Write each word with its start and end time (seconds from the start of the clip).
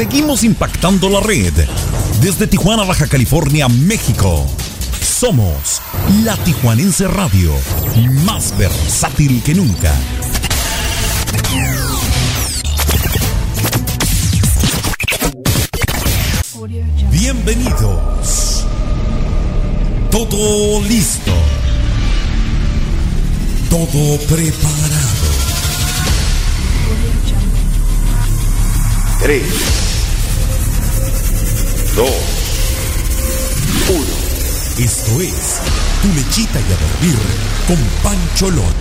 Seguimos 0.00 0.44
impactando 0.44 1.10
la 1.10 1.20
red. 1.20 1.52
Desde 2.22 2.46
Tijuana, 2.46 2.84
Baja 2.84 3.06
California, 3.06 3.68
México. 3.68 4.46
Somos 5.02 5.82
la 6.24 6.38
Tijuanense 6.38 7.06
Radio, 7.06 7.52
más 8.24 8.56
versátil 8.56 9.42
que 9.42 9.54
nunca. 9.54 9.94
Bienvenidos. 17.10 18.64
Todo 20.10 20.80
listo. 20.80 21.34
Todo 23.68 24.16
preparado. 24.20 25.20
3, 29.22 29.89
2, 31.96 32.08
1. 33.88 34.04
Esto 34.78 35.20
es 35.20 35.60
Tu 36.00 36.08
Lechita 36.14 36.60
y 36.60 36.72
a 36.72 36.76
Dormir 36.76 37.18
con 37.66 37.76
Pancholón. 38.02 38.74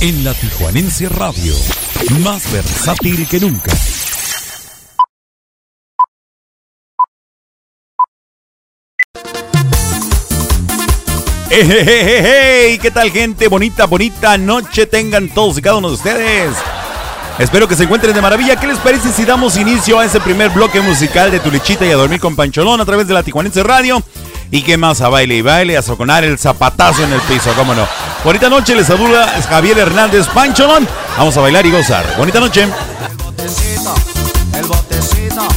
En 0.00 0.24
la 0.24 0.34
Tijuanense 0.34 1.08
Radio. 1.08 1.54
Más 2.24 2.50
versátil 2.50 3.26
que 3.28 3.38
nunca. 3.38 3.72
¡Hey, 11.50 12.78
¿Qué 12.82 12.90
tal 12.90 13.10
gente? 13.12 13.48
Bonita, 13.48 13.86
bonita 13.86 14.36
noche 14.38 14.86
tengan 14.86 15.28
todos 15.28 15.58
y 15.58 15.62
cada 15.62 15.76
uno 15.76 15.88
de 15.88 15.94
ustedes. 15.94 16.56
Espero 17.40 17.66
que 17.66 17.74
se 17.74 17.84
encuentren 17.84 18.14
de 18.14 18.20
maravilla. 18.20 18.56
¿Qué 18.56 18.66
les 18.66 18.76
parece 18.78 19.10
si 19.10 19.24
damos 19.24 19.56
inicio 19.56 19.98
a 19.98 20.04
ese 20.04 20.20
primer 20.20 20.50
bloque 20.50 20.78
musical 20.82 21.30
de 21.30 21.40
Tu 21.40 21.50
Lechita 21.50 21.86
y 21.86 21.90
a 21.90 21.96
Dormir 21.96 22.20
con 22.20 22.36
Pancholón 22.36 22.82
a 22.82 22.84
través 22.84 23.08
de 23.08 23.14
la 23.14 23.22
Tijuanense 23.22 23.62
Radio? 23.62 24.02
¿Y 24.50 24.60
qué 24.60 24.76
más? 24.76 25.00
A 25.00 25.08
baile 25.08 25.36
y 25.36 25.40
baile, 25.40 25.78
a 25.78 25.80
soconar 25.80 26.22
el 26.22 26.38
zapatazo 26.38 27.02
en 27.02 27.14
el 27.14 27.20
piso, 27.22 27.50
cómo 27.56 27.74
no. 27.74 27.88
Bonita 28.24 28.50
noche, 28.50 28.74
les 28.74 28.86
saluda 28.86 29.26
Javier 29.48 29.78
Hernández 29.78 30.26
Pancholón. 30.26 30.86
Vamos 31.16 31.34
a 31.34 31.40
bailar 31.40 31.64
y 31.64 31.70
gozar. 31.70 32.04
Bonita 32.18 32.40
noche. 32.40 32.64
El 32.64 33.16
botecito, 33.16 33.94
el 34.58 34.66
botecito, 34.66 35.48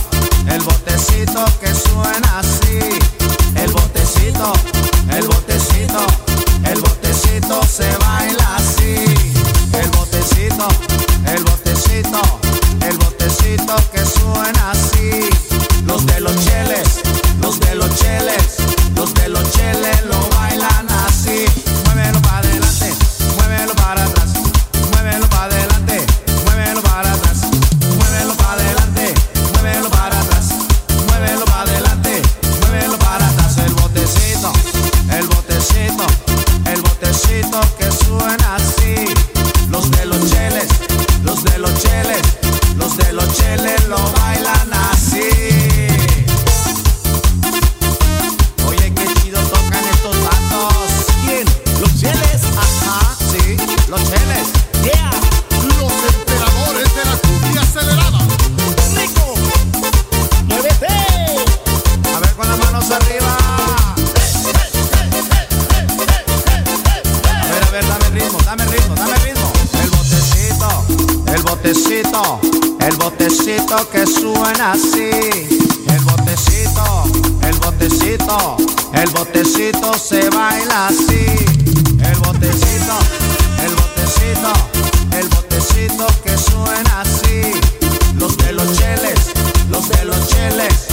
el 0.47 0.61
botecito 0.61 1.45
que 1.59 1.67
suena 1.67 2.39
así. 2.39 2.79
El 3.61 3.71
botecito, 3.73 4.53
el 5.11 5.27
botecito, 5.27 6.07
el 6.63 6.79
botecito 6.79 7.61
se 7.65 7.89
baila 7.97 8.55
así. 8.55 9.32
El 12.01 12.97
botecito, 12.97 13.75
que 13.91 14.03
suena 14.03 14.71
así. 14.71 15.29
Los 15.85 16.03
de 16.07 16.21
los 16.21 16.33
cheles, 16.43 17.01
los 17.39 17.59
de 17.59 17.75
los 17.75 17.95
cheles, 17.95 18.57
los 18.95 19.13
de 19.13 19.29
los 19.29 19.51
cheles 19.51 20.03
lo 20.05 20.27
bailan 20.29 20.87
así. 21.05 21.45
De 41.43 41.57
los 41.57 41.73
cheles, 41.81 42.21
los 42.77 42.97
de 42.97 43.13
los 43.13 43.27
cheles 43.33 43.87
lo 43.87 43.97
bailan 43.97 44.22
botecito 73.43 73.89
que 73.89 74.07
suena 74.07 74.71
así. 74.71 75.09
El 75.89 75.99
botecito, 76.05 77.03
el 77.41 77.55
botecito, 77.57 78.57
el 78.93 79.09
botecito 79.09 79.93
se 79.95 80.29
baila 80.29 80.87
así. 80.87 81.25
El 81.99 82.19
botecito, 82.19 82.95
el 83.65 83.75
botecito, 83.75 84.53
el 85.19 85.27
botecito 85.27 86.07
que 86.23 86.37
suena 86.37 87.01
así. 87.01 87.51
Los 88.17 88.37
de 88.37 88.53
los 88.53 88.77
cheles, 88.77 89.19
los 89.69 89.89
de 89.89 90.05
los 90.05 90.27
cheles, 90.29 90.87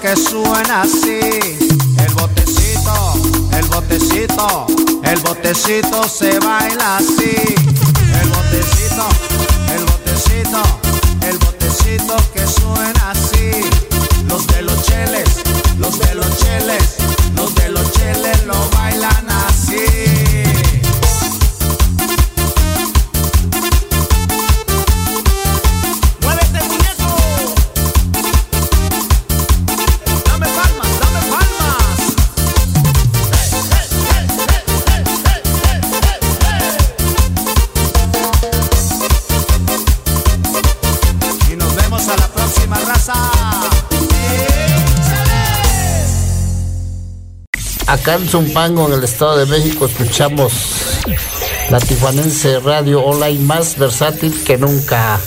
que 0.00 0.14
suena 0.16 0.82
así. 0.82 1.18
El 1.98 2.14
botecito, 2.14 3.14
el 3.52 3.64
botecito, 3.66 4.66
el 5.02 5.18
botecito 5.20 6.08
se 6.08 6.38
baila 6.38 6.98
así. 6.98 7.34
El 8.22 8.28
botecito, 8.28 9.08
el 9.74 9.84
botecito, 9.84 10.62
el 11.28 11.38
botecito 11.38 12.16
que 12.32 12.46
suena 12.46 13.10
así. 13.10 13.50
Los 14.28 14.46
de 14.46 14.62
los 14.62 14.80
cheles, 14.84 15.41
Acá 48.12 48.66
en 48.66 48.92
el 48.92 49.04
Estado 49.04 49.38
de 49.38 49.46
México, 49.46 49.86
escuchamos 49.86 50.52
la 51.70 51.80
Tijuanense 51.80 52.60
Radio 52.60 53.02
Online 53.02 53.42
más 53.42 53.78
versátil 53.78 54.44
que 54.44 54.58
nunca. 54.58 55.18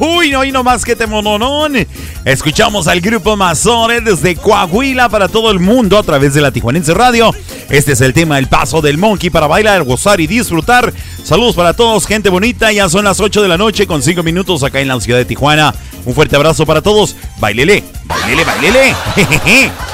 Uy, 0.00 0.30
no, 0.30 0.42
y 0.42 0.52
no 0.52 0.64
más 0.64 0.86
que 0.86 0.96
temononón. 0.96 1.86
Escuchamos 2.24 2.88
al 2.88 3.02
grupo 3.02 3.36
Mazore 3.36 4.00
desde 4.00 4.34
Coahuila 4.34 5.10
para 5.10 5.28
todo 5.28 5.50
el 5.50 5.60
mundo 5.60 5.98
a 5.98 6.02
través 6.02 6.32
de 6.32 6.40
la 6.40 6.50
Tijuanense 6.50 6.94
Radio. 6.94 7.30
Este 7.68 7.92
es 7.92 8.00
el 8.00 8.14
tema 8.14 8.38
El 8.38 8.48
Paso 8.48 8.80
del 8.80 8.96
Monkey 8.96 9.28
para 9.28 9.46
bailar, 9.46 9.84
gozar 9.84 10.20
y 10.22 10.26
disfrutar. 10.26 10.94
Saludos 11.22 11.56
para 11.56 11.74
todos, 11.74 12.06
gente 12.06 12.30
bonita. 12.30 12.72
Ya 12.72 12.88
son 12.88 13.04
las 13.04 13.20
8 13.20 13.42
de 13.42 13.48
la 13.48 13.58
noche 13.58 13.86
con 13.86 14.02
5 14.02 14.22
minutos 14.22 14.62
acá 14.62 14.80
en 14.80 14.88
la 14.88 14.98
ciudad 14.98 15.18
de 15.18 15.26
Tijuana. 15.26 15.74
Un 16.06 16.14
fuerte 16.14 16.36
abrazo 16.36 16.64
para 16.64 16.80
todos. 16.80 17.16
Bailele, 17.38 17.84
bailele, 18.04 18.44
bailele. 18.44 18.94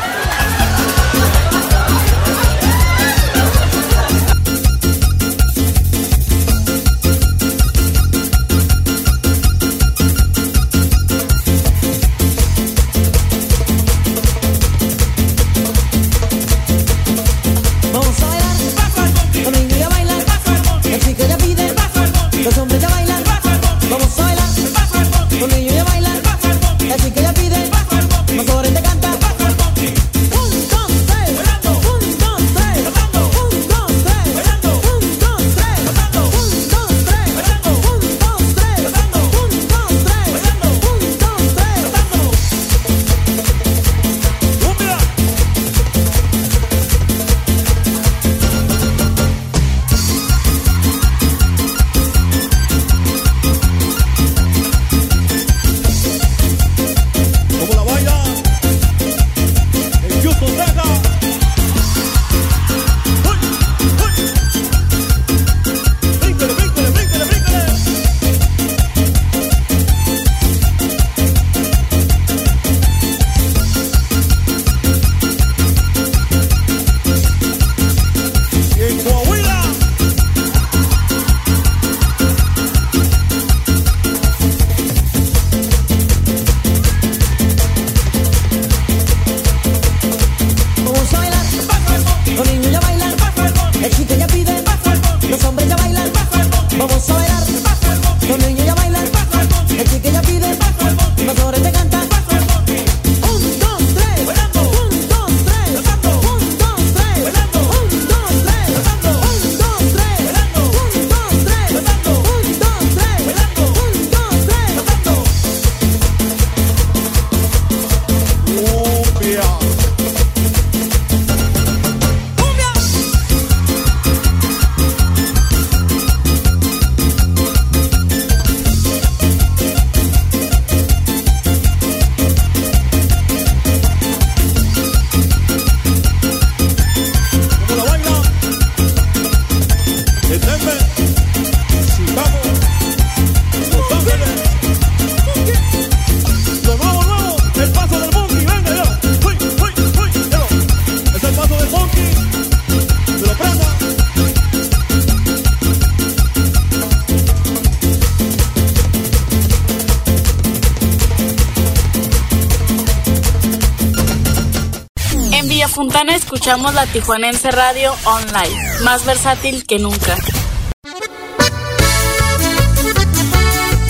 escuchamos 166.15 166.75
la 166.75 166.87
Tijuanense 166.87 167.51
Radio 167.51 167.95
Online, 168.05 168.81
más 168.85 169.05
versátil 169.07 169.65
que 169.65 169.79
nunca. 169.79 170.17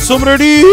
Sombrerito. 0.00 0.68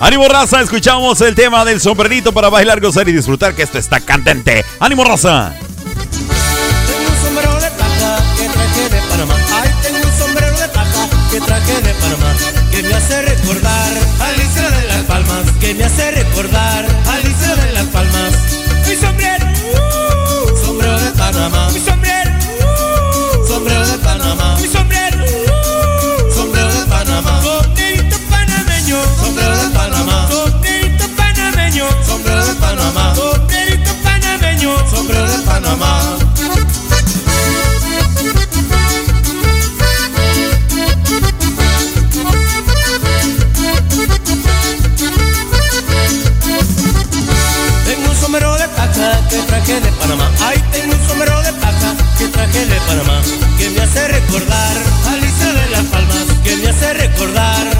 Ánimo 0.00 0.28
raza, 0.28 0.60
escuchamos 0.60 1.20
el 1.22 1.34
tema 1.34 1.64
del 1.64 1.80
sombrerito 1.80 2.32
para 2.32 2.48
bailar, 2.48 2.80
gozar 2.80 3.08
y 3.08 3.12
disfrutar 3.12 3.54
que 3.54 3.62
esto 3.62 3.78
está 3.78 4.00
candente. 4.00 4.64
Ánimo 4.78 5.04
raza. 5.04 5.54
Tengo 5.54 7.10
un 7.10 7.24
sombrero 7.24 7.54
de 7.60 7.70
plata 7.70 8.22
que 8.36 8.48
traje 8.48 8.88
de 8.90 9.00
Panamá. 9.08 9.34
Ay, 9.54 9.70
tengo 9.82 9.98
un 10.06 10.18
sombrero 10.18 10.58
de 10.58 10.68
plata 10.68 11.08
que 11.30 11.40
traje 11.40 11.80
de 11.80 11.94
Panamá. 11.94 12.34
Que 12.70 12.82
me 12.82 12.94
hace 12.94 13.22
recordar 13.22 13.92
Alicia 14.20 14.70
de 14.70 14.86
las 14.86 15.02
Palmas. 15.04 15.44
Que 15.60 15.74
me 15.74 15.84
hace 15.84 16.10
recordar 16.10 16.87
recordar, 54.38 54.76
Alicia 55.08 55.52
de 55.52 55.70
las 55.70 55.84
Palmas, 55.84 56.26
que 56.44 56.56
me 56.56 56.68
hace 56.68 56.94
recordar. 56.94 57.77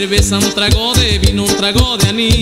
Cerveza, 0.00 0.38
un 0.38 0.54
trago 0.54 0.94
de 0.94 1.18
vino, 1.18 1.44
un 1.44 1.56
trago 1.56 1.98
de 1.98 2.08
anís. 2.08 2.39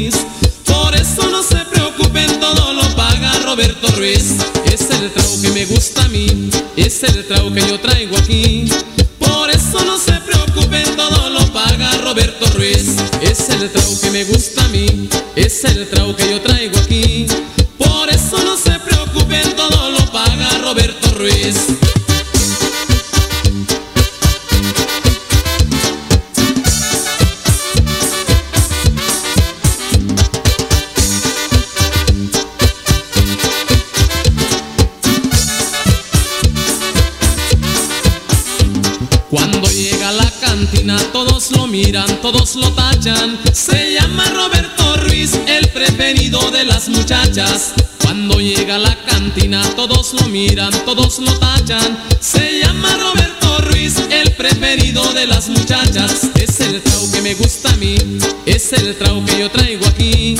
Cantina 49.19 49.61
todos 49.75 50.15
lo 50.15 50.29
miran, 50.29 50.71
todos 50.85 51.19
lo 51.19 51.37
tachan. 51.41 51.99
Se 52.21 52.61
llama 52.61 52.89
Roberto 52.97 53.59
Ruiz, 53.63 53.97
el 54.11 54.31
preferido 54.33 55.03
de 55.13 55.27
las 55.27 55.49
muchachas. 55.49 56.29
Es 56.37 56.61
el 56.61 56.81
trago 56.81 57.11
que 57.11 57.23
me 57.23 57.35
gusta 57.35 57.69
a 57.71 57.77
mí, 57.77 57.97
es 58.47 58.73
el 58.73 58.97
trago 58.97 59.25
que 59.25 59.41
yo 59.41 59.51
traigo 59.51 59.85
aquí. 59.89 60.37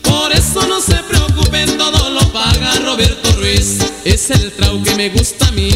Por 0.00 0.32
eso 0.32 0.66
no 0.66 0.80
se 0.80 0.96
preocupen, 1.10 1.76
todo 1.76 2.08
lo 2.08 2.20
paga 2.32 2.74
Roberto 2.76 3.32
Ruiz. 3.32 3.78
Es 4.04 4.30
el 4.30 4.50
trago 4.52 4.82
que 4.82 4.94
me 4.94 5.10
gusta 5.10 5.48
a 5.48 5.52
mí, 5.52 5.70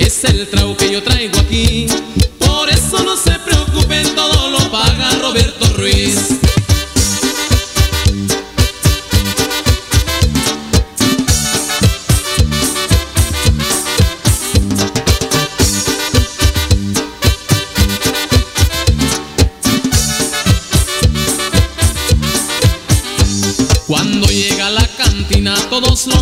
es 0.00 0.24
el 0.24 0.48
trago 0.48 0.76
que 0.76 0.90
yo 0.90 1.02
traigo 1.04 1.38
aquí. 1.38 1.86
Por 2.40 2.68
eso 2.70 3.04
no 3.04 3.16
se 3.16 3.38
preocupen, 3.38 4.16
todo 4.16 4.50
lo 4.50 4.58
paga 4.72 5.10
Roberto 5.22 5.69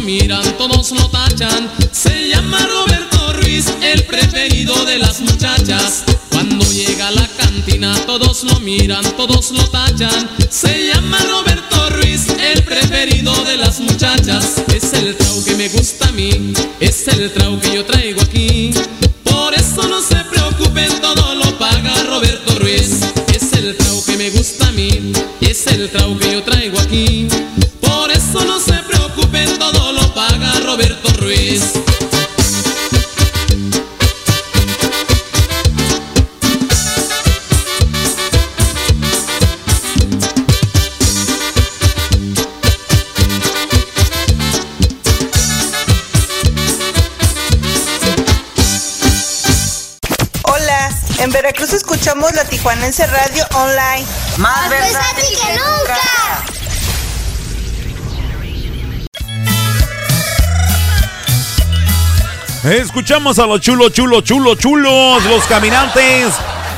miran, 0.08 0.56
todos 0.56 0.92
lo 0.92 1.06
tachan. 1.10 1.70
Se 1.92 2.30
llama 2.30 2.58
Roberto 2.66 3.34
Ruiz, 3.34 3.66
el 3.82 4.04
preferido 4.04 4.86
de 4.86 4.98
las 4.98 5.20
muchachas. 5.20 6.04
Cuando 6.30 6.64
llega 6.72 7.08
a 7.08 7.10
la 7.10 7.28
cantina 7.36 7.94
todos 8.06 8.42
lo 8.44 8.58
miran, 8.60 9.04
todos 9.18 9.50
lo 9.50 9.68
tachan. 9.68 10.30
Se 10.48 10.86
llama 10.86 11.18
Roberto 11.28 11.90
Ruiz, 11.90 12.26
el 12.52 12.62
preferido 12.62 13.34
de 13.44 13.58
las 13.58 13.80
muchachas. 13.80 14.62
Es 14.74 14.94
el 14.94 15.14
trago 15.14 15.44
que 15.44 15.56
me 15.56 15.68
gusta 15.68 16.08
a 16.08 16.12
mí, 16.12 16.54
es 16.80 17.06
el 17.08 17.30
trago 17.30 17.60
que 17.60 17.74
yo 17.74 17.84
traigo 17.84 18.22
aquí. 18.22 18.72
Por 19.24 19.52
eso 19.52 19.86
no 19.88 20.00
se 20.00 20.24
preocupen, 20.32 20.88
todo 21.02 21.34
lo 21.34 21.58
paga 21.58 21.92
Roberto 22.04 22.58
Ruiz. 22.58 23.00
Es 23.34 23.52
el 23.52 23.76
trago 23.76 24.02
que 24.06 24.16
me 24.16 24.30
gusta 24.30 24.68
a 24.68 24.72
mí, 24.72 25.12
es 25.42 25.66
el 25.66 25.90
trago 25.90 26.18
que 26.18 26.32
yo 26.32 26.42
traigo 26.42 26.80
aquí. 26.80 27.28
Por 27.82 28.10
eso 28.10 28.42
no 28.46 28.58
se 28.58 28.78
preocupen, 28.88 29.58
todo 29.58 29.77
Roberto 30.68 31.08
Ruiz. 31.22 31.72
Hola, 50.42 50.90
en 51.20 51.30
Veracruz 51.30 51.72
escuchamos 51.72 52.34
la 52.34 52.44
Tijuanense 52.44 53.06
Radio 53.06 53.46
Online. 53.54 54.06
Más 54.36 54.68
versátil 54.68 55.24
que 55.24 55.52
nunca. 55.54 56.57
Escuchamos 62.64 63.38
a 63.38 63.46
los 63.46 63.60
chulos, 63.60 63.92
chulos, 63.92 64.24
chulos, 64.24 64.58
chulos, 64.58 65.24
los 65.24 65.44
caminantes. 65.46 66.34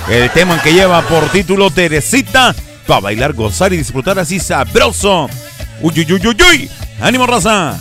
El 0.09 0.31
tema 0.31 0.61
que 0.61 0.75
lleva 0.75 1.01
por 1.03 1.25
título 1.31 1.71
Teresita. 1.71 2.55
Para 2.87 3.01
bailar, 3.01 3.33
gozar 3.33 3.73
y 3.73 3.79
disfrutar 3.79 4.19
así 4.19 4.39
sabroso. 4.41 5.29
Uy, 5.81 5.95
uy, 5.97 6.13
uy, 6.13 6.27
uy, 6.27 6.37
uy. 6.51 6.71
¡Ánimo, 7.01 7.27
raza! 7.27 7.79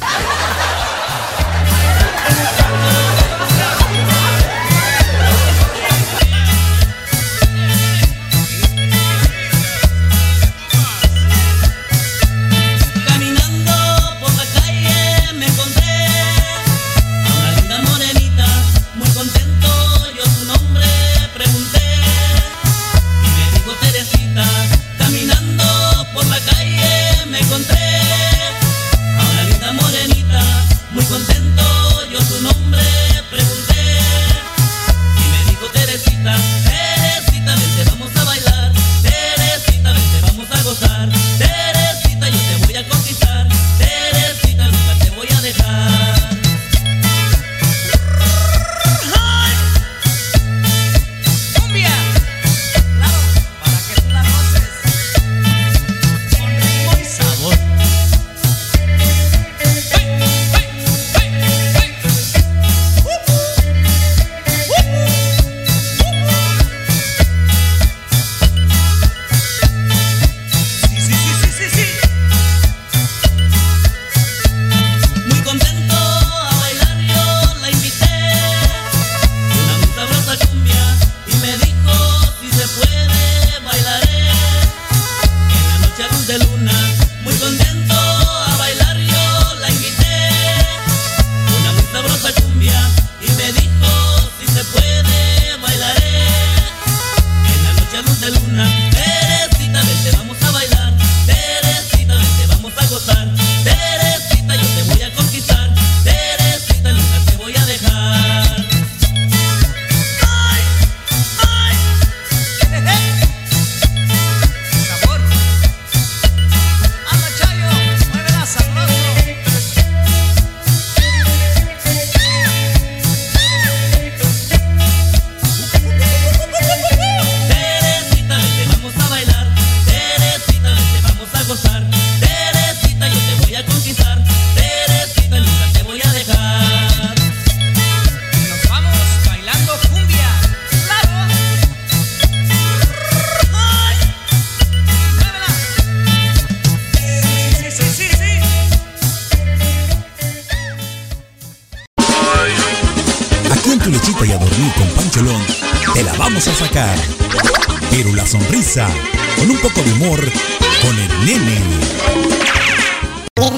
Con 160.00 160.98
el 160.98 161.25
nene. 161.25 161.60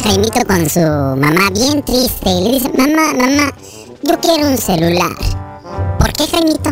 Jaimito 0.03 0.43
con 0.47 0.67
su 0.67 0.79
mamá 0.79 1.51
bien 1.51 1.83
triste 1.83 2.31
y 2.31 2.43
le 2.43 2.51
dice, 2.53 2.71
mamá, 2.75 3.13
mamá, 3.13 3.53
yo 4.01 4.19
quiero 4.19 4.47
un 4.47 4.57
celular. 4.57 5.11
¿Por 5.99 6.11
qué, 6.13 6.25
Jaimito? 6.25 6.71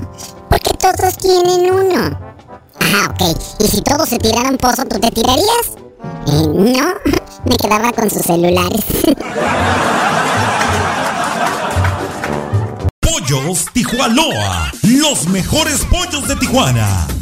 Porque 0.50 0.72
todos 0.72 1.16
tienen 1.18 1.72
uno. 1.72 2.20
Ah, 2.80 3.12
ok. 3.12 3.22
¿Y 3.60 3.68
si 3.68 3.82
todos 3.82 4.10
se 4.10 4.18
tiraran 4.18 4.58
pozo, 4.58 4.86
tú 4.86 5.00
te 5.00 5.12
tirarías? 5.12 5.78
Eh, 6.26 6.48
no, 6.48 6.96
me 7.46 7.56
quedaba 7.56 7.92
con 7.94 8.10
sus 8.10 8.24
celulares. 8.24 8.82
Pollos 13.00 13.68
Tijuanoa, 13.72 14.72
los 14.82 15.28
mejores 15.28 15.86
pollos 15.86 16.28
de 16.28 16.36
Tijuana. 16.38 17.06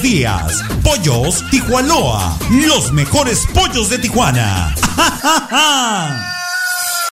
días. 0.00 0.62
Pollos 0.82 1.44
Tijuanoa, 1.50 2.38
los 2.50 2.92
mejores 2.92 3.46
pollos 3.52 3.90
de 3.90 3.98
Tijuana. 3.98 4.74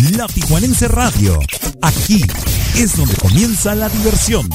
La 0.00 0.28
Tijuanense 0.28 0.86
Radio. 0.86 1.40
Aquí 1.82 2.22
es 2.76 2.96
donde 2.96 3.16
comienza 3.16 3.74
la 3.74 3.88
diversión. 3.88 4.48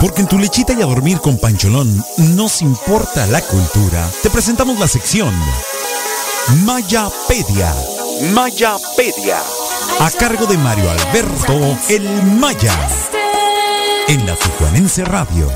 Porque 0.00 0.22
en 0.22 0.28
tu 0.28 0.38
lechita 0.38 0.72
y 0.72 0.80
a 0.80 0.86
dormir 0.86 1.18
con 1.18 1.38
Pancholón 1.38 2.02
nos 2.34 2.62
importa 2.62 3.26
la 3.26 3.42
cultura. 3.42 4.08
Te 4.22 4.30
presentamos 4.30 4.78
la 4.78 4.88
sección 4.88 5.34
Mayapedia. 6.64 7.74
Mayapedia. 8.32 9.38
A 10.00 10.10
cargo 10.10 10.46
de 10.46 10.56
Mario 10.56 10.90
Alberto 10.90 11.78
El 11.90 12.22
Maya. 12.22 12.74
En 14.08 14.24
la 14.24 14.34
Tijuanense 14.36 15.04
Radio. 15.04 15.50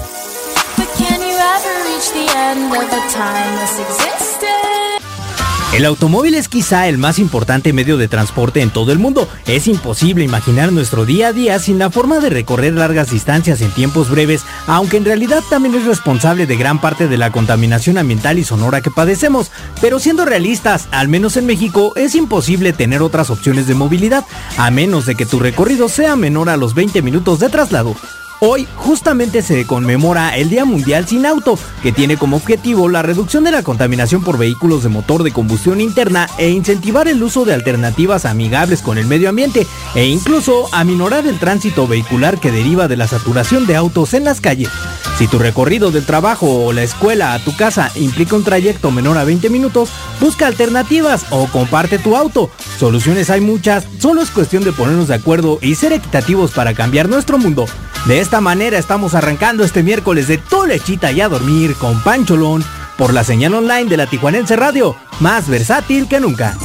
El 5.75 5.85
automóvil 5.85 6.35
es 6.35 6.49
quizá 6.49 6.89
el 6.89 6.97
más 6.97 7.19
importante 7.19 7.75
medio 7.75 7.99
de 7.99 8.09
transporte 8.09 8.63
en 8.63 8.71
todo 8.71 8.91
el 8.91 8.99
mundo. 8.99 9.29
Es 9.47 9.67
imposible 9.67 10.25
imaginar 10.25 10.73
nuestro 10.73 11.05
día 11.05 11.29
a 11.29 11.33
día 11.35 11.59
sin 11.59 11.79
la 11.79 11.91
forma 11.91 12.21
de 12.21 12.31
recorrer 12.31 12.73
largas 12.73 13.11
distancias 13.11 13.61
en 13.61 13.71
tiempos 13.73 14.09
breves, 14.09 14.45
aunque 14.67 14.97
en 14.97 15.05
realidad 15.05 15.43
también 15.51 15.75
es 15.75 15.85
responsable 15.85 16.47
de 16.47 16.57
gran 16.57 16.81
parte 16.81 17.07
de 17.07 17.19
la 17.19 17.33
contaminación 17.33 17.99
ambiental 17.99 18.39
y 18.39 18.45
sonora 18.45 18.81
que 18.81 18.91
padecemos. 18.91 19.51
Pero 19.83 19.99
siendo 19.99 20.25
realistas, 20.25 20.89
al 20.93 21.09
menos 21.09 21.37
en 21.37 21.45
México, 21.45 21.93
es 21.97 22.15
imposible 22.15 22.73
tener 22.73 23.03
otras 23.03 23.29
opciones 23.29 23.67
de 23.67 23.75
movilidad, 23.75 24.25
a 24.57 24.71
menos 24.71 25.05
de 25.05 25.17
que 25.17 25.27
tu 25.27 25.39
recorrido 25.39 25.91
sea 25.91 26.17
menor 26.17 26.49
a 26.49 26.57
los 26.57 26.75
20 26.75 27.03
minutos 27.03 27.41
de 27.41 27.51
traslado. 27.51 27.95
Hoy 28.43 28.67
justamente 28.77 29.43
se 29.43 29.67
conmemora 29.67 30.35
el 30.35 30.49
Día 30.49 30.65
Mundial 30.65 31.07
sin 31.07 31.27
Auto, 31.27 31.59
que 31.83 31.93
tiene 31.93 32.17
como 32.17 32.37
objetivo 32.37 32.89
la 32.89 33.03
reducción 33.03 33.45
de 33.45 33.51
la 33.51 33.63
contaminación 33.63 34.25
por 34.25 34.39
vehículos 34.39 34.83
de 34.83 34.89
motor 34.89 35.25
de 35.25 35.31
combustión 35.31 35.79
interna 35.79 36.27
e 36.39 36.49
incentivar 36.49 37.07
el 37.07 37.23
uso 37.23 37.45
de 37.45 37.53
alternativas 37.53 38.25
amigables 38.25 38.81
con 38.81 38.97
el 38.97 39.07
medio 39.07 39.29
ambiente 39.29 39.67
e 39.95 40.07
incluso 40.07 40.71
aminorar 40.73 41.27
el 41.27 41.39
tránsito 41.39 41.87
vehicular 41.87 42.41
que 42.41 42.51
deriva 42.51 42.89
de 42.89 42.97
la 42.97 43.07
saturación 43.07 43.67
de 43.67 43.77
autos 43.77 44.15
en 44.15 44.25
las 44.25 44.41
calles. 44.41 44.71
Si 45.19 45.29
tu 45.29 45.39
recorrido 45.39 45.91
del 45.91 46.07
trabajo 46.07 46.65
o 46.65 46.73
la 46.73 46.83
escuela 46.83 47.35
a 47.35 47.41
tu 47.41 47.55
casa 47.55 47.93
implica 47.95 48.37
un 48.37 48.45
trayecto 48.45 48.91
menor 48.91 49.19
a 49.19 49.25
20 49.25 49.51
minutos, 49.51 49.91
busca 50.19 50.47
alternativas 50.47 51.27
o 51.29 51.47
comparte 51.49 51.99
tu 51.99 52.17
auto. 52.17 52.51
Soluciones 52.79 53.29
hay 53.29 53.43
muchas, 53.43 53.87
solo 53.99 54.23
es 54.23 54.31
cuestión 54.31 54.65
de 54.65 54.73
ponernos 54.73 55.09
de 55.09 55.17
acuerdo 55.17 55.59
y 55.61 55.75
ser 55.75 55.93
equitativos 55.93 56.53
para 56.53 56.73
cambiar 56.73 57.11
nuestro 57.11 57.37
mundo. 57.37 57.67
De 58.07 58.21
esta 58.21 58.41
manera 58.41 58.79
estamos 58.79 59.15
arrancando 59.15 59.63
este 59.63 59.83
miércoles 59.83 60.27
de 60.27 60.39
Tu 60.39 60.67
Lechita 60.67 61.13
y 61.13 61.21
a 61.21 61.29
Dormir 61.29 61.75
con 61.75 62.03
Pancholón 62.03 62.65
por 62.97 63.13
la 63.13 63.25
señal 63.25 63.55
online 63.55 63.91
de 63.91 63.97
la 63.97 64.07
Tijuanense 64.07 64.57
Radio, 64.57 64.97
más 65.21 65.49
versátil 65.49 66.09
que 66.09 66.19
nunca. 66.19 66.57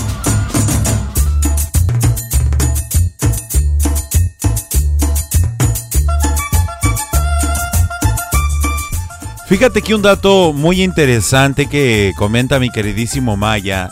Fíjate 9.47 9.81
que 9.81 9.93
un 9.93 10.01
dato 10.01 10.53
muy 10.53 10.81
interesante 10.81 11.67
que 11.67 12.13
comenta 12.17 12.59
mi 12.59 12.71
queridísimo 12.71 13.37
Maya, 13.37 13.91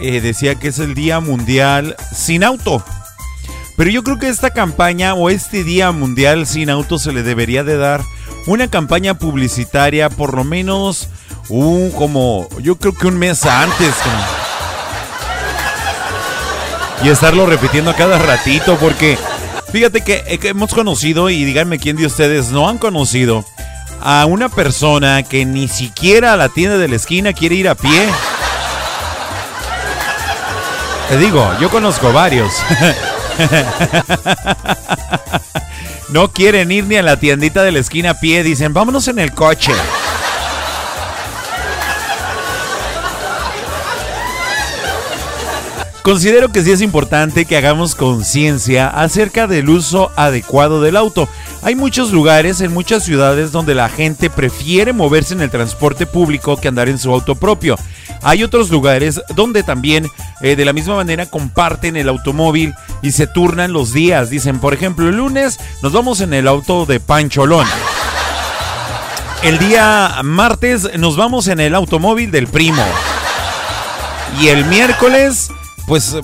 eh, 0.00 0.20
decía 0.20 0.54
que 0.54 0.68
es 0.68 0.78
el 0.78 0.94
Día 0.94 1.20
Mundial 1.20 1.94
sin 2.14 2.42
auto. 2.42 2.82
Pero 3.76 3.90
yo 3.90 4.02
creo 4.04 4.18
que 4.18 4.28
esta 4.28 4.50
campaña 4.50 5.14
o 5.14 5.30
este 5.30 5.64
Día 5.64 5.92
Mundial 5.92 6.46
sin 6.46 6.70
autos 6.70 7.02
se 7.02 7.12
le 7.12 7.22
debería 7.22 7.64
de 7.64 7.76
dar 7.76 8.02
una 8.46 8.68
campaña 8.68 9.14
publicitaria 9.14 10.10
por 10.10 10.34
lo 10.34 10.44
menos 10.44 11.08
un 11.48 11.90
como 11.90 12.48
yo 12.60 12.76
creo 12.76 12.94
que 12.94 13.06
un 13.06 13.18
mes 13.18 13.46
antes. 13.46 13.94
Y 17.02 17.08
estarlo 17.08 17.46
repitiendo 17.46 17.90
a 17.90 17.96
cada 17.96 18.18
ratito 18.18 18.76
porque 18.76 19.18
fíjate 19.72 20.02
que, 20.02 20.22
eh, 20.26 20.38
que 20.38 20.48
hemos 20.48 20.72
conocido 20.72 21.30
y 21.30 21.44
díganme 21.44 21.78
quién 21.78 21.96
de 21.96 22.06
ustedes 22.06 22.50
no 22.50 22.68
han 22.68 22.78
conocido 22.78 23.44
a 24.00 24.26
una 24.26 24.48
persona 24.48 25.22
que 25.22 25.44
ni 25.44 25.66
siquiera 25.66 26.34
a 26.34 26.36
la 26.36 26.48
tienda 26.48 26.76
de 26.76 26.88
la 26.88 26.96
esquina 26.96 27.32
quiere 27.32 27.54
ir 27.54 27.68
a 27.68 27.74
pie. 27.74 28.08
Te 31.08 31.18
digo, 31.18 31.48
yo 31.60 31.70
conozco 31.70 32.12
varios. 32.12 32.52
No 36.12 36.30
quieren 36.30 36.70
ir 36.70 36.84
ni 36.84 36.96
a 36.96 37.02
la 37.02 37.18
tiendita 37.18 37.62
de 37.62 37.72
la 37.72 37.78
esquina 37.78 38.10
a 38.10 38.20
pie, 38.20 38.42
dicen, 38.42 38.74
vámonos 38.74 39.08
en 39.08 39.18
el 39.18 39.32
coche. 39.32 39.72
Considero 46.02 46.50
que 46.50 46.64
sí 46.64 46.72
es 46.72 46.80
importante 46.80 47.44
que 47.44 47.56
hagamos 47.56 47.94
conciencia 47.94 48.88
acerca 48.88 49.46
del 49.46 49.68
uso 49.70 50.10
adecuado 50.16 50.80
del 50.80 50.96
auto. 50.96 51.28
Hay 51.62 51.76
muchos 51.76 52.10
lugares 52.10 52.60
en 52.60 52.74
muchas 52.74 53.04
ciudades 53.04 53.52
donde 53.52 53.76
la 53.76 53.88
gente 53.88 54.28
prefiere 54.28 54.92
moverse 54.92 55.34
en 55.34 55.42
el 55.42 55.50
transporte 55.50 56.04
público 56.06 56.56
que 56.56 56.66
andar 56.66 56.88
en 56.88 56.98
su 56.98 57.12
auto 57.12 57.36
propio. 57.36 57.76
Hay 58.22 58.42
otros 58.42 58.68
lugares 58.70 59.20
donde 59.36 59.62
también 59.62 60.08
eh, 60.40 60.56
de 60.56 60.64
la 60.64 60.72
misma 60.72 60.96
manera 60.96 61.26
comparten 61.26 61.96
el 61.96 62.08
automóvil 62.08 62.74
y 63.00 63.12
se 63.12 63.28
turnan 63.28 63.72
los 63.72 63.92
días. 63.92 64.28
Dicen, 64.28 64.58
por 64.58 64.74
ejemplo, 64.74 65.08
el 65.08 65.16
lunes 65.16 65.60
nos 65.82 65.92
vamos 65.92 66.20
en 66.20 66.34
el 66.34 66.48
auto 66.48 66.84
de 66.84 66.98
Pancholón. 66.98 67.66
El 69.44 69.58
día 69.60 70.16
martes 70.24 70.98
nos 70.98 71.16
vamos 71.16 71.46
en 71.46 71.60
el 71.60 71.76
automóvil 71.76 72.32
del 72.32 72.48
primo. 72.48 72.84
Y 74.40 74.48
el 74.48 74.64
miércoles, 74.64 75.50
pues 75.86 76.16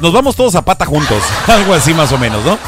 nos 0.00 0.12
vamos 0.12 0.36
todos 0.36 0.54
a 0.54 0.62
pata 0.62 0.86
juntos. 0.86 1.22
Algo 1.46 1.74
así 1.74 1.94
más 1.94 2.12
o 2.12 2.18
menos, 2.18 2.44
¿no? 2.44 2.58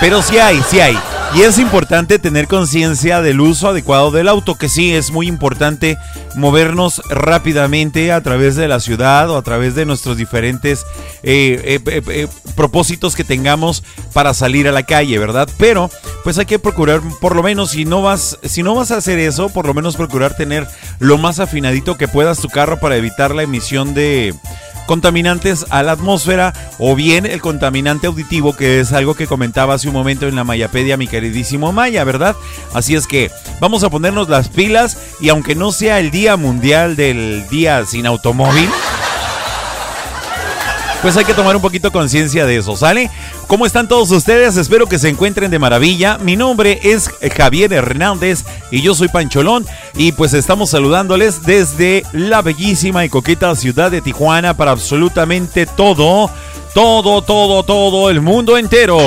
Pero 0.00 0.22
sí 0.22 0.38
hay, 0.38 0.62
sí 0.68 0.80
hay. 0.80 0.98
Y 1.32 1.42
es 1.42 1.58
importante 1.58 2.18
tener 2.18 2.48
conciencia 2.48 3.22
del 3.22 3.40
uso 3.40 3.68
adecuado 3.68 4.10
del 4.10 4.26
auto, 4.26 4.56
que 4.56 4.68
sí 4.68 4.92
es 4.92 5.12
muy 5.12 5.28
importante 5.28 5.96
movernos 6.34 7.02
rápidamente 7.08 8.10
a 8.10 8.20
través 8.20 8.56
de 8.56 8.66
la 8.66 8.80
ciudad 8.80 9.30
o 9.30 9.36
a 9.36 9.42
través 9.42 9.76
de 9.76 9.86
nuestros 9.86 10.16
diferentes 10.16 10.84
eh, 11.22 11.80
eh, 11.86 12.02
eh, 12.08 12.26
propósitos 12.56 13.14
que 13.14 13.22
tengamos 13.22 13.84
para 14.12 14.34
salir 14.34 14.66
a 14.66 14.72
la 14.72 14.82
calle, 14.82 15.18
¿verdad? 15.18 15.48
Pero 15.56 15.88
pues 16.24 16.36
hay 16.38 16.46
que 16.46 16.58
procurar, 16.58 17.00
por 17.20 17.36
lo 17.36 17.44
menos 17.44 17.70
si 17.70 17.84
no 17.84 18.02
vas, 18.02 18.36
si 18.42 18.64
no 18.64 18.74
vas 18.74 18.90
a 18.90 18.96
hacer 18.96 19.20
eso, 19.20 19.50
por 19.50 19.66
lo 19.66 19.74
menos 19.74 19.96
procurar 19.96 20.36
tener 20.36 20.66
lo 20.98 21.16
más 21.16 21.38
afinadito 21.38 21.96
que 21.96 22.08
puedas 22.08 22.40
tu 22.40 22.48
carro 22.48 22.80
para 22.80 22.96
evitar 22.96 23.36
la 23.36 23.44
emisión 23.44 23.94
de 23.94 24.34
contaminantes 24.90 25.66
a 25.70 25.84
la 25.84 25.92
atmósfera 25.92 26.52
o 26.80 26.96
bien 26.96 27.24
el 27.24 27.40
contaminante 27.40 28.08
auditivo, 28.08 28.56
que 28.56 28.80
es 28.80 28.92
algo 28.92 29.14
que 29.14 29.28
comentaba 29.28 29.74
hace 29.74 29.86
un 29.86 29.94
momento 29.94 30.26
en 30.26 30.34
la 30.34 30.42
Mayapedia 30.42 30.96
mi 30.96 31.06
queridísimo 31.06 31.70
Maya, 31.70 32.02
¿verdad? 32.02 32.34
Así 32.74 32.96
es 32.96 33.06
que 33.06 33.30
vamos 33.60 33.84
a 33.84 33.88
ponernos 33.88 34.28
las 34.28 34.48
pilas 34.48 34.98
y 35.20 35.28
aunque 35.28 35.54
no 35.54 35.70
sea 35.70 36.00
el 36.00 36.10
Día 36.10 36.36
Mundial 36.36 36.96
del 36.96 37.46
Día 37.48 37.86
sin 37.86 38.04
Automóvil, 38.04 38.68
pues 41.02 41.16
hay 41.16 41.24
que 41.24 41.34
tomar 41.34 41.56
un 41.56 41.62
poquito 41.62 41.90
conciencia 41.90 42.44
de 42.44 42.58
eso, 42.58 42.76
¿sale? 42.76 43.10
¿Cómo 43.46 43.64
están 43.64 43.88
todos 43.88 44.10
ustedes? 44.10 44.56
Espero 44.56 44.86
que 44.86 44.98
se 44.98 45.08
encuentren 45.08 45.50
de 45.50 45.58
maravilla. 45.58 46.18
Mi 46.18 46.36
nombre 46.36 46.78
es 46.82 47.10
Javier 47.36 47.72
Hernández 47.72 48.44
y 48.70 48.82
yo 48.82 48.94
soy 48.94 49.08
Pancholón 49.08 49.66
y 49.96 50.12
pues 50.12 50.34
estamos 50.34 50.70
saludándoles 50.70 51.42
desde 51.44 52.04
la 52.12 52.42
bellísima 52.42 53.04
y 53.04 53.08
coqueta 53.08 53.54
ciudad 53.56 53.90
de 53.90 54.02
Tijuana 54.02 54.54
para 54.54 54.72
absolutamente 54.72 55.64
todo, 55.66 56.30
todo, 56.74 57.22
todo, 57.22 57.62
todo 57.62 58.10
el 58.10 58.20
mundo 58.20 58.58
entero. 58.58 58.98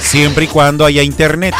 Siempre 0.00 0.44
y 0.44 0.48
cuando 0.48 0.84
haya 0.84 1.02
internet. 1.02 1.54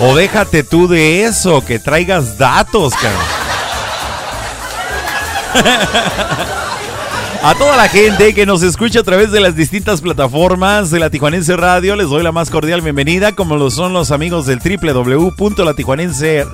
O 0.00 0.14
déjate 0.14 0.62
tú 0.62 0.88
de 0.88 1.24
eso, 1.24 1.64
que 1.64 1.78
traigas 1.78 2.36
datos, 2.36 2.92
cabrón. 2.94 3.22
A 7.42 7.54
toda 7.54 7.76
la 7.76 7.88
gente 7.88 8.34
que 8.34 8.44
nos 8.44 8.62
escucha 8.62 9.00
a 9.00 9.04
través 9.04 9.30
de 9.30 9.40
las 9.40 9.56
distintas 9.56 10.00
plataformas 10.00 10.90
de 10.90 10.98
la 10.98 11.10
Tijuanense 11.10 11.56
Radio, 11.56 11.96
les 11.96 12.08
doy 12.08 12.22
la 12.22 12.32
más 12.32 12.50
cordial 12.50 12.82
bienvenida, 12.82 13.32
como 13.32 13.56
lo 13.56 13.70
son 13.70 13.92
los 13.92 14.10
amigos 14.10 14.46
del 14.46 14.58
www.latijuanense 14.58 16.44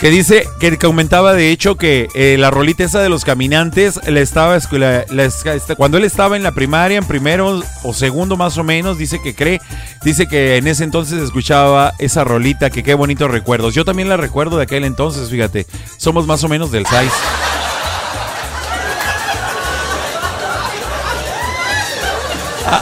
Que 0.00 0.08
dice, 0.08 0.48
que 0.58 0.78
comentaba 0.78 1.34
de 1.34 1.50
hecho 1.50 1.76
que 1.76 2.08
eh, 2.14 2.36
la 2.38 2.50
rolita 2.50 2.84
esa 2.84 3.02
de 3.02 3.10
los 3.10 3.22
caminantes, 3.26 4.00
le 4.08 4.22
estaba, 4.22 4.56
la- 4.72 5.04
la 5.10 5.24
este, 5.24 5.76
cuando 5.76 5.98
él 5.98 6.04
estaba 6.04 6.38
en 6.38 6.42
la 6.42 6.52
primaria, 6.52 6.96
en 6.96 7.04
primero 7.04 7.60
o 7.82 7.92
segundo 7.92 8.38
más 8.38 8.56
o 8.56 8.64
menos, 8.64 8.96
dice 8.96 9.20
que 9.22 9.34
cree, 9.34 9.60
dice 10.02 10.26
que 10.26 10.56
en 10.56 10.66
ese 10.68 10.84
entonces 10.84 11.20
escuchaba 11.22 11.92
esa 11.98 12.24
rolita, 12.24 12.70
que 12.70 12.82
qué 12.82 12.94
bonitos 12.94 13.30
recuerdos. 13.30 13.74
Yo 13.74 13.84
también 13.84 14.08
la 14.08 14.16
recuerdo 14.16 14.56
de 14.56 14.62
aquel 14.62 14.84
entonces, 14.84 15.28
fíjate, 15.28 15.66
somos 15.98 16.26
más 16.26 16.42
o 16.44 16.48
menos 16.48 16.70
del 16.72 16.86
6. 16.86 17.10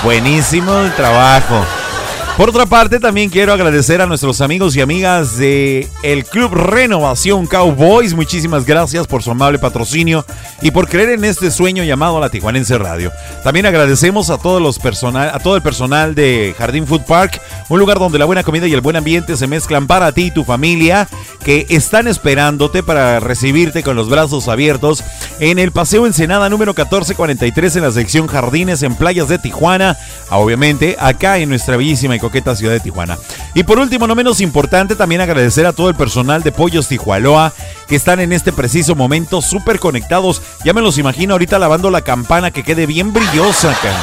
Buenísimo 0.03 0.77
el 0.79 0.93
trabajo. 0.95 1.65
Por 2.37 2.49
otra 2.49 2.67
parte, 2.67 2.99
también 2.99 3.31
quiero 3.31 3.51
agradecer 3.51 3.99
a 3.99 4.05
nuestros 4.05 4.41
amigos 4.41 4.75
y 4.75 4.81
amigas 4.81 5.39
de 5.39 5.87
el 6.03 6.23
Club 6.23 6.53
Renovación 6.53 7.47
Cowboys. 7.47 8.13
Muchísimas 8.13 8.63
gracias 8.63 9.07
por 9.07 9.23
su 9.23 9.31
amable 9.31 9.57
patrocinio 9.57 10.23
y 10.61 10.69
por 10.69 10.87
creer 10.87 11.09
en 11.09 11.25
este 11.25 11.49
sueño 11.49 11.83
llamado 11.83 12.19
la 12.19 12.29
Tijuanense 12.29 12.77
Radio. 12.77 13.11
También 13.43 13.65
agradecemos 13.65 14.29
a 14.29 14.37
personal, 14.37 15.31
a 15.33 15.39
todo 15.39 15.55
el 15.55 15.63
personal 15.63 16.13
de 16.13 16.53
Jardín 16.55 16.85
Food 16.85 17.05
Park, 17.07 17.41
un 17.69 17.79
lugar 17.79 17.97
donde 17.97 18.19
la 18.19 18.25
buena 18.25 18.43
comida 18.43 18.67
y 18.67 18.73
el 18.73 18.81
buen 18.81 18.97
ambiente 18.97 19.35
se 19.35 19.47
mezclan 19.47 19.87
para 19.87 20.11
ti 20.11 20.25
y 20.25 20.31
tu 20.31 20.43
familia, 20.43 21.07
que 21.43 21.65
están 21.69 22.07
esperándote 22.07 22.83
para 22.83 23.19
recibirte 23.19 23.81
con 23.81 23.95
los 23.95 24.09
brazos 24.09 24.47
abiertos 24.47 25.03
en 25.39 25.57
el 25.57 25.71
Paseo 25.71 26.05
Ensenada 26.05 26.49
número 26.49 26.73
1443 26.73 27.77
en 27.77 27.81
la 27.81 27.91
sección 27.91 28.27
Jardines 28.27 28.83
en 28.83 28.93
Playas 28.93 29.27
de 29.27 29.39
Tijuana, 29.39 29.97
obviamente 30.29 30.97
acá 30.99 31.39
en 31.39 31.49
nuestra 31.49 31.77
bellísima 31.77 32.15
y 32.15 32.19
coqueta 32.27 32.55
ciudad 32.55 32.73
de 32.73 32.81
Tijuana. 32.81 33.17
Y 33.53 33.63
por 33.63 33.79
último, 33.79 34.05
no 34.05 34.15
menos 34.15 34.41
importante, 34.41 34.95
también 34.95 35.21
agradecer 35.21 35.65
a 35.65 35.71
todo 35.71 35.87
el 35.89 35.95
personal 35.95 36.43
de 36.43 36.51
Pollos 36.51 36.89
Tijualoa 36.89 37.53
que 37.87 37.95
están 37.95 38.19
en 38.19 38.33
este 38.33 38.51
preciso 38.51 38.95
momento 38.95 39.41
súper 39.41 39.79
conectados. 39.79 40.41
Ya 40.65 40.73
me 40.73 40.81
los 40.81 40.97
imagino 40.97 41.33
ahorita 41.33 41.57
lavando 41.57 41.89
la 41.89 42.01
campana 42.01 42.51
que 42.51 42.63
quede 42.63 42.85
bien 42.85 43.13
brillosa 43.13 43.71
acá. 43.71 43.93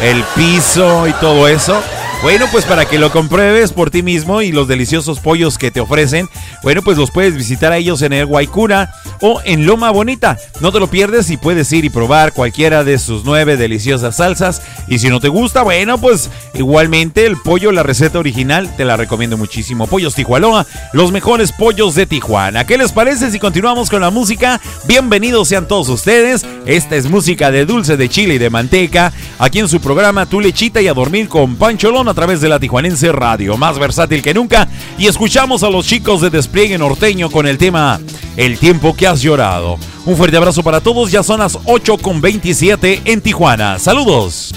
El 0.00 0.22
piso 0.36 1.08
y 1.08 1.12
todo 1.14 1.48
eso. 1.48 1.82
Bueno, 2.22 2.46
pues 2.52 2.64
para 2.64 2.84
que 2.84 3.00
lo 3.00 3.10
compruebes 3.10 3.72
por 3.72 3.90
ti 3.90 4.04
mismo 4.04 4.42
y 4.42 4.52
los 4.52 4.68
deliciosos 4.68 5.18
pollos 5.18 5.58
que 5.58 5.72
te 5.72 5.80
ofrecen, 5.80 6.28
bueno, 6.62 6.80
pues 6.80 6.96
los 6.96 7.10
puedes 7.10 7.34
visitar 7.34 7.72
a 7.72 7.78
ellos 7.78 8.00
en 8.00 8.12
el 8.12 8.26
Guaycura 8.26 8.94
o 9.20 9.40
en 9.44 9.66
Loma 9.66 9.90
Bonita. 9.90 10.38
No 10.60 10.70
te 10.70 10.78
lo 10.78 10.86
pierdes 10.86 11.30
y 11.30 11.36
puedes 11.36 11.72
ir 11.72 11.84
y 11.84 11.90
probar 11.90 12.32
cualquiera 12.32 12.84
de 12.84 13.00
sus 13.00 13.24
nueve 13.24 13.56
deliciosas 13.56 14.16
salsas. 14.16 14.62
Y 14.86 15.00
si 15.00 15.08
no 15.08 15.18
te 15.18 15.26
gusta, 15.26 15.62
bueno, 15.62 15.98
pues 15.98 16.30
igualmente 16.54 17.26
el 17.26 17.36
pollo, 17.38 17.72
la 17.72 17.82
receta 17.82 18.20
original, 18.20 18.72
te 18.76 18.84
la 18.84 18.96
recomiendo 18.96 19.36
muchísimo. 19.36 19.88
Pollos 19.88 20.14
Tijualoa, 20.14 20.64
los 20.92 21.10
mejores 21.10 21.50
pollos 21.50 21.96
de 21.96 22.06
Tijuana. 22.06 22.64
¿Qué 22.64 22.78
les 22.78 22.92
parece 22.92 23.32
si 23.32 23.40
continuamos 23.40 23.90
con 23.90 24.00
la 24.00 24.10
música? 24.10 24.60
Bienvenidos 24.86 25.48
sean 25.48 25.66
todos 25.66 25.88
ustedes. 25.88 26.46
Esta 26.66 26.94
es 26.94 27.10
música 27.10 27.50
de 27.50 27.66
dulce 27.66 27.96
de 27.96 28.08
chile 28.08 28.34
y 28.34 28.38
de 28.38 28.48
manteca. 28.48 29.12
Aquí 29.40 29.58
en 29.58 29.68
su 29.68 29.80
programa 29.80 30.26
Tu 30.26 30.40
Lechita 30.40 30.80
y 30.80 30.86
a 30.86 30.94
Dormir 30.94 31.28
con 31.28 31.56
Pancholón 31.56 32.11
a 32.12 32.14
través 32.14 32.40
de 32.40 32.48
la 32.48 32.60
Tijuanense 32.60 33.10
Radio, 33.10 33.56
más 33.56 33.78
versátil 33.78 34.22
que 34.22 34.32
nunca. 34.32 34.68
Y 34.98 35.06
escuchamos 35.06 35.62
a 35.62 35.70
los 35.70 35.86
chicos 35.86 36.20
de 36.20 36.30
Despliegue 36.30 36.78
Norteño 36.78 37.30
con 37.30 37.46
el 37.46 37.58
tema 37.58 38.00
El 38.36 38.58
tiempo 38.58 38.94
que 38.94 39.06
has 39.06 39.20
llorado. 39.20 39.78
Un 40.04 40.16
fuerte 40.16 40.36
abrazo 40.36 40.62
para 40.62 40.80
todos, 40.80 41.10
ya 41.10 41.22
son 41.22 41.40
las 41.40 41.58
8 41.64 41.98
con 41.98 42.20
27 42.20 43.02
en 43.04 43.20
Tijuana. 43.20 43.78
Saludos. 43.78 44.54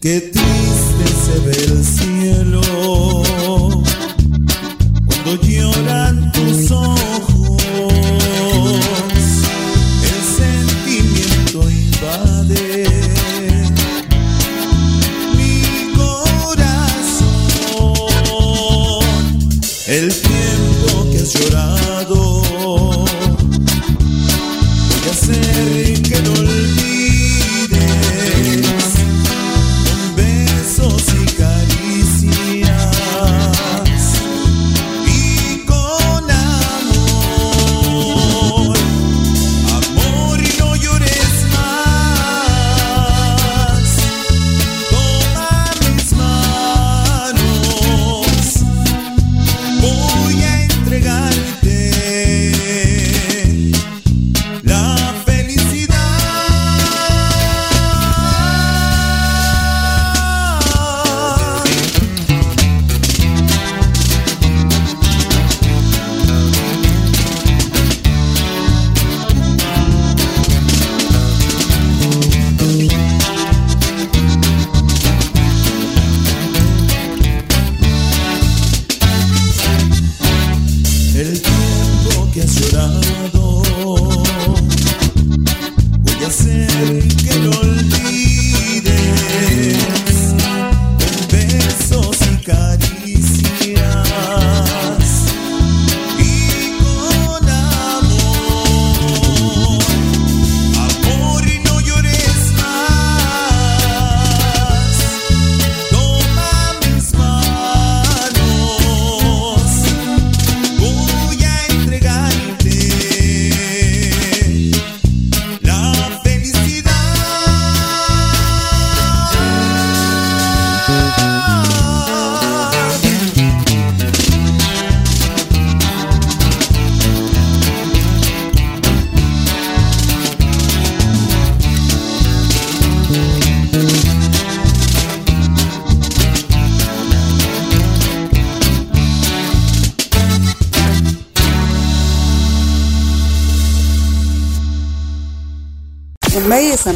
Qué 0.00 0.20
triste 0.20 1.06
se 1.06 2.01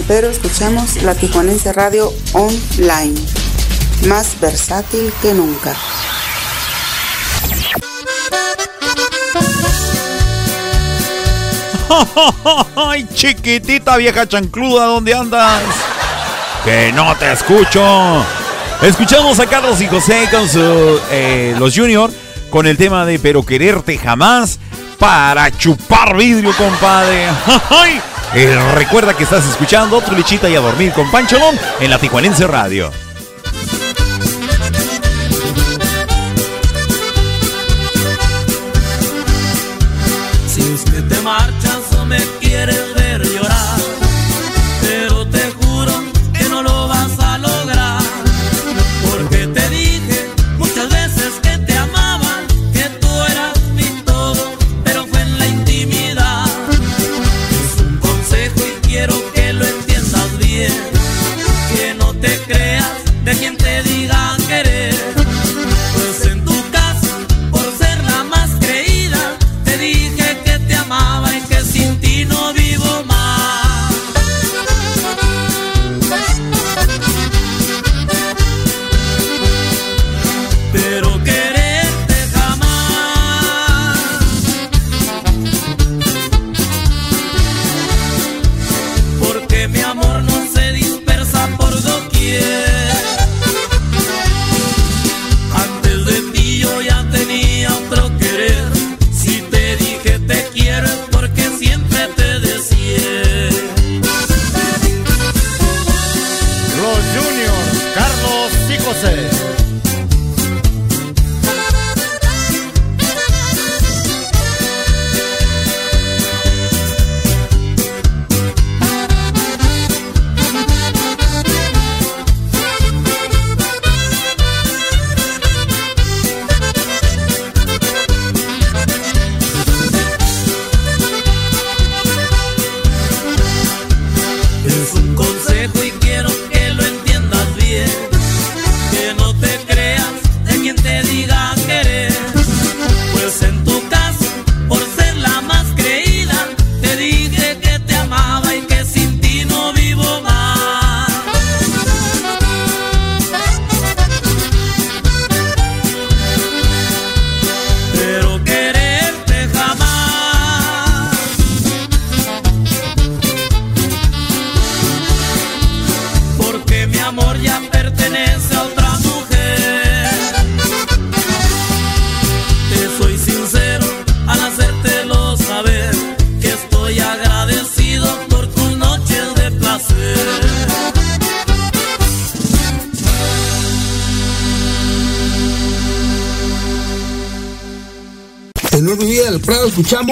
Pedro 0.09 0.31
escuchamos 0.31 1.03
la 1.03 1.17
Tijuanense 1.17 1.73
Radio 1.73 2.13
Online, 2.33 3.15
más 4.07 4.39
versátil 4.41 5.13
que 5.21 5.35
nunca. 5.35 5.75
¡Ay, 12.77 13.09
chiquitita 13.13 13.97
vieja 13.97 14.29
chancluda! 14.29 14.85
¿Dónde 14.87 15.13
andas? 15.13 15.63
Que 16.65 16.93
no 16.93 17.13
te 17.17 17.33
escucho. 17.33 18.25
Escuchamos 18.83 19.41
a 19.41 19.47
Carlos 19.47 19.81
y 19.81 19.89
José 19.89 20.29
con 20.31 20.49
su, 20.49 21.01
eh, 21.11 21.57
los 21.59 21.77
Junior 21.77 22.13
con 22.51 22.69
el 22.69 22.77
tema 22.77 23.05
de 23.07 23.19
Pero 23.19 23.45
quererte 23.45 23.99
jamás 23.99 24.61
para 25.01 25.51
chupar 25.51 26.17
vidrio, 26.17 26.55
compadre. 26.57 27.27
¡Ay! 27.71 28.01
Eh, 28.35 28.59
recuerda 28.75 29.15
que 29.15 29.25
estás 29.25 29.47
escuchando 29.49 30.01
Tu 30.01 30.13
Lechita 30.15 30.49
y 30.49 30.57
a 30.57 30.61
Dormir 30.61 30.93
con 30.93 31.11
Pancholón 31.11 31.59
en 31.81 31.91
la 31.91 31.99
Tijuanense 31.99 32.47
Radio. 32.47 33.06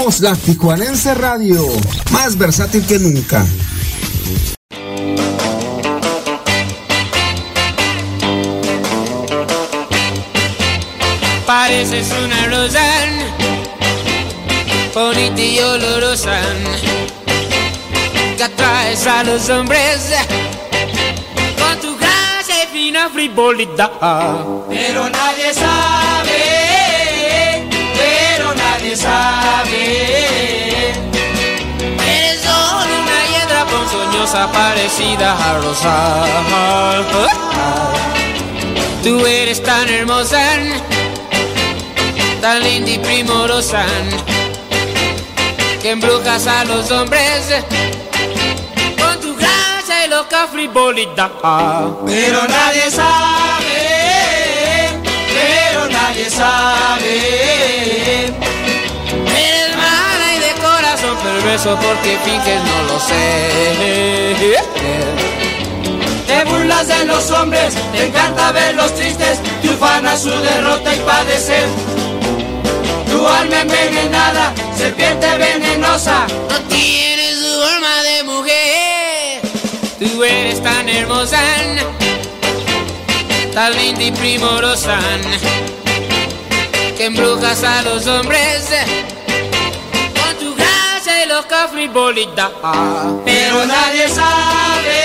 Escuchamos 0.07 0.21
la 0.21 0.37
Tijuanense 0.37 1.15
Radio, 1.15 1.67
más 2.11 2.37
versátil 2.37 2.87
que 2.87 2.99
nunca. 2.99 3.47
Pareces 11.47 12.13
una 12.23 12.47
rosa 12.49 12.85
bonita 14.95 15.41
y 15.41 15.59
olorosa 15.61 16.39
que 18.37 18.45
atraes 18.45 19.07
a 19.07 19.25
los 19.25 19.49
hombres 19.49 20.13
con 21.59 21.81
tu 21.81 21.97
gracia 21.97 22.65
y 22.65 22.67
fina 22.75 23.09
frivolidad. 23.09 23.91
Pero 24.69 25.09
nadie 25.09 25.55
sabe, 25.55 26.34
sabe. 29.05 29.85
Eres 32.17 32.41
solo 32.41 32.93
una 33.05 33.21
hiedra 33.31 33.61
ponzoñosa 33.67 34.43
parecida 34.53 35.29
a 35.33 35.59
rosa. 35.59 35.97
Tú 39.03 39.15
eres 39.27 39.63
tan 39.63 39.89
hermosa, 39.89 40.43
tan 42.41 42.63
linda 42.63 42.91
y 42.91 42.99
primorosa, 42.99 43.85
que 45.83 45.91
embrujas 45.91 46.47
a 46.47 46.65
los 46.65 46.91
hombres 46.91 47.41
con 48.99 49.21
tu 49.21 49.37
gracia 49.37 50.07
y 50.07 50.09
loca 50.09 50.49
frivolidad. 50.51 51.31
Pero 52.07 52.39
nadie 52.49 52.91
sabe, 52.91 53.83
pero 55.37 55.81
nadie 55.91 56.31
sabe. 56.31 57.65
Perverso 61.45 61.77
porque 61.77 62.19
finges 62.25 62.61
no 62.65 62.83
lo 62.85 63.01
sé. 63.01 64.57
Te 66.27 66.45
burlas 66.45 66.89
de 66.89 67.05
los 67.05 67.31
hombres, 67.31 67.75
te 67.93 68.07
encanta 68.07 68.51
verlos 68.53 68.95
tristes, 68.95 69.39
te 69.61 69.69
ufana 69.69 70.17
su 70.17 70.31
derrota 70.31 70.95
y 70.95 70.99
padecer. 71.01 71.67
Tu 73.11 73.29
alma 73.29 73.61
envenenada, 73.61 74.55
serpiente 74.77 75.27
venenosa. 75.37 76.27
No 76.49 76.59
tienes 76.69 77.39
su 77.39 77.61
forma 77.61 78.03
de 78.03 78.23
mujer. 78.25 79.43
Tú 79.99 80.25
eres 80.25 80.63
tan 80.63 80.89
hermosa, 80.89 81.41
tan 83.53 83.77
linda 83.77 84.03
y 84.03 84.13
primorosa, 84.13 84.99
que 86.97 87.05
embrujas 87.07 87.63
a 87.65 87.83
los 87.83 88.07
hombres 88.07 88.71
Pero 93.25 93.67
nadie 93.67 94.09
sabe, 94.09 95.03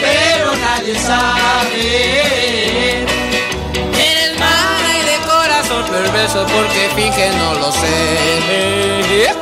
pero 0.00 0.54
nadie 0.56 0.94
sabe. 0.98 1.86
Eres 3.94 4.38
mala 4.38 4.90
y 5.00 5.04
de 5.06 5.16
corazón 5.26 5.84
perverso 5.90 6.46
porque 6.46 6.90
finges 6.94 7.34
no 7.36 7.54
lo 7.54 7.72
sé. 7.72 9.32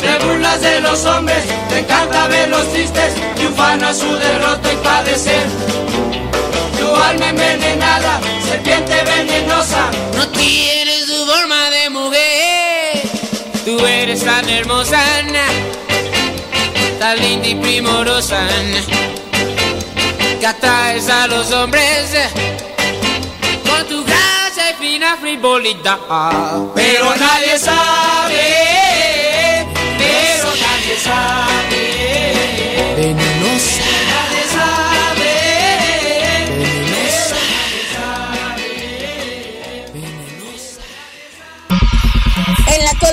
Te 0.00 0.24
burlas 0.24 0.60
de 0.60 0.80
los 0.82 1.04
hombres, 1.04 1.44
te 1.68 1.78
encanta 1.80 2.28
verlos 2.28 2.72
tristes, 2.72 3.14
y 3.40 3.46
ufana 3.46 3.92
su 3.92 4.14
derrota 4.14 4.72
y 4.72 4.76
padecer. 4.76 5.46
Tu 6.78 6.94
alma 6.94 7.28
envenenada, 7.30 8.20
serpiente 8.48 9.02
venenosa. 9.02 9.90
No 10.14 10.28
tienes 10.28 10.67
hermosa, 14.48 15.02
tan 16.98 17.18
linda 17.20 17.48
y 17.48 17.54
primorosa, 17.54 18.46
que 20.40 20.46
atraes 20.46 21.08
a 21.08 21.26
los 21.26 21.50
hombres 21.52 22.10
con 23.68 23.86
tu 23.86 24.04
gracia 24.04 24.70
y 24.70 24.74
fina 24.82 25.16
frivolidad. 25.20 25.98
Pero 26.74 27.14
nadie 27.16 27.58
sabe, 27.58 29.66
pero 29.98 30.44
nadie 30.44 30.96
sabe. 31.02 31.82
Venenosa. 32.96 33.77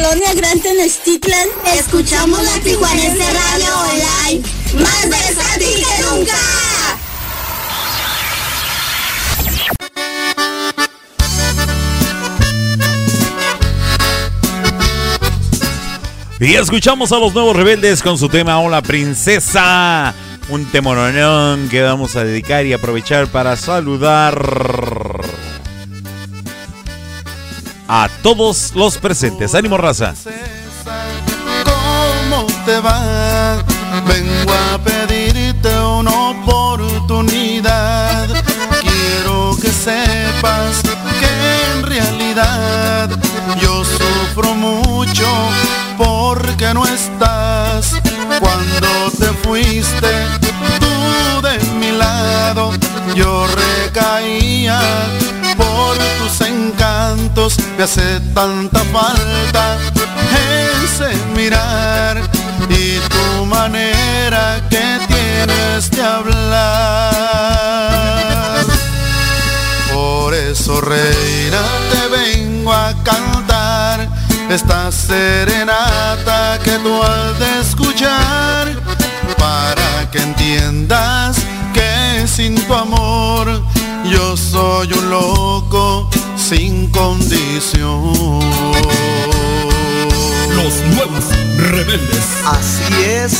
Colonia 0.05 0.33
Gran 0.35 0.59
Tenochtitlan 0.59 1.47
escuchamos 1.73 2.43
la 2.43 2.59
Tijuanense 2.59 3.23
Radio 3.23 3.79
Online, 3.79 4.43
más 4.83 5.09
versátil 5.09 5.67
que 5.67 6.03
nunca. 6.03 6.33
Y 16.39 16.53
escuchamos 16.53 17.11
a 17.11 17.17
los 17.17 17.33
nuevos 17.33 17.55
rebeldes 17.55 18.03
con 18.03 18.19
su 18.19 18.29
tema 18.29 18.59
Hola 18.59 18.83
Princesa. 18.83 20.13
Un 20.49 20.65
temoronón 20.65 21.67
que 21.69 21.81
vamos 21.81 22.15
a 22.15 22.23
dedicar 22.23 22.67
y 22.67 22.73
aprovechar 22.73 23.27
para 23.27 23.55
saludar 23.55 24.94
a 27.87 28.09
todos 28.21 28.73
los 28.75 28.97
presentes. 28.97 29.55
Ánimo 29.55 29.77
raza. 29.77 30.13
¿Cómo 31.63 32.47
te 32.65 32.79
va? 32.79 33.63
Vengo 34.07 34.53
a 34.73 34.77
pedirte 34.79 35.69
una 35.79 36.29
oportunidad. 36.31 38.27
Quiero 38.81 39.55
que 39.61 39.71
sepas 39.71 40.81
que 41.19 41.29
en 41.73 41.83
realidad 41.83 43.09
yo 43.61 43.83
sufro 43.85 44.53
mucho 44.55 45.27
porque 45.97 46.73
no 46.73 46.85
estás. 46.85 47.93
Cuando 48.39 49.11
te 49.17 49.27
fuiste 49.47 50.27
tú 50.79 51.41
de 51.41 51.57
mi 51.79 51.91
lado, 51.91 52.71
yo 53.15 53.47
Me 57.45 57.83
hace 57.83 58.19
tanta 58.33 58.79
falta 58.85 59.77
ese 60.83 61.13
mirar 61.35 62.19
y 62.67 62.97
tu 62.97 63.45
manera 63.45 64.59
que 64.67 64.99
tienes 65.07 65.91
de 65.91 66.01
hablar. 66.01 67.05
Por 69.93 70.33
eso, 70.33 70.81
reina, 70.81 71.61
te 71.91 72.07
vengo 72.07 72.73
a 72.73 72.95
cantar 73.03 74.09
esta 74.49 74.91
serenata 74.91 76.57
que 76.63 76.79
tú 76.79 77.03
has 77.03 77.37
de 77.37 77.61
escuchar 77.61 78.75
para 79.37 80.09
que 80.09 80.17
entiendas 80.17 81.37
que 81.75 82.25
sin 82.27 82.55
tu 82.65 82.73
amor 82.73 83.61
yo 84.03 84.35
soy 84.35 84.91
un 84.93 85.11
loco 85.11 86.09
sin 86.49 86.91
condición. 86.91 88.13
Los 90.55 90.75
nuevos 90.93 91.25
rebeldes. 91.57 92.25
Así 92.45 92.93
es. 93.03 93.31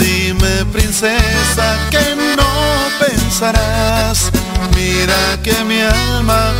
Dime 0.00 0.64
princesa 0.72 1.78
que 1.92 2.16
no 2.36 2.50
pensarás, 2.98 4.32
mira 4.74 5.38
que 5.44 5.54
mi 5.64 5.80
alma 5.80 6.52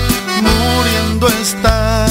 muriendo 1.23 1.29
está 1.41 2.07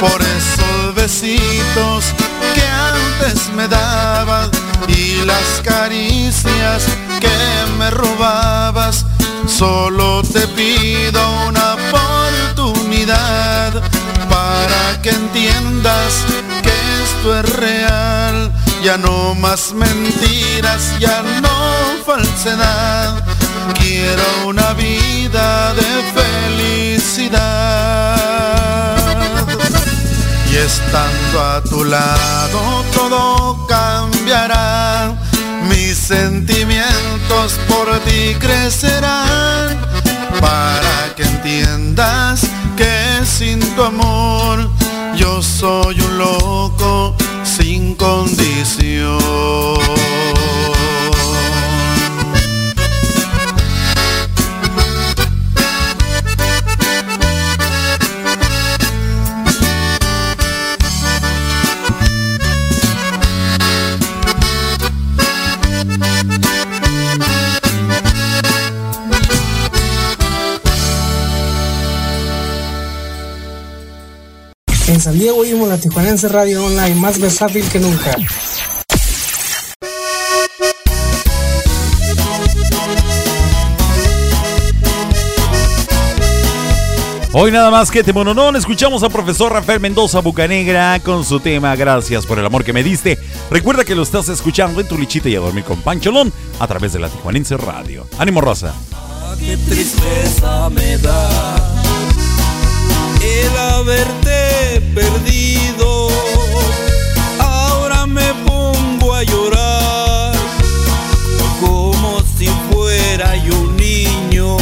por 0.00 0.20
esos 0.22 0.94
besitos 0.94 2.14
que 2.54 2.62
antes 2.62 3.52
me 3.54 3.68
dabas 3.68 4.48
y 4.88 5.24
las 5.24 5.60
caricias 5.62 6.84
que 7.20 7.76
me 7.78 7.90
robabas. 7.90 9.04
Solo 9.46 10.22
te 10.22 10.46
pido 10.48 11.20
una 11.48 11.74
oportunidad 12.54 13.72
para 14.28 15.02
que 15.02 15.10
entiendas 15.10 16.24
que 16.62 16.72
esto 17.04 17.38
es 17.38 17.56
real. 17.56 18.52
Ya 18.82 18.96
no 18.96 19.34
más 19.34 19.72
mentiras, 19.72 20.94
ya 21.00 21.22
no 21.42 22.04
falsedad. 22.06 23.24
Quiero 23.74 24.46
una 24.46 24.72
vida 24.74 25.74
de 25.74 26.02
felicidad. 26.16 27.38
Y 30.50 30.56
estando 30.56 31.40
a 31.42 31.62
tu 31.62 31.84
lado 31.84 32.84
todo 32.94 33.66
cambiará. 33.66 35.14
Mis 35.68 35.98
sentimientos 35.98 37.58
por 37.68 37.98
ti 38.00 38.34
crecerán. 38.38 39.76
Para 40.40 41.14
que 41.16 41.24
entiendas 41.24 42.42
que 42.76 43.26
sin 43.26 43.58
tu 43.74 43.82
amor 43.82 44.70
yo 45.16 45.42
soy 45.42 46.00
un 46.00 46.18
loco 46.18 47.16
sin 47.58 47.94
condición. 47.96 49.18
En 74.98 75.02
San 75.02 75.16
Diego 75.16 75.38
oímos 75.38 75.68
la 75.68 75.78
Tijuanense 75.78 76.26
Radio 76.26 76.64
Online 76.64 76.96
más 76.96 77.20
versátil 77.20 77.64
que 77.68 77.78
nunca. 77.78 78.16
Hoy 87.32 87.52
nada 87.52 87.70
más 87.70 87.92
que 87.92 88.02
te 88.02 88.12
mononón, 88.12 88.56
escuchamos 88.56 89.04
a 89.04 89.08
profesor 89.08 89.52
Rafael 89.52 89.78
Mendoza 89.78 90.18
Bucanegra 90.18 90.98
con 90.98 91.24
su 91.24 91.38
tema 91.38 91.76
Gracias 91.76 92.26
por 92.26 92.40
el 92.40 92.46
amor 92.46 92.64
que 92.64 92.72
me 92.72 92.82
diste. 92.82 93.20
Recuerda 93.52 93.84
que 93.84 93.94
lo 93.94 94.02
estás 94.02 94.28
escuchando 94.28 94.80
en 94.80 94.88
tu 94.88 94.98
lichita 94.98 95.28
y 95.28 95.36
a 95.36 95.38
dormir 95.38 95.62
con 95.62 95.80
Pancholón 95.80 96.32
a 96.58 96.66
través 96.66 96.92
de 96.92 96.98
la 96.98 97.08
Tijuanense 97.08 97.56
Radio. 97.56 98.04
Ánimo 98.18 98.40
Rosa. 98.40 98.74
Qué 99.38 99.56
tristeza 99.58 100.68
me 100.70 100.98
da 100.98 101.56
el 103.22 103.56
haberte 103.56 104.27
perdido. 104.94 106.08
Ahora 107.38 108.06
me 108.06 108.34
pongo 108.46 109.14
a 109.14 109.22
llorar 109.22 110.32
como 111.60 112.22
si 112.36 112.48
fuera 112.70 113.36
yo 113.36 113.54
un 113.58 113.76
niño. 113.76 114.56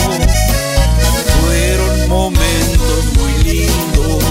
Fueron 1.43 2.09
momentos 2.09 3.05
muy 3.17 3.33
lindos 3.45 4.25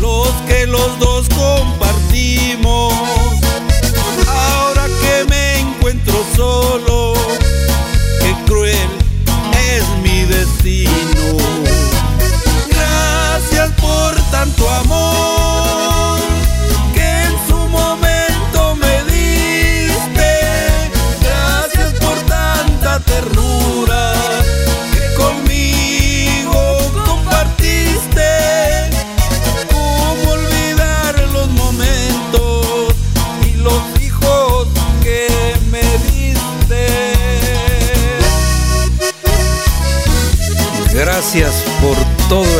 los 0.00 0.28
que 0.48 0.66
los 0.66 0.98
dos 0.98 1.28
compartimos. 1.30 2.92
Ahora 4.26 4.86
que 4.86 5.24
me 5.28 5.60
encuentro 5.60 6.14
solo, 6.36 7.14
qué 8.20 8.34
cruel 8.46 8.88
es 9.74 9.84
mi 10.02 10.24
destino. 10.24 11.39
Tanto 14.40 14.70
amor 14.70 16.18
que 16.94 17.06
en 17.26 17.34
su 17.46 17.58
momento 17.68 18.74
me 18.76 19.04
diste. 19.04 20.30
Gracias 21.20 21.92
por 22.00 22.16
tanta 22.26 23.00
ternura 23.00 24.14
que 24.94 25.02
conmigo 25.22 26.78
compartiste. 27.04 28.30
¿Cómo 29.70 30.32
olvidar 30.32 31.12
los 31.34 31.48
momentos 31.50 32.94
y 33.46 33.56
los 33.58 33.82
hijos 34.00 34.68
que 35.02 35.28
me 35.70 35.84
diste? 36.08 36.86
Gracias 40.94 41.62
por 41.82 41.96
todo 42.30 42.59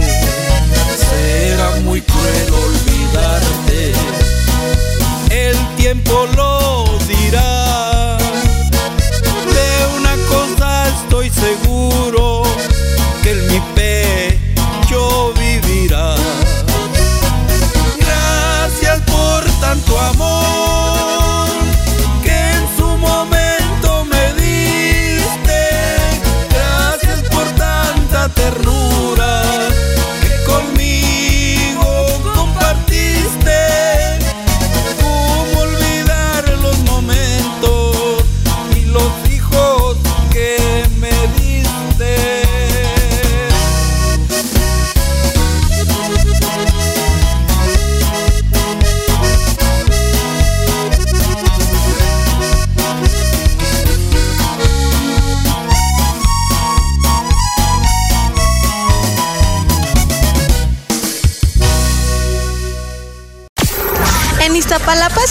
Tiempo 6.11 6.50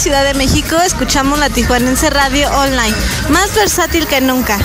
Ciudad 0.01 0.25
de 0.25 0.33
México, 0.33 0.77
escuchamos 0.83 1.37
la 1.37 1.51
Tijuanense 1.51 2.09
Radio 2.09 2.49
Online, 2.49 2.95
más 3.29 3.53
versátil 3.53 4.07
que 4.07 4.19
nunca. 4.19 4.57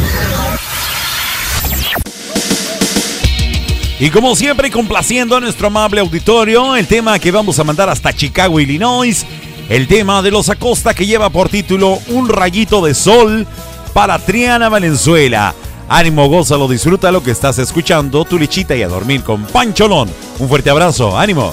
Y 4.01 4.09
como 4.09 4.35
siempre, 4.35 4.71
complaciendo 4.71 5.37
a 5.37 5.41
nuestro 5.41 5.67
amable 5.67 6.01
auditorio, 6.01 6.75
el 6.75 6.87
tema 6.87 7.19
que 7.19 7.33
vamos 7.33 7.59
a 7.59 7.65
mandar 7.65 7.91
hasta 7.91 8.15
Chicago, 8.15 8.61
Illinois, 8.61 9.27
el 9.69 9.87
tema 9.87 10.23
de 10.23 10.31
los 10.31 10.49
Acosta 10.49 10.95
que 10.95 11.05
lleva 11.05 11.29
por 11.29 11.51
título 11.51 11.99
Un 12.09 12.31
rayito 12.31 12.83
de 12.83 12.95
sol 12.95 13.47
para 13.93 14.19
Triana 14.19 14.71
Valenzuela. 14.71 15.55
Ánimo, 15.87 16.31
gózalo, 16.31 16.67
disfruta 16.67 17.13
lo 17.13 17.23
que 17.23 17.33
estás 17.33 17.59
escuchando, 17.59 18.25
tu 18.25 18.39
lichita 18.39 18.75
y 18.75 18.83
a 18.83 18.89
dormir 18.89 19.23
con 19.23 19.45
Pancholón. 19.45 20.09
Un 20.39 20.49
fuerte 20.49 20.71
abrazo, 20.71 21.19
ánimo. 21.19 21.53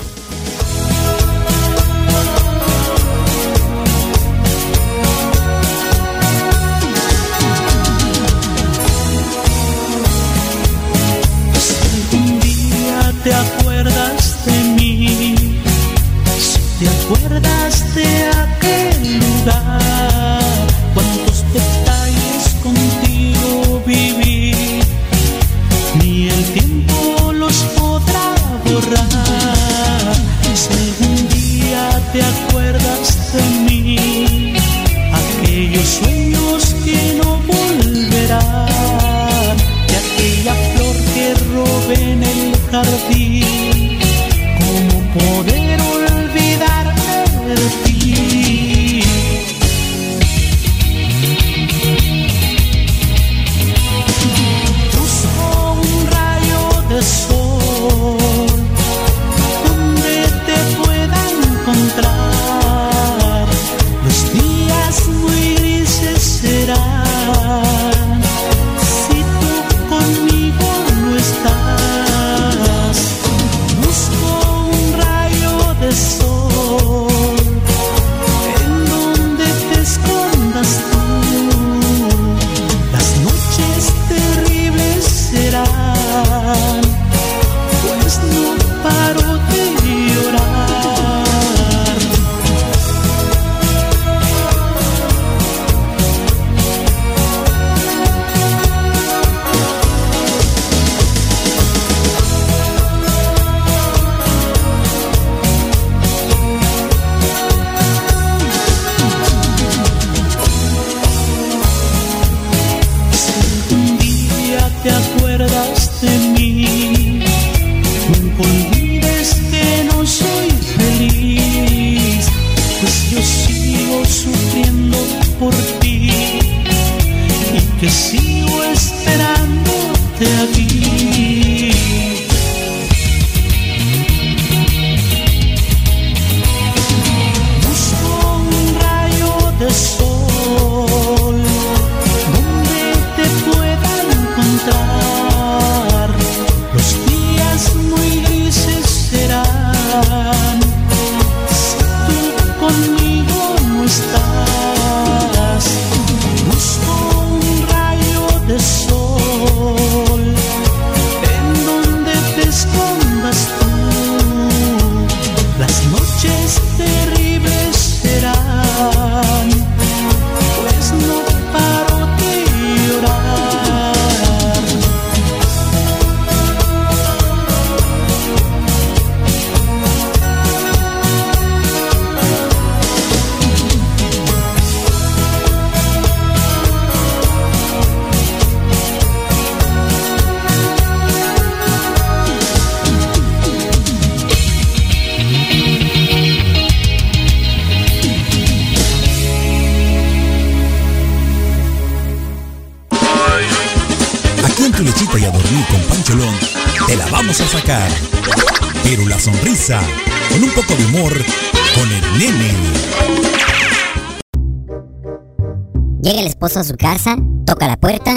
Casa, 216.84 217.16
toca 217.46 217.66
la 217.66 217.78
puerta 217.78 218.14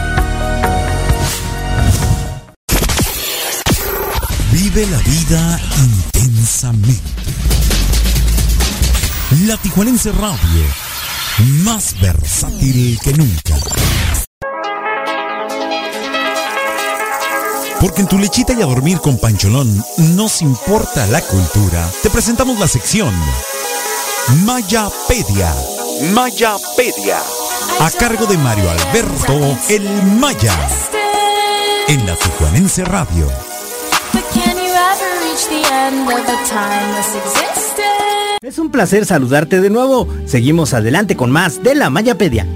Vive 4.52 4.88
la 4.88 4.98
vida 5.00 5.60
intensamente. 5.84 7.02
La 9.46 9.58
Tijuanense 9.58 10.14
Radio, 10.14 10.64
más 11.64 11.94
versátil 12.00 12.98
que 13.04 13.12
nunca. 13.14 13.56
Porque 17.86 18.02
en 18.02 18.08
tu 18.08 18.18
lechita 18.18 18.52
y 18.54 18.64
a 18.64 18.66
dormir 18.66 18.98
con 18.98 19.20
Pancholón 19.20 19.68
nos 20.16 20.42
importa 20.42 21.06
la 21.06 21.22
cultura. 21.22 21.88
Te 22.02 22.10
presentamos 22.10 22.58
la 22.58 22.68
sección 22.68 23.14
Mayapedia. 24.44 25.54
Mayapedia. 26.12 27.20
A 27.80 27.92
cargo 27.92 28.26
de 28.26 28.40
Mario 28.40 28.72
Alberto 28.72 29.56
El 29.70 29.84
Maya. 30.18 30.52
En 31.88 32.08
la 32.08 32.16
Tijuanense 32.16 32.84
Radio. 32.86 33.28
Es 38.42 38.58
un 38.58 38.72
placer 38.72 39.06
saludarte 39.06 39.62
de 39.62 39.70
nuevo. 39.70 40.08
Seguimos 40.26 40.74
adelante 40.74 41.16
con 41.16 41.30
más 41.30 41.62
de 41.62 41.76
la 41.76 41.92
Mayapedia. 41.92 42.48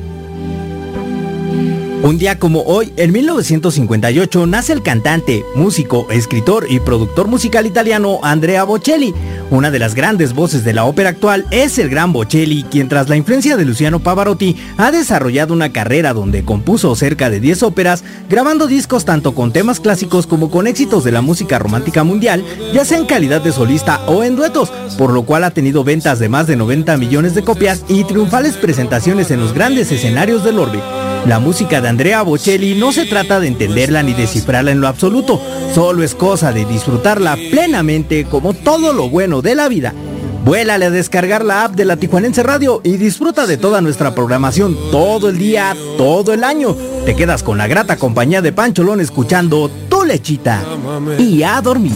Un 2.01 2.17
día 2.17 2.39
como 2.39 2.61
hoy, 2.61 2.93
en 2.95 3.11
1958, 3.11 4.47
nace 4.47 4.71
el 4.71 4.81
cantante, 4.81 5.43
músico, 5.53 6.07
escritor 6.09 6.65
y 6.69 6.79
productor 6.79 7.27
musical 7.27 7.65
italiano 7.65 8.21
Andrea 8.23 8.63
Bocelli. 8.63 9.13
Una 9.51 9.69
de 9.69 9.79
las 9.79 9.95
grandes 9.95 10.33
voces 10.33 10.63
de 10.63 10.71
la 10.71 10.85
ópera 10.85 11.09
actual 11.09 11.45
es 11.51 11.77
el 11.77 11.89
gran 11.89 12.13
Bocelli, 12.13 12.63
quien 12.63 12.87
tras 12.87 13.09
la 13.09 13.17
influencia 13.17 13.57
de 13.57 13.65
Luciano 13.65 13.99
Pavarotti 13.99 14.55
ha 14.77 14.91
desarrollado 14.91 15.53
una 15.53 15.73
carrera 15.73 16.13
donde 16.13 16.45
compuso 16.45 16.95
cerca 16.95 17.29
de 17.29 17.41
10 17.41 17.63
óperas, 17.63 18.05
grabando 18.29 18.67
discos 18.67 19.03
tanto 19.03 19.35
con 19.35 19.51
temas 19.51 19.81
clásicos 19.81 20.25
como 20.25 20.49
con 20.49 20.67
éxitos 20.67 21.03
de 21.03 21.11
la 21.11 21.21
música 21.21 21.59
romántica 21.59 22.05
mundial, 22.05 22.45
ya 22.73 22.85
sea 22.85 22.97
en 22.97 23.07
calidad 23.07 23.41
de 23.41 23.51
solista 23.51 23.99
o 24.07 24.23
en 24.23 24.37
duetos, 24.37 24.71
por 24.97 25.11
lo 25.11 25.23
cual 25.23 25.43
ha 25.43 25.51
tenido 25.51 25.83
ventas 25.83 26.19
de 26.19 26.29
más 26.29 26.47
de 26.47 26.55
90 26.55 26.95
millones 26.95 27.35
de 27.35 27.43
copias 27.43 27.83
y 27.89 28.05
triunfales 28.05 28.55
presentaciones 28.55 29.31
en 29.31 29.41
los 29.41 29.53
grandes 29.53 29.91
escenarios 29.91 30.45
del 30.45 30.59
orbe. 30.59 30.79
La 31.25 31.39
música 31.39 31.81
de 31.81 31.88
Andrea 31.89 32.21
Bocelli 32.21 32.75
no 32.75 32.91
se 32.91 33.07
trata 33.07 33.39
de 33.39 33.47
entenderla 33.47 34.03
ni 34.03 34.13
descifrarla 34.13 34.69
en 34.69 34.79
lo 34.79 34.87
absoluto, 34.87 35.41
solo 35.73 36.03
es 36.03 36.13
cosa 36.13 36.51
de 36.51 36.63
disfrutarla 36.63 37.35
plenamente 37.49 38.25
como 38.25 38.53
todo 38.53 38.93
lo 38.93 39.09
bueno 39.09 39.41
de 39.41 39.55
la 39.55 39.67
vida. 39.67 39.95
Vuélale 40.45 40.85
a 40.85 40.91
descargar 40.91 41.43
la 41.43 41.63
app 41.63 41.73
de 41.73 41.85
la 41.85 41.97
Tijuanense 41.97 42.43
Radio 42.43 42.79
y 42.83 42.97
disfruta 42.97 43.47
de 43.47 43.57
toda 43.57 43.81
nuestra 43.81 44.13
programación 44.13 44.77
todo 44.91 45.29
el 45.29 45.39
día, 45.39 45.75
todo 45.97 46.31
el 46.31 46.43
año. 46.43 46.75
Te 47.05 47.15
quedas 47.15 47.41
con 47.41 47.57
la 47.57 47.65
grata 47.65 47.97
compañía 47.97 48.43
de 48.43 48.53
Pancholón 48.53 49.01
escuchando 49.01 49.71
Tu 49.89 50.05
Lechita 50.05 50.63
y 51.17 51.41
a 51.41 51.59
dormir. 51.59 51.93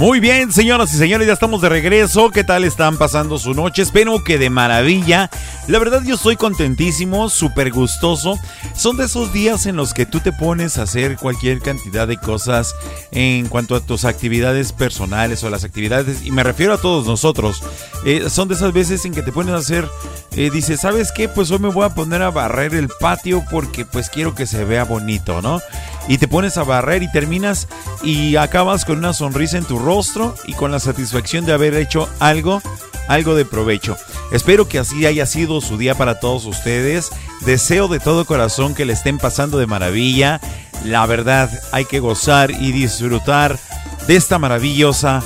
Muy 0.00 0.18
bien, 0.18 0.50
señoras 0.50 0.94
y 0.94 0.96
señores, 0.96 1.26
ya 1.26 1.34
estamos 1.34 1.60
de 1.60 1.68
regreso. 1.68 2.30
¿Qué 2.30 2.42
tal 2.42 2.64
están 2.64 2.96
pasando 2.96 3.38
su 3.38 3.52
noche? 3.52 3.82
Espero 3.82 4.24
que 4.24 4.38
de 4.38 4.48
maravilla. 4.48 5.28
La 5.68 5.78
verdad 5.78 6.02
yo 6.04 6.14
estoy 6.16 6.36
contentísimo, 6.36 7.28
súper 7.28 7.70
gustoso. 7.70 8.38
Son 8.74 8.96
de 8.96 9.04
esos 9.04 9.32
días 9.32 9.66
en 9.66 9.76
los 9.76 9.94
que 9.94 10.06
tú 10.06 10.20
te 10.20 10.32
pones 10.32 10.78
a 10.78 10.82
hacer 10.82 11.16
cualquier 11.16 11.60
cantidad 11.60 12.08
de 12.08 12.16
cosas 12.16 12.74
en 13.12 13.46
cuanto 13.46 13.74
a 13.76 13.80
tus 13.80 14.04
actividades 14.04 14.72
personales 14.72 15.44
o 15.44 15.50
las 15.50 15.64
actividades, 15.64 16.24
y 16.24 16.32
me 16.32 16.42
refiero 16.42 16.74
a 16.74 16.80
todos 16.80 17.06
nosotros. 17.06 17.62
Eh, 18.04 18.28
son 18.30 18.48
de 18.48 18.54
esas 18.54 18.72
veces 18.72 19.04
en 19.04 19.12
que 19.12 19.22
te 19.22 19.32
pones 19.32 19.54
a 19.54 19.58
hacer, 19.58 19.88
eh, 20.36 20.50
dices, 20.50 20.80
¿sabes 20.80 21.12
qué? 21.12 21.28
Pues 21.28 21.50
hoy 21.50 21.58
me 21.58 21.68
voy 21.68 21.84
a 21.84 21.94
poner 21.94 22.22
a 22.22 22.30
barrer 22.30 22.74
el 22.74 22.88
patio 22.88 23.44
porque 23.50 23.84
pues 23.84 24.08
quiero 24.08 24.34
que 24.34 24.46
se 24.46 24.64
vea 24.64 24.84
bonito, 24.84 25.42
¿no? 25.42 25.60
Y 26.08 26.18
te 26.18 26.26
pones 26.26 26.56
a 26.56 26.64
barrer 26.64 27.02
y 27.02 27.12
terminas 27.12 27.68
y 28.02 28.36
acabas 28.36 28.84
con 28.84 28.98
una 28.98 29.12
sonrisa 29.12 29.58
en 29.58 29.64
tu 29.64 29.78
rostro 29.78 30.34
y 30.46 30.54
con 30.54 30.72
la 30.72 30.80
satisfacción 30.80 31.44
de 31.44 31.52
haber 31.52 31.74
hecho 31.74 32.08
algo 32.18 32.62
algo 33.10 33.34
de 33.34 33.44
provecho. 33.44 33.96
Espero 34.30 34.68
que 34.68 34.78
así 34.78 35.04
haya 35.04 35.26
sido 35.26 35.60
su 35.60 35.76
día 35.76 35.96
para 35.96 36.20
todos 36.20 36.46
ustedes. 36.46 37.10
Deseo 37.40 37.88
de 37.88 37.98
todo 37.98 38.24
corazón 38.24 38.72
que 38.72 38.84
le 38.84 38.92
estén 38.92 39.18
pasando 39.18 39.58
de 39.58 39.66
maravilla. 39.66 40.40
La 40.84 41.04
verdad, 41.06 41.50
hay 41.72 41.84
que 41.86 41.98
gozar 41.98 42.52
y 42.52 42.70
disfrutar 42.70 43.58
de 44.06 44.14
esta 44.14 44.38
maravillosa, 44.38 45.24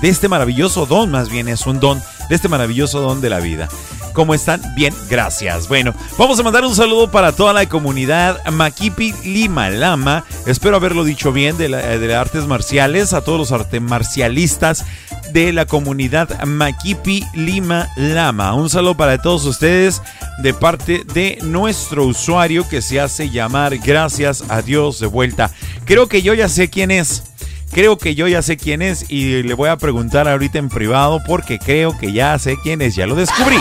de 0.00 0.08
este 0.08 0.28
maravilloso 0.28 0.86
don, 0.86 1.10
más 1.10 1.28
bien 1.28 1.48
es 1.48 1.66
un 1.66 1.80
don, 1.80 2.00
de 2.28 2.36
este 2.36 2.48
maravilloso 2.48 3.00
don 3.00 3.20
de 3.20 3.30
la 3.30 3.40
vida. 3.40 3.68
¿Cómo 4.12 4.32
están? 4.32 4.62
Bien, 4.74 4.94
gracias. 5.10 5.68
Bueno, 5.68 5.94
vamos 6.16 6.38
a 6.38 6.42
mandar 6.42 6.64
un 6.64 6.74
saludo 6.74 7.10
para 7.10 7.32
toda 7.32 7.52
la 7.52 7.66
comunidad 7.66 8.44
Makipi 8.50 9.12
Lima 9.24 9.68
Lama. 9.70 10.24
Espero 10.46 10.76
haberlo 10.76 11.04
dicho 11.04 11.32
bien 11.32 11.58
de, 11.58 11.68
de 11.68 12.14
artes 12.14 12.46
marciales, 12.46 13.12
a 13.12 13.20
todos 13.20 13.38
los 13.38 13.52
artes 13.52 13.82
marcialistas 13.82 14.84
de 15.32 15.52
la 15.52 15.66
comunidad 15.66 16.44
Makipi 16.44 17.24
Lima 17.34 17.88
Lama. 17.96 18.54
Un 18.54 18.70
saludo 18.70 18.96
para 18.96 19.20
todos 19.20 19.44
ustedes 19.44 20.02
de 20.42 20.54
parte 20.54 21.04
de 21.12 21.38
nuestro 21.42 22.04
usuario 22.04 22.68
que 22.68 22.82
se 22.82 23.00
hace 23.00 23.30
llamar 23.30 23.78
Gracias 23.78 24.44
a 24.48 24.62
Dios 24.62 25.00
de 25.00 25.06
vuelta. 25.06 25.50
Creo 25.84 26.08
que 26.08 26.22
yo 26.22 26.34
ya 26.34 26.48
sé 26.48 26.68
quién 26.70 26.90
es. 26.90 27.24
Creo 27.72 27.98
que 27.98 28.14
yo 28.14 28.28
ya 28.28 28.42
sé 28.42 28.56
quién 28.56 28.80
es 28.82 29.10
y 29.10 29.42
le 29.42 29.54
voy 29.54 29.68
a 29.68 29.76
preguntar 29.76 30.28
ahorita 30.28 30.58
en 30.58 30.68
privado 30.68 31.20
porque 31.26 31.58
creo 31.58 31.96
que 31.98 32.12
ya 32.12 32.38
sé 32.38 32.56
quién 32.62 32.80
es. 32.82 32.94
Ya 32.96 33.06
lo 33.06 33.14
descubrí. 33.14 33.58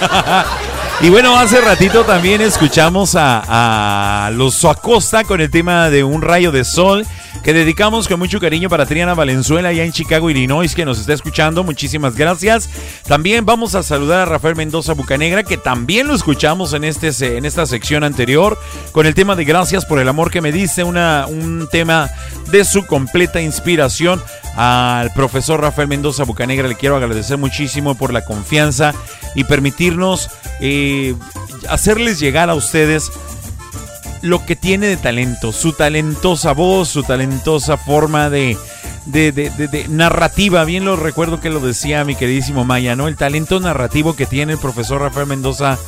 y 1.02 1.10
bueno, 1.10 1.36
hace 1.36 1.60
ratito 1.60 2.04
también 2.04 2.40
escuchamos 2.40 3.16
a, 3.16 4.26
a 4.26 4.30
los 4.30 4.64
Acosta 4.64 5.24
con 5.24 5.40
el 5.40 5.50
tema 5.50 5.90
de 5.90 6.04
un 6.04 6.22
rayo 6.22 6.52
de 6.52 6.64
sol 6.64 7.04
que 7.42 7.52
dedicamos 7.52 8.06
con 8.06 8.20
mucho 8.20 8.38
cariño 8.38 8.68
para 8.68 8.86
Triana 8.86 9.14
Valenzuela 9.14 9.70
allá 9.70 9.84
en 9.84 9.92
Chicago, 9.92 10.30
Illinois, 10.30 10.74
que 10.74 10.84
nos 10.84 11.00
está 11.00 11.12
escuchando. 11.12 11.64
Muchísimas 11.64 12.14
gracias. 12.14 12.70
También 13.06 13.44
vamos 13.44 13.74
a 13.74 13.82
saludar 13.82 14.20
a 14.20 14.24
Rafael 14.26 14.54
Mendoza 14.54 14.92
Bucanegra, 14.92 15.42
que 15.42 15.56
también 15.56 16.06
lo 16.06 16.14
escuchamos 16.14 16.72
en, 16.72 16.84
este, 16.84 17.36
en 17.36 17.44
esta 17.44 17.66
sección 17.66 18.04
anterior, 18.04 18.56
con 18.92 19.06
el 19.06 19.14
tema 19.14 19.34
de 19.34 19.44
Gracias 19.44 19.84
por 19.84 19.98
el 19.98 20.08
amor 20.08 20.30
que 20.30 20.40
me 20.40 20.52
dice, 20.52 20.84
una, 20.84 21.26
un 21.28 21.68
tema 21.70 22.10
de 22.50 22.64
su 22.64 22.86
completa 22.86 23.40
inspiración. 23.40 24.22
Al 24.54 25.12
profesor 25.14 25.60
Rafael 25.60 25.88
Mendoza 25.88 26.24
Bucanegra 26.24 26.68
le 26.68 26.74
quiero 26.74 26.96
agradecer 26.96 27.38
muchísimo 27.38 27.94
por 27.96 28.12
la 28.12 28.24
confianza 28.24 28.94
y 29.34 29.44
permitirnos 29.44 30.28
eh, 30.60 30.91
hacerles 31.68 32.18
llegar 32.18 32.50
a 32.50 32.54
ustedes 32.54 33.10
lo 34.22 34.44
que 34.46 34.56
tiene 34.56 34.86
de 34.86 34.96
talento, 34.96 35.52
su 35.52 35.72
talentosa 35.72 36.52
voz, 36.52 36.88
su 36.88 37.02
talentosa 37.02 37.76
forma 37.76 38.30
de, 38.30 38.56
de, 39.06 39.32
de, 39.32 39.50
de, 39.50 39.88
narrativa. 39.88 40.64
Bien 40.64 40.84
lo 40.84 40.96
recuerdo 40.96 41.40
que 41.40 41.50
lo 41.50 41.60
decía 41.60 42.04
mi 42.04 42.14
queridísimo 42.14 42.64
Maya, 42.64 42.96
¿no? 42.96 43.08
El 43.08 43.16
talento 43.16 43.60
narrativo 43.60 44.14
que 44.14 44.26
tiene 44.26 44.54
el 44.54 44.58
profesor 44.58 45.00
Rafael 45.00 45.26
Mendoza 45.26 45.78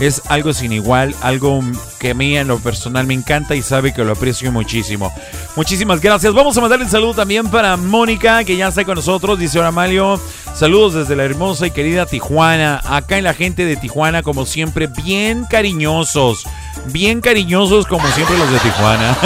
es 0.00 0.22
algo 0.28 0.52
sin 0.52 0.72
igual, 0.72 1.14
algo 1.20 1.62
que 1.98 2.10
a 2.10 2.14
mí 2.14 2.36
en 2.36 2.48
lo 2.48 2.58
personal 2.58 3.06
me 3.06 3.14
encanta 3.14 3.54
y 3.54 3.62
sabe 3.62 3.92
que 3.92 4.04
lo 4.04 4.12
aprecio 4.12 4.50
muchísimo. 4.50 5.12
Muchísimas 5.56 6.00
gracias. 6.00 6.34
Vamos 6.34 6.56
a 6.56 6.60
mandarle 6.60 6.84
un 6.84 6.90
saludo 6.90 7.14
también 7.14 7.48
para 7.48 7.76
Mónica, 7.76 8.44
que 8.44 8.56
ya 8.56 8.68
está 8.68 8.84
con 8.84 8.96
nosotros. 8.96 9.38
Dice 9.38 9.58
ahora 9.58 9.70
Mario, 9.70 10.20
saludos 10.54 10.94
desde 10.94 11.16
la 11.16 11.24
hermosa 11.24 11.66
y 11.66 11.70
querida 11.70 12.06
Tijuana. 12.06 12.80
Acá 12.84 13.18
en 13.18 13.24
la 13.24 13.34
gente 13.34 13.64
de 13.64 13.76
Tijuana, 13.76 14.22
como 14.22 14.46
siempre, 14.46 14.88
bien 14.88 15.44
cariñosos. 15.44 16.44
Bien 16.86 17.20
cariñosos 17.20 17.86
como 17.86 18.06
siempre 18.08 18.36
los 18.36 18.50
de 18.50 18.58
Tijuana. 18.58 19.16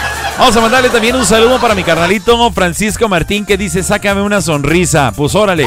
Vamos 0.38 0.54
a 0.54 0.60
mandarle 0.60 0.90
también 0.90 1.16
un 1.16 1.24
saludo 1.24 1.58
para 1.58 1.74
mi 1.74 1.82
carnalito 1.82 2.52
Francisco 2.52 3.08
Martín 3.08 3.46
que 3.46 3.56
dice, 3.56 3.82
sácame 3.82 4.20
una 4.20 4.42
sonrisa. 4.42 5.10
Pues 5.16 5.34
órale. 5.34 5.66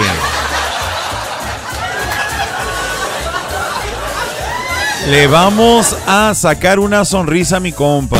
Le 5.07 5.25
vamos 5.25 5.97
a 6.05 6.35
sacar 6.35 6.77
una 6.77 7.03
sonrisa 7.03 7.57
a 7.57 7.59
mi 7.59 7.71
compa. 7.71 8.19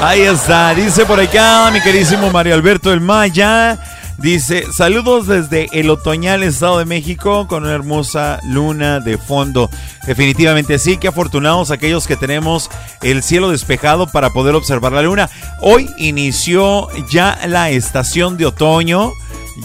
Ahí 0.00 0.22
está, 0.22 0.72
dice 0.74 1.04
por 1.04 1.20
acá 1.20 1.70
mi 1.70 1.82
querísimo 1.82 2.30
Mario 2.30 2.54
Alberto 2.54 2.90
El 2.90 3.02
Maya. 3.02 3.78
Dice, 4.18 4.64
saludos 4.72 5.26
desde 5.26 5.68
el 5.72 5.90
otoñal 5.90 6.44
Estado 6.44 6.78
de 6.78 6.84
México 6.84 7.48
con 7.48 7.64
una 7.64 7.74
hermosa 7.74 8.38
luna 8.44 9.00
de 9.00 9.18
fondo. 9.18 9.68
Definitivamente 10.06 10.78
sí, 10.78 10.98
que 10.98 11.08
afortunados 11.08 11.70
aquellos 11.70 12.06
que 12.06 12.16
tenemos 12.16 12.70
el 13.02 13.22
cielo 13.22 13.50
despejado 13.50 14.06
para 14.06 14.30
poder 14.30 14.54
observar 14.54 14.92
la 14.92 15.02
luna. 15.02 15.28
Hoy 15.60 15.90
inició 15.98 16.88
ya 17.10 17.38
la 17.46 17.70
estación 17.70 18.36
de 18.36 18.46
otoño. 18.46 19.12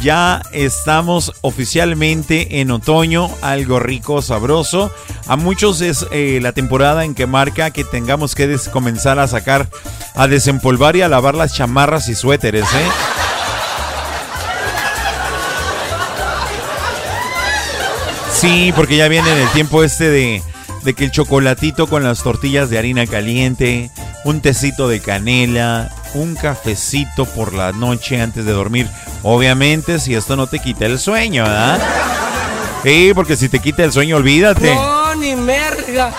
Ya 0.01 0.41
estamos 0.51 1.33
oficialmente 1.41 2.59
en 2.59 2.71
otoño, 2.71 3.29
algo 3.41 3.79
rico, 3.79 4.21
sabroso. 4.21 4.91
A 5.27 5.35
muchos 5.35 5.81
es 5.81 6.05
eh, 6.11 6.39
la 6.41 6.53
temporada 6.53 7.05
en 7.05 7.15
que 7.15 7.27
marca 7.27 7.71
que 7.71 7.83
tengamos 7.83 8.35
que 8.35 8.57
comenzar 8.71 9.19
a 9.19 9.27
sacar, 9.27 9.67
a 10.15 10.27
desempolvar 10.27 10.95
y 10.95 11.01
a 11.01 11.07
lavar 11.07 11.35
las 11.35 11.55
chamarras 11.55 12.07
y 12.09 12.15
suéteres, 12.15 12.65
¿eh? 12.65 13.28
Sí, 18.39 18.71
porque 18.73 18.95
ya 18.95 19.09
viene 19.09 19.29
el 19.33 19.49
tiempo 19.49 19.83
este 19.83 20.09
de, 20.09 20.41
de 20.83 20.93
que 20.93 21.03
el 21.03 21.11
chocolatito 21.11 21.87
con 21.87 22.05
las 22.05 22.23
tortillas 22.23 22.69
de 22.69 22.77
harina 22.77 23.05
caliente, 23.05 23.91
un 24.23 24.39
tecito 24.39 24.87
de 24.87 25.01
canela, 25.01 25.91
un 26.13 26.35
cafecito 26.35 27.25
por 27.25 27.53
la 27.53 27.73
noche 27.73 28.21
antes 28.21 28.45
de 28.45 28.53
dormir. 28.53 28.87
Obviamente, 29.23 29.99
si 29.99 30.15
esto 30.15 30.37
no 30.37 30.47
te 30.47 30.59
quita 30.59 30.85
el 30.85 30.99
sueño, 30.99 31.43
¿verdad? 31.43 31.81
Sí, 32.83 33.11
porque 33.13 33.35
si 33.35 33.49
te 33.49 33.59
quita 33.59 33.83
el 33.83 33.91
sueño, 33.91 34.15
olvídate. 34.15 34.73
No, 34.73 35.15
ni 35.15 35.35
merga. 35.35 36.13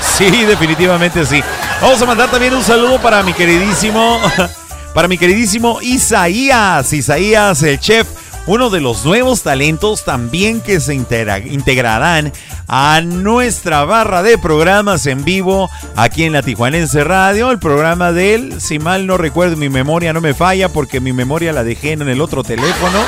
Sí, 0.00 0.44
definitivamente 0.44 1.26
sí. 1.26 1.42
Vamos 1.80 2.00
a 2.00 2.06
mandar 2.06 2.30
también 2.30 2.54
un 2.54 2.62
saludo 2.62 3.00
para 3.02 3.24
mi 3.24 3.32
queridísimo, 3.32 4.20
para 4.94 5.08
mi 5.08 5.18
queridísimo 5.18 5.80
Isaías. 5.82 6.92
Isaías, 6.92 7.64
el 7.64 7.80
chef 7.80 8.06
uno 8.46 8.68
de 8.68 8.80
los 8.80 9.04
nuevos 9.04 9.42
talentos 9.42 10.04
también 10.04 10.60
que 10.60 10.78
se 10.80 10.94
integrarán 10.94 12.32
a 12.68 13.00
nuestra 13.00 13.84
barra 13.84 14.22
de 14.22 14.36
programas 14.36 15.06
en 15.06 15.24
vivo 15.24 15.70
aquí 15.96 16.24
en 16.24 16.34
la 16.34 16.42
Tijuanense 16.42 17.04
Radio. 17.04 17.50
El 17.50 17.58
programa 17.58 18.12
de 18.12 18.34
él, 18.34 18.60
si 18.60 18.78
mal 18.78 19.06
no 19.06 19.16
recuerdo, 19.16 19.56
mi 19.56 19.70
memoria 19.70 20.12
no 20.12 20.20
me 20.20 20.34
falla 20.34 20.68
porque 20.68 21.00
mi 21.00 21.12
memoria 21.12 21.52
la 21.52 21.64
dejé 21.64 21.92
en 21.92 22.02
el 22.02 22.20
otro 22.20 22.42
teléfono. 22.42 22.98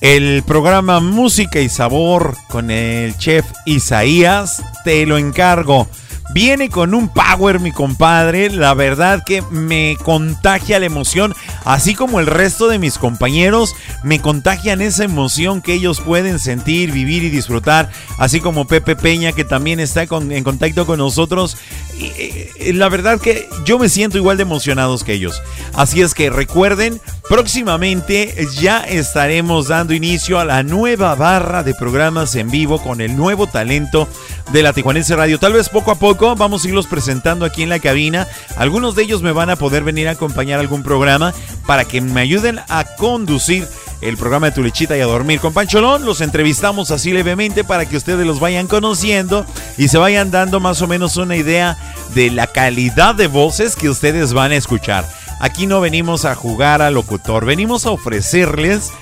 El 0.00 0.42
programa 0.44 1.00
Música 1.00 1.60
y 1.60 1.68
Sabor 1.68 2.36
con 2.48 2.70
el 2.70 3.16
chef 3.18 3.46
Isaías, 3.66 4.62
te 4.84 5.06
lo 5.06 5.16
encargo. 5.16 5.88
Viene 6.32 6.70
con 6.70 6.94
un 6.94 7.08
power, 7.08 7.60
mi 7.60 7.72
compadre. 7.72 8.48
La 8.50 8.72
verdad 8.72 9.22
que 9.24 9.42
me 9.50 9.96
contagia 10.02 10.80
la 10.80 10.86
emoción, 10.86 11.34
así 11.64 11.94
como 11.94 12.20
el 12.20 12.26
resto 12.26 12.68
de 12.68 12.78
mis 12.78 12.96
compañeros 12.96 13.74
me 14.02 14.20
contagian 14.20 14.80
esa 14.80 15.04
emoción 15.04 15.60
que 15.60 15.74
ellos 15.74 16.00
pueden 16.00 16.38
sentir, 16.38 16.90
vivir 16.90 17.22
y 17.22 17.30
disfrutar. 17.30 17.90
Así 18.18 18.40
como 18.40 18.66
Pepe 18.66 18.96
Peña, 18.96 19.32
que 19.32 19.44
también 19.44 19.78
está 19.78 20.02
en 20.04 20.44
contacto 20.44 20.86
con 20.86 20.98
nosotros. 20.98 21.56
Y, 21.98 22.72
la 22.72 22.88
verdad 22.88 23.20
que 23.20 23.48
yo 23.64 23.78
me 23.78 23.88
siento 23.88 24.16
igual 24.16 24.38
de 24.38 24.44
emocionados 24.44 25.04
que 25.04 25.12
ellos. 25.12 25.42
Así 25.74 26.00
es 26.00 26.14
que 26.14 26.30
recuerden, 26.30 27.00
próximamente 27.28 28.34
ya 28.58 28.80
estaremos 28.80 29.68
dando 29.68 29.94
inicio 29.94 30.38
a 30.38 30.44
la 30.44 30.62
nueva 30.62 31.14
barra 31.14 31.62
de 31.62 31.74
programas 31.74 32.34
en 32.34 32.50
vivo 32.50 32.82
con 32.82 33.00
el 33.00 33.16
nuevo 33.16 33.46
talento 33.46 34.08
de 34.52 34.62
la 34.62 34.72
Tijuanense 34.72 35.16
Radio. 35.16 35.38
Tal 35.38 35.52
vez 35.52 35.68
poco 35.68 35.90
a 35.90 35.98
poco 35.98 36.34
vamos 36.36 36.64
a 36.64 36.68
irlos 36.68 36.86
presentando 36.86 37.44
aquí 37.44 37.62
en 37.62 37.68
la 37.68 37.78
cabina. 37.78 38.26
Algunos 38.56 38.94
de 38.94 39.04
ellos 39.04 39.22
me 39.22 39.32
van 39.32 39.50
a 39.50 39.56
poder 39.56 39.84
venir 39.84 40.08
a 40.08 40.12
acompañar 40.12 40.60
algún 40.60 40.82
programa 40.82 41.32
para 41.66 41.84
que 41.84 42.00
me 42.00 42.20
ayuden 42.20 42.60
a 42.68 42.84
conducir 42.96 43.66
el 44.02 44.16
programa 44.16 44.46
de 44.46 44.52
Tu 44.52 44.62
Lechita 44.62 44.96
y 44.96 45.00
a 45.00 45.06
dormir 45.06 45.40
con 45.40 45.54
Pancholón. 45.54 46.04
Los 46.04 46.20
entrevistamos 46.20 46.90
así 46.90 47.12
levemente 47.12 47.64
para 47.64 47.86
que 47.86 47.96
ustedes 47.96 48.26
los 48.26 48.40
vayan 48.40 48.66
conociendo 48.66 49.46
y 49.78 49.88
se 49.88 49.98
vayan 49.98 50.30
dando 50.30 50.60
más 50.60 50.82
o 50.82 50.88
menos 50.88 51.16
una 51.16 51.36
idea 51.36 51.78
de 52.14 52.30
la 52.30 52.48
calidad 52.48 53.14
de 53.14 53.28
voces 53.28 53.76
que 53.76 53.88
ustedes 53.88 54.32
van 54.32 54.52
a 54.52 54.56
escuchar. 54.56 55.21
Aquí 55.42 55.66
no 55.66 55.80
venimos 55.80 56.24
a 56.24 56.36
jugar 56.36 56.82
al 56.82 56.94
locutor, 56.94 57.44
venimos 57.44 57.84
a 57.84 57.90
ofrecerles 57.90 58.92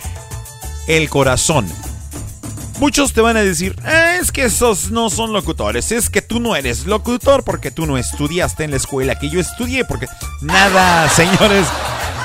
el 0.88 1.11
corazón. 1.11 1.70
Muchos 2.78 3.12
te 3.12 3.20
van 3.20 3.36
a 3.36 3.43
decir, 3.43 3.76
es 4.18 4.32
que 4.32 4.45
esos 4.45 4.91
no 4.91 5.11
son 5.11 5.34
locutores, 5.34 5.93
es 5.93 6.09
que 6.09 6.22
tú 6.22 6.41
no 6.41 6.57
eres 6.57 6.86
locutor 6.86 7.45
porque 7.45 7.70
tú 7.70 7.84
no 7.84 7.99
estudiaste 7.99 8.64
en 8.64 8.70
la 8.70 8.78
escuela 8.78 9.18
que 9.18 9.28
yo 9.28 9.38
estudié, 9.38 9.84
porque 9.84 10.07
nada, 10.41 11.07
señores, 11.14 11.66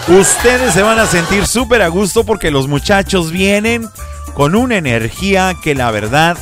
ustedes 0.07 0.74
se 0.74 0.82
van 0.82 0.97
a 0.97 1.07
sentir 1.07 1.45
súper 1.45 1.82
a 1.82 1.89
gusto 1.89 2.26
porque 2.26 2.51
los 2.51 2.70
muchachos 2.70 3.32
vienen 3.32 3.86
con 4.34 4.55
una 4.55 4.78
energía 4.78 5.57
que 5.61 5.76
la 5.76 5.91
verdad 5.91 6.38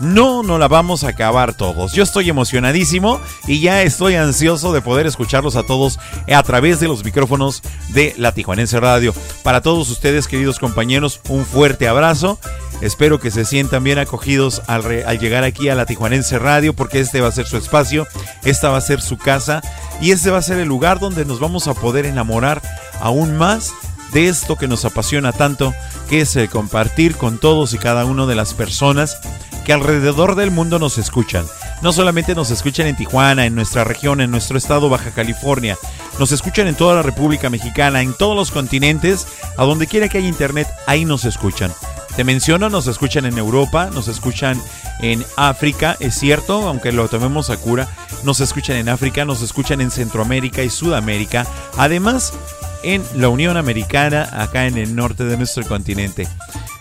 no, 0.00 0.42
no 0.42 0.58
la 0.58 0.68
vamos 0.68 1.04
a 1.04 1.08
acabar 1.08 1.54
todos. 1.54 1.92
Yo 1.92 2.02
estoy 2.02 2.28
emocionadísimo 2.28 3.20
y 3.46 3.60
ya 3.60 3.82
estoy 3.82 4.14
ansioso 4.14 4.72
de 4.72 4.80
poder 4.80 5.06
escucharlos 5.06 5.56
a 5.56 5.62
todos 5.62 5.98
a 6.32 6.42
través 6.42 6.80
de 6.80 6.88
los 6.88 7.04
micrófonos 7.04 7.62
de 7.90 8.14
la 8.16 8.32
Tijuanense 8.32 8.80
Radio. 8.80 9.14
Para 9.42 9.60
todos 9.60 9.90
ustedes, 9.90 10.26
queridos 10.26 10.58
compañeros, 10.58 11.20
un 11.28 11.44
fuerte 11.44 11.88
abrazo. 11.88 12.38
Espero 12.80 13.20
que 13.20 13.30
se 13.30 13.44
sientan 13.44 13.84
bien 13.84 13.98
acogidos 13.98 14.62
al, 14.66 15.04
al, 15.06 15.18
llegar 15.20 15.44
aquí 15.44 15.68
a 15.68 15.76
la 15.76 15.86
Tijuanense 15.86 16.38
Radio 16.38 16.74
porque 16.74 16.98
este 16.98 17.20
va 17.20 17.28
a 17.28 17.32
ser 17.32 17.46
su 17.46 17.56
espacio, 17.56 18.08
esta 18.44 18.70
va 18.70 18.78
a 18.78 18.80
ser 18.80 19.00
su 19.00 19.18
casa 19.18 19.62
y 20.00 20.10
este 20.10 20.30
va 20.30 20.38
a 20.38 20.42
ser 20.42 20.58
el 20.58 20.68
lugar 20.68 20.98
donde 20.98 21.24
nos 21.24 21.38
vamos 21.38 21.68
a 21.68 21.74
poder 21.74 22.06
enamorar 22.06 22.60
aún 23.00 23.36
más 23.36 23.72
de 24.12 24.28
esto 24.28 24.56
que 24.56 24.68
nos 24.68 24.84
apasiona 24.84 25.32
tanto, 25.32 25.72
que 26.08 26.20
es 26.20 26.36
el 26.36 26.48
compartir 26.48 27.16
con 27.16 27.38
todos 27.38 27.72
y 27.72 27.78
cada 27.78 28.04
una 28.04 28.26
de 28.26 28.34
las 28.34 28.52
personas 28.52 29.18
que 29.62 29.72
alrededor 29.72 30.34
del 30.34 30.50
mundo 30.50 30.78
nos 30.78 30.98
escuchan. 30.98 31.46
No 31.82 31.92
solamente 31.92 32.34
nos 32.34 32.50
escuchan 32.50 32.86
en 32.86 32.96
Tijuana, 32.96 33.46
en 33.46 33.54
nuestra 33.54 33.84
región, 33.84 34.20
en 34.20 34.30
nuestro 34.30 34.58
estado 34.58 34.88
Baja 34.88 35.10
California, 35.10 35.76
nos 36.18 36.32
escuchan 36.32 36.66
en 36.68 36.74
toda 36.74 36.94
la 36.94 37.02
República 37.02 37.50
Mexicana, 37.50 38.02
en 38.02 38.14
todos 38.14 38.36
los 38.36 38.50
continentes, 38.50 39.26
a 39.56 39.64
donde 39.64 39.86
quiera 39.86 40.08
que 40.08 40.18
haya 40.18 40.28
internet, 40.28 40.68
ahí 40.86 41.04
nos 41.04 41.24
escuchan. 41.24 41.72
Te 42.16 42.24
menciono, 42.24 42.68
nos 42.68 42.86
escuchan 42.86 43.24
en 43.24 43.38
Europa, 43.38 43.88
nos 43.92 44.06
escuchan 44.08 44.60
en 45.00 45.24
África, 45.36 45.96
es 45.98 46.14
cierto, 46.14 46.68
aunque 46.68 46.92
lo 46.92 47.08
tomemos 47.08 47.48
a 47.48 47.56
cura, 47.56 47.88
nos 48.22 48.40
escuchan 48.40 48.76
en 48.76 48.90
África, 48.90 49.24
nos 49.24 49.40
escuchan 49.40 49.80
en 49.80 49.90
Centroamérica 49.90 50.62
y 50.62 50.68
Sudamérica, 50.68 51.46
además 51.78 52.34
en 52.82 53.02
la 53.14 53.28
Unión 53.28 53.56
Americana, 53.56 54.28
acá 54.32 54.66
en 54.66 54.76
el 54.76 54.94
norte 54.94 55.24
de 55.24 55.38
nuestro 55.38 55.64
continente. 55.66 56.28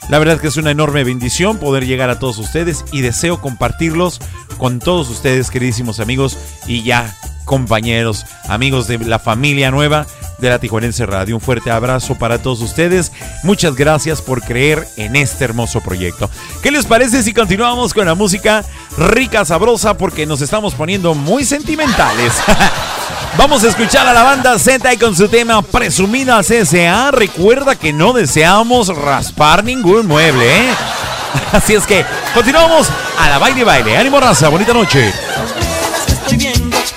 La 0.10 0.20
verdad 0.20 0.40
que 0.40 0.48
es 0.48 0.58
una 0.58 0.72
enorme 0.72 1.04
bendición 1.04 1.58
poder 1.58 1.86
llegar 1.86 2.10
a 2.10 2.20
todos 2.20 2.38
ustedes 2.38 2.84
y 2.92 3.02
deseo 3.02 3.40
compartirlos 3.40 4.20
con 4.58 4.80
todos 4.80 5.10
ustedes, 5.10 5.50
queridísimos 5.50 6.00
amigos 6.00 6.38
y 6.68 6.84
ya 6.84 7.16
compañeros, 7.46 8.26
amigos 8.48 8.88
de 8.88 9.00
la 9.00 9.20
familia 9.20 9.72
nueva 9.72 10.06
de 10.40 10.50
la 10.50 10.60
Tijuanense 10.60 11.06
Radio. 11.06 11.36
Un 11.36 11.42
fuerte 11.42 11.72
abrazo 11.72 12.16
para 12.16 12.42
todos 12.42 12.62
ustedes. 12.62 13.12
Muchas 13.44 13.76
gracias 13.76 14.22
por 14.22 14.42
creer 14.42 14.88
en 14.98 15.16
este 15.16 15.46
hermoso 15.46 15.82
proyecto. 15.82 16.30
¿Qué 16.62 16.72
les 16.72 16.86
parece 16.86 17.24
si 17.24 17.34
continuamos 17.34 17.94
con 17.94 18.06
la 18.06 18.16
música 18.16 18.66
rica, 18.98 19.46
sabrosa? 19.46 19.98
Porque 19.98 20.26
nos 20.26 20.42
estamos 20.42 20.74
poniendo 20.74 21.14
muy 21.14 21.46
sentimentales. 21.46 22.34
Vamos 23.38 23.64
a 23.64 23.70
escuchar 23.70 24.08
a 24.08 24.14
la 24.14 24.24
banda 24.24 24.60
Z 24.60 24.94
y 24.94 24.98
con 24.98 25.16
su 25.16 25.28
tema 25.28 25.62
Presumida 25.62 26.42
CSA. 26.42 27.12
Recuerda 27.12 27.76
que 27.76 27.94
no 27.94 28.14
deseamos 28.14 28.96
raspar 28.96 29.64
ningún 29.64 30.08
mueble, 30.08 30.46
¿eh? 30.58 30.74
Así 31.54 31.74
es 31.74 31.86
que 31.86 32.06
continuamos 32.34 32.88
a 33.20 33.30
la 33.30 33.40
baile 33.40 33.64
baile. 33.64 33.98
Ánimo 33.98 34.20
raza, 34.20 34.50
bonita 34.50 34.74
noche. 34.74 35.14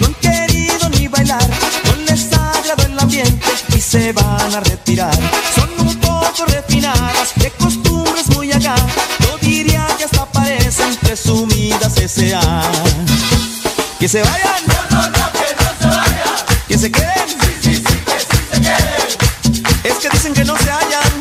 No 0.00 0.08
no 0.08 0.14
se 3.94 4.12
van 4.12 4.54
a 4.54 4.60
retirar. 4.60 5.14
Son 5.54 5.86
un 5.86 5.94
poco 6.00 6.46
refinadas, 6.48 7.32
de 7.36 7.50
costumbres 7.52 8.28
muy 8.30 8.50
acá. 8.50 8.74
Yo 9.20 9.38
diría 9.38 9.86
que 9.96 10.04
hasta 10.04 10.26
parecen 10.26 10.96
presumidas 10.96 11.96
S.A. 11.98 12.62
Que 14.00 14.08
se 14.08 14.20
vayan. 14.22 15.33
Que 16.68 16.78
se 16.78 16.90
queden. 16.90 17.28
Sí, 17.28 17.36
sí, 17.62 17.74
sí, 17.76 17.82
que 17.82 18.20
sí 18.20 18.26
se 18.52 18.60
queden. 18.60 19.84
Es 19.84 19.94
que 19.94 20.08
dicen 20.10 20.32
que 20.34 20.44
no 20.44 20.56
se 20.56 20.70
hallan. 20.70 21.12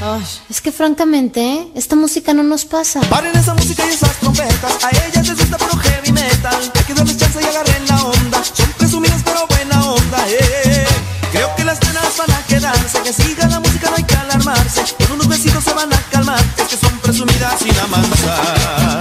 Ay, 0.00 0.24
es 0.50 0.60
que 0.60 0.72
francamente, 0.72 1.68
esta 1.74 1.96
música 1.96 2.34
no 2.34 2.42
nos 2.42 2.64
pasa. 2.64 3.00
Paren 3.08 3.36
esa 3.36 3.54
música 3.54 3.84
y 3.86 3.90
esas 3.90 4.16
trompetas. 4.16 4.84
A 4.84 4.90
ellas 4.90 5.26
les 5.26 5.38
gusta 5.38 5.56
puro 5.56 5.76
heavy 5.78 6.12
metal. 6.12 6.72
Hay 6.74 6.84
que 6.84 6.94
darles 6.94 7.16
chance 7.16 7.40
y 7.40 7.44
agarren 7.44 7.86
la 7.88 8.02
onda. 8.04 8.42
Son 8.44 8.70
presumidas 8.72 9.22
pero 9.24 9.46
buena 9.46 9.84
onda. 9.90 10.18
Eh. 10.28 10.86
Creo 11.32 11.54
que 11.56 11.64
las 11.64 11.80
nenas 11.82 12.16
van 12.16 12.30
a 12.30 12.42
quedarse. 12.46 13.00
Que 13.02 13.12
siga 13.12 13.46
la 13.48 13.60
música, 13.60 13.90
no 13.90 13.96
hay 13.96 14.04
que 14.04 14.14
alarmarse. 14.14 14.82
Con 14.98 15.12
unos 15.12 15.28
besitos 15.28 15.64
se 15.64 15.72
van 15.72 15.92
a 15.92 16.00
calmar. 16.10 16.40
Es 16.58 16.64
que 16.64 16.76
son 16.76 16.98
presumidas 16.98 17.58
sin 17.58 17.78
amansar. 17.78 19.00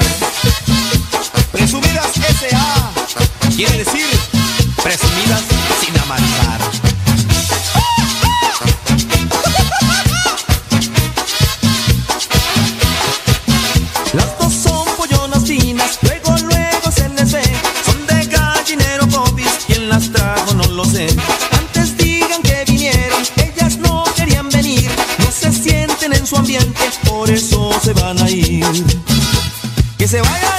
Presumidas 1.52 2.08
S.A. 2.18 2.92
Quiere 3.56 3.78
decir 3.78 4.27
presumidas 4.88 5.44
sin 5.82 6.00
amansar. 6.00 6.60
Las 14.14 14.40
dos 14.40 14.54
son 14.54 14.86
pollonas 14.96 15.44
finas, 15.44 16.00
luego, 16.04 16.38
luego 16.38 16.92
se 16.92 17.10
les 17.10 17.32
ve. 17.34 17.44
Son 17.86 18.08
de 18.08 18.26
gallinero 18.28 19.08
popis, 19.08 19.52
¿quién 19.68 19.90
las 19.90 20.10
trajo? 20.10 20.54
No 20.54 20.64
lo 20.64 20.86
sé. 20.86 21.08
Antes 21.60 21.98
digan 21.98 22.42
que 22.42 22.64
vinieron, 22.66 23.24
ellas 23.36 23.78
no 23.80 24.06
querían 24.16 24.48
venir. 24.48 24.90
No 25.20 25.30
se 25.32 25.52
sienten 25.52 26.14
en 26.14 26.26
su 26.26 26.38
ambiente, 26.38 26.90
por 27.10 27.30
eso 27.30 27.78
se 27.84 27.92
van 27.92 28.22
a 28.22 28.30
ir. 28.30 28.86
Que 29.98 30.08
se 30.08 30.22
vayan, 30.22 30.57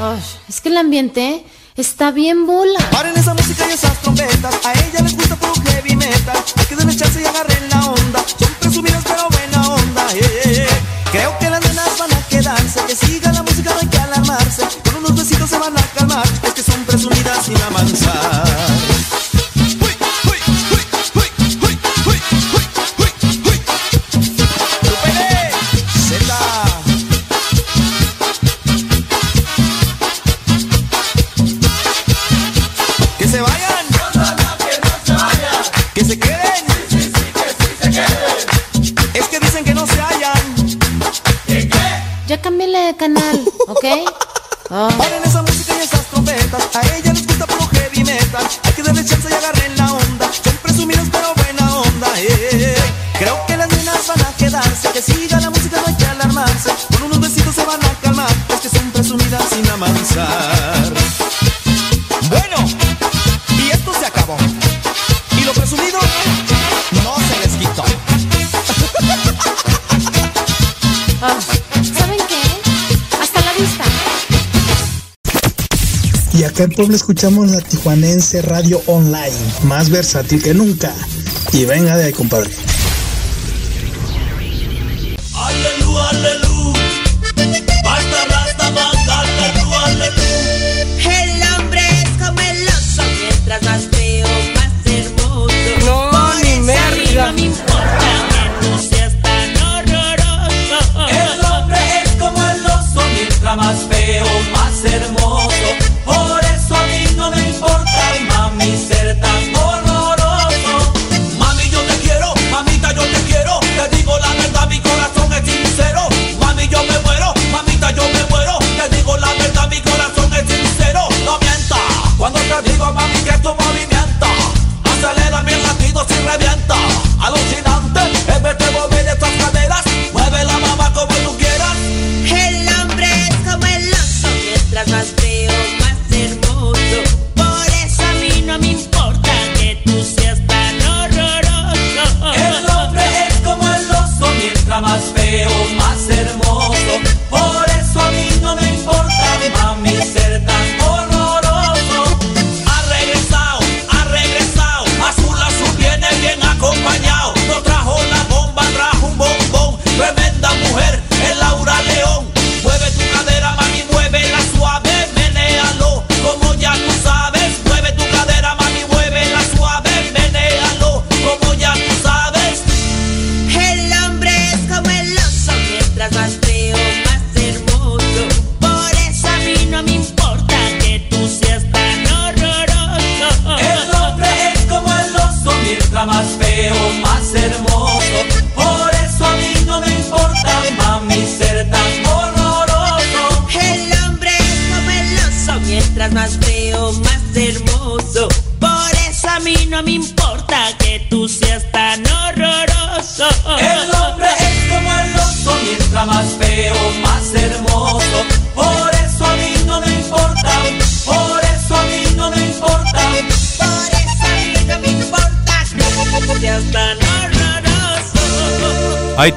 Ay, 0.00 0.22
es 0.48 0.60
que 0.60 0.68
el 0.68 0.76
ambiente 0.76 1.44
está 1.76 2.10
bien 2.10 2.46
bola. 2.46 2.78
Paren 2.90 3.16
esa 3.16 3.34
música 3.34 3.66
y 3.68 3.72
esas 3.72 4.00
trompetas. 4.00 4.54
A 4.64 4.72
ella 4.72 5.00
les 5.02 5.16
gusta 5.16 5.36
puro 5.36 5.54
heavy 5.66 5.96
metal. 5.96 6.36
Hay 6.56 6.64
que 6.66 6.76
darle 6.76 6.96
chance 6.96 7.20
y 7.20 7.24
agarren 7.24 7.68
la 7.68 7.84
onda. 7.86 8.24
Son 8.38 8.52
presumidas 8.60 9.02
pero 9.04 9.28
buena 9.30 9.68
onda. 9.74 10.06
eh, 10.14 10.20
eh, 10.20 10.66
eh. 10.68 10.68
Creo 11.10 11.36
que 11.38 11.50
las 11.50 11.60
nenas 11.62 11.98
van 11.98 12.12
a 12.12 12.20
quedarse. 12.28 12.80
Que 12.86 12.94
siga 12.94 13.32
la 13.32 13.42
música, 13.42 13.70
no 13.74 13.80
hay 13.80 13.88
que 13.88 13.98
alarmarse. 13.98 14.62
Con 14.84 14.96
unos 14.96 15.16
besitos 15.16 15.50
se 15.50 15.58
van 15.58 15.76
a 15.76 15.82
calmar. 15.94 16.26
Es 16.42 16.52
que 16.52 16.62
son 16.62 16.84
presumidas 16.84 17.44
sin 17.44 17.60
amansar. 17.62 18.77
Bájale, 42.78 42.96
canal, 42.96 43.44
¿ok? 43.66 43.84
Oh. 44.70 44.88
Ponen 44.96 45.24
esa 45.24 45.42
música 45.42 45.74
y 45.78 45.82
esas 45.82 46.04
trompetas, 46.06 46.76
a 46.76 46.96
ella 46.96 47.12
les 47.12 47.26
gusta 47.26 47.46
puro 47.46 47.66
heavy 47.72 48.04
metal, 48.04 48.46
hay 48.62 48.72
que 48.72 48.82
darle 48.82 49.04
chance 49.04 49.28
y 49.28 49.32
agarren 49.32 49.77
Acá 76.58 76.64
en 76.64 76.72
Puebla 76.72 76.96
escuchamos 76.96 77.52
la 77.52 77.60
Tijuanense 77.60 78.42
Radio 78.42 78.82
Online, 78.86 79.30
más 79.62 79.90
versátil 79.90 80.42
que 80.42 80.54
nunca. 80.54 80.92
Y 81.52 81.64
venga 81.66 81.96
de 81.96 82.06
ahí, 82.06 82.12
compadre. 82.12 82.50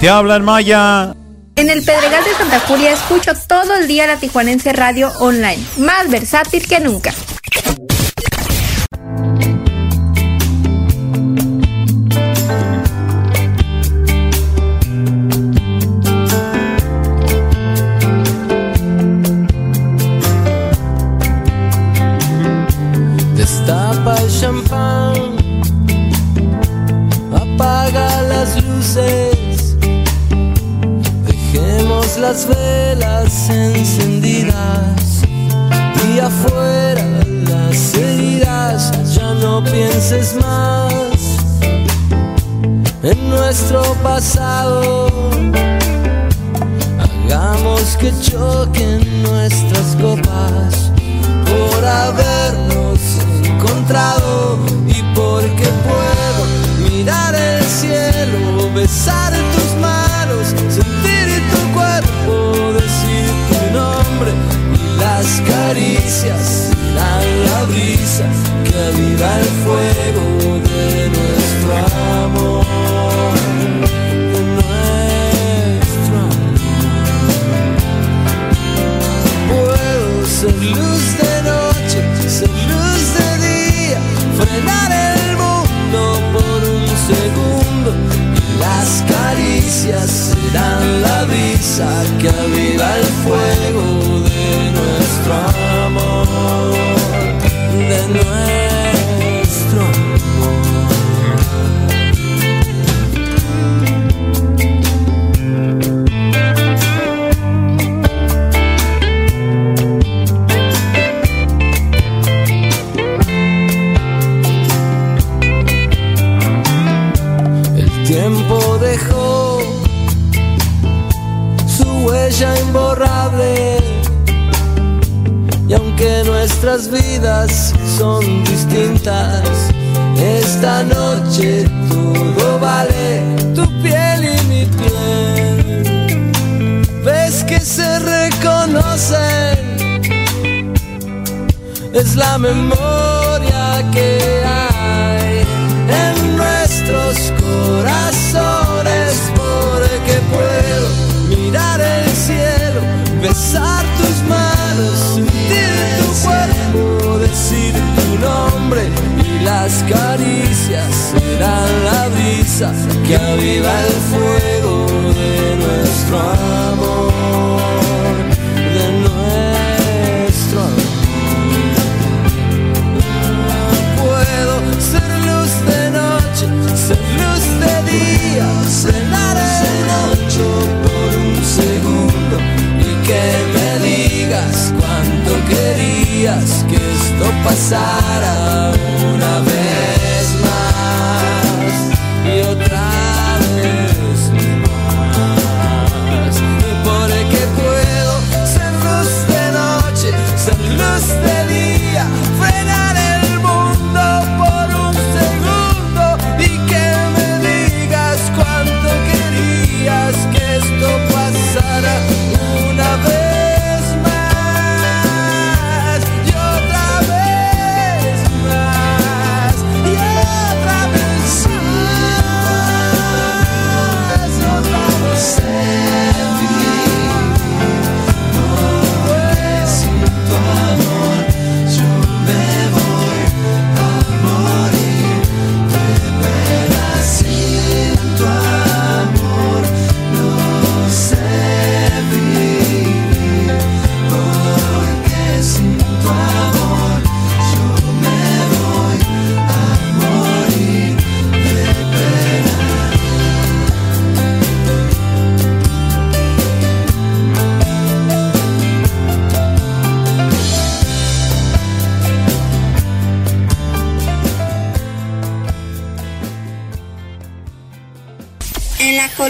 Te 0.01 0.09
hablan 0.09 0.43
Maya. 0.43 1.13
En 1.55 1.69
el 1.69 1.83
Pedregal 1.83 2.23
de 2.23 2.33
Santa 2.33 2.59
Julia 2.61 2.91
escucho 2.91 3.33
todo 3.47 3.75
el 3.75 3.87
día 3.87 4.07
la 4.07 4.17
Tijuanense 4.17 4.73
Radio 4.73 5.11
Online, 5.19 5.63
más 5.77 6.09
versátil 6.09 6.65
que 6.65 6.79
nunca. 6.79 7.13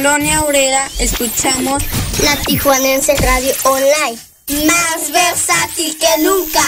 Colonia 0.02 0.42
Obrera 0.42 0.90
escuchamos 0.98 1.84
la 2.24 2.36
Tijuanense 2.38 3.14
Radio 3.18 3.54
Online. 3.66 4.18
Más 4.66 5.12
versátil 5.12 5.96
que 5.96 6.24
nunca. 6.24 6.60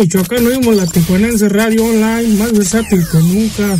Michoacán 0.00 0.46
oímos 0.46 0.74
la 0.74 0.86
Tijuanense 0.86 1.46
Radio 1.50 1.84
Online, 1.84 2.38
más 2.38 2.52
versátil 2.54 3.06
que 3.06 3.18
nunca. 3.18 3.78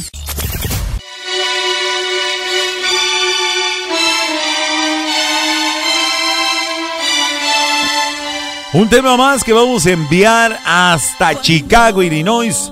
Un 8.74 8.88
tema 8.90 9.16
más 9.16 9.42
que 9.42 9.54
vamos 9.54 9.86
a 9.86 9.92
enviar 9.92 10.60
hasta 10.66 11.40
Chicago, 11.40 12.02
Illinois. 12.02 12.70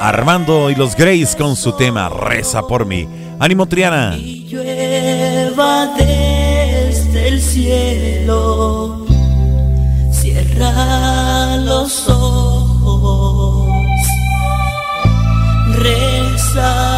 Armando 0.00 0.70
y 0.70 0.74
los 0.74 0.96
Grays 0.96 1.36
con 1.36 1.56
su 1.56 1.72
tema 1.72 2.08
Reza 2.08 2.62
por 2.62 2.86
mí. 2.86 3.06
Ánimo 3.38 3.66
Triana. 3.66 4.16
llueva 4.16 5.94
desde 5.94 7.28
el 7.28 7.42
cielo. 7.42 9.06
Cierra 10.10 11.58
los 11.58 12.08
ojos. 12.08 12.17
Reza 15.78 16.97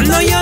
Cuando 0.00 0.18
yo 0.22 0.39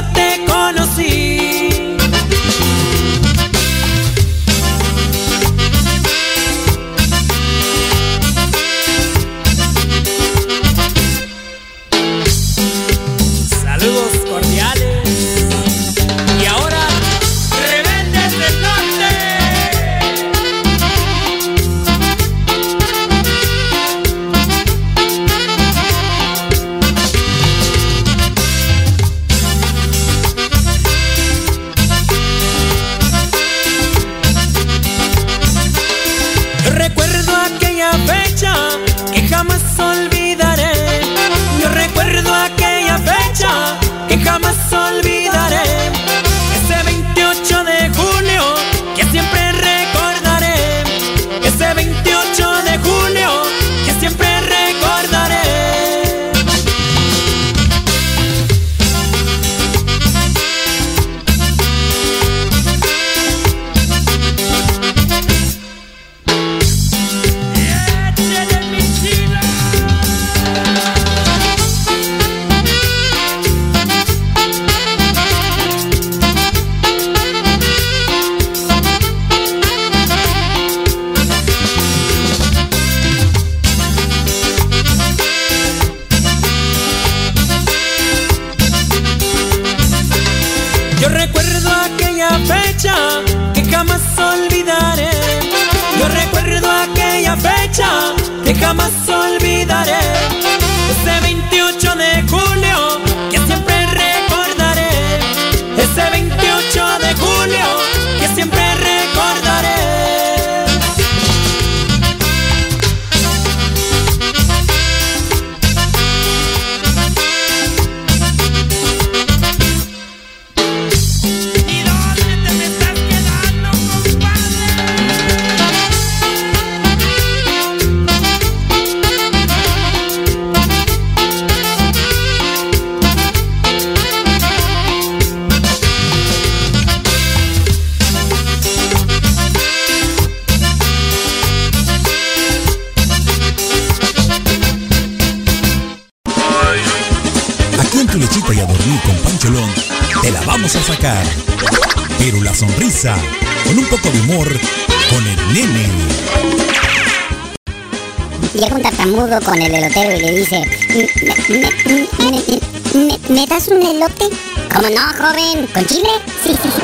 ¿Con 165.67 165.85
chile? 165.87 166.09
Sí, 166.41 166.57
sí, 166.63 166.71
sí. 166.71 166.81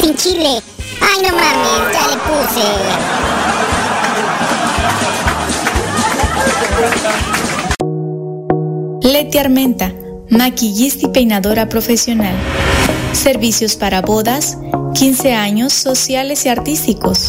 Sin 0.00 0.16
chile. 0.16 0.62
Ay, 1.02 1.20
no 1.22 1.28
mames, 1.36 1.92
ya 1.92 2.08
le 2.08 2.16
puse. 2.24 2.64
Leti 9.02 9.36
Armenta, 9.36 9.92
maquillista 10.30 11.08
y 11.08 11.10
peinadora 11.10 11.68
profesional. 11.68 12.34
Servicios 13.12 13.76
para 13.76 14.00
bodas, 14.00 14.56
15 14.94 15.34
años 15.34 15.74
sociales 15.74 16.46
y 16.46 16.48
artísticos. 16.48 17.28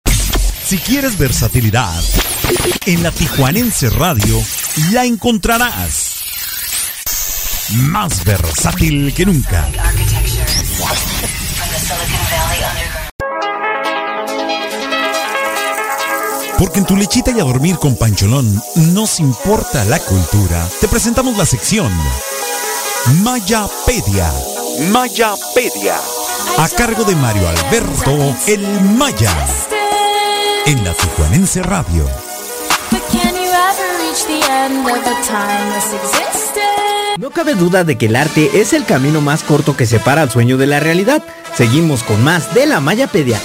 Si 0.71 0.77
quieres 0.77 1.17
versatilidad, 1.17 2.01
en 2.85 3.03
la 3.03 3.11
Tijuanense 3.11 3.89
Radio 3.89 4.41
la 4.93 5.03
encontrarás. 5.03 6.23
Más 7.73 8.23
versátil 8.23 9.13
que 9.13 9.25
nunca. 9.25 9.67
Porque 16.57 16.79
en 16.79 16.85
tu 16.85 16.95
lechita 16.95 17.31
y 17.31 17.41
a 17.41 17.43
dormir 17.43 17.75
con 17.75 17.97
Pancholón 17.97 18.63
nos 18.93 19.19
importa 19.19 19.83
la 19.83 19.99
cultura. 19.99 20.65
Te 20.79 20.87
presentamos 20.87 21.35
la 21.35 21.45
sección 21.45 21.91
Mayapedia. 23.21 24.31
Mayapedia. 24.89 25.97
A 26.57 26.69
cargo 26.69 27.03
de 27.03 27.17
Mario 27.17 27.49
Alberto 27.49 28.37
El 28.47 28.65
Maya. 28.95 29.35
En 30.65 30.83
la 30.83 30.93
Tijuanense 30.93 31.63
Radio. 31.63 32.05
No 37.17 37.31
cabe 37.31 37.55
duda 37.55 37.83
de 37.83 37.97
que 37.97 38.05
el 38.05 38.15
arte 38.15 38.61
es 38.61 38.73
el 38.73 38.85
camino 38.85 39.21
más 39.21 39.43
corto 39.43 39.75
que 39.75 39.85
separa 39.85 40.21
al 40.21 40.29
sueño 40.29 40.57
de 40.57 40.67
la 40.67 40.79
realidad. 40.79 41.23
Seguimos 41.55 42.03
con 42.03 42.23
más 42.23 42.53
de 42.53 42.67
la 42.67 42.79
Mayapedia. 42.79 43.39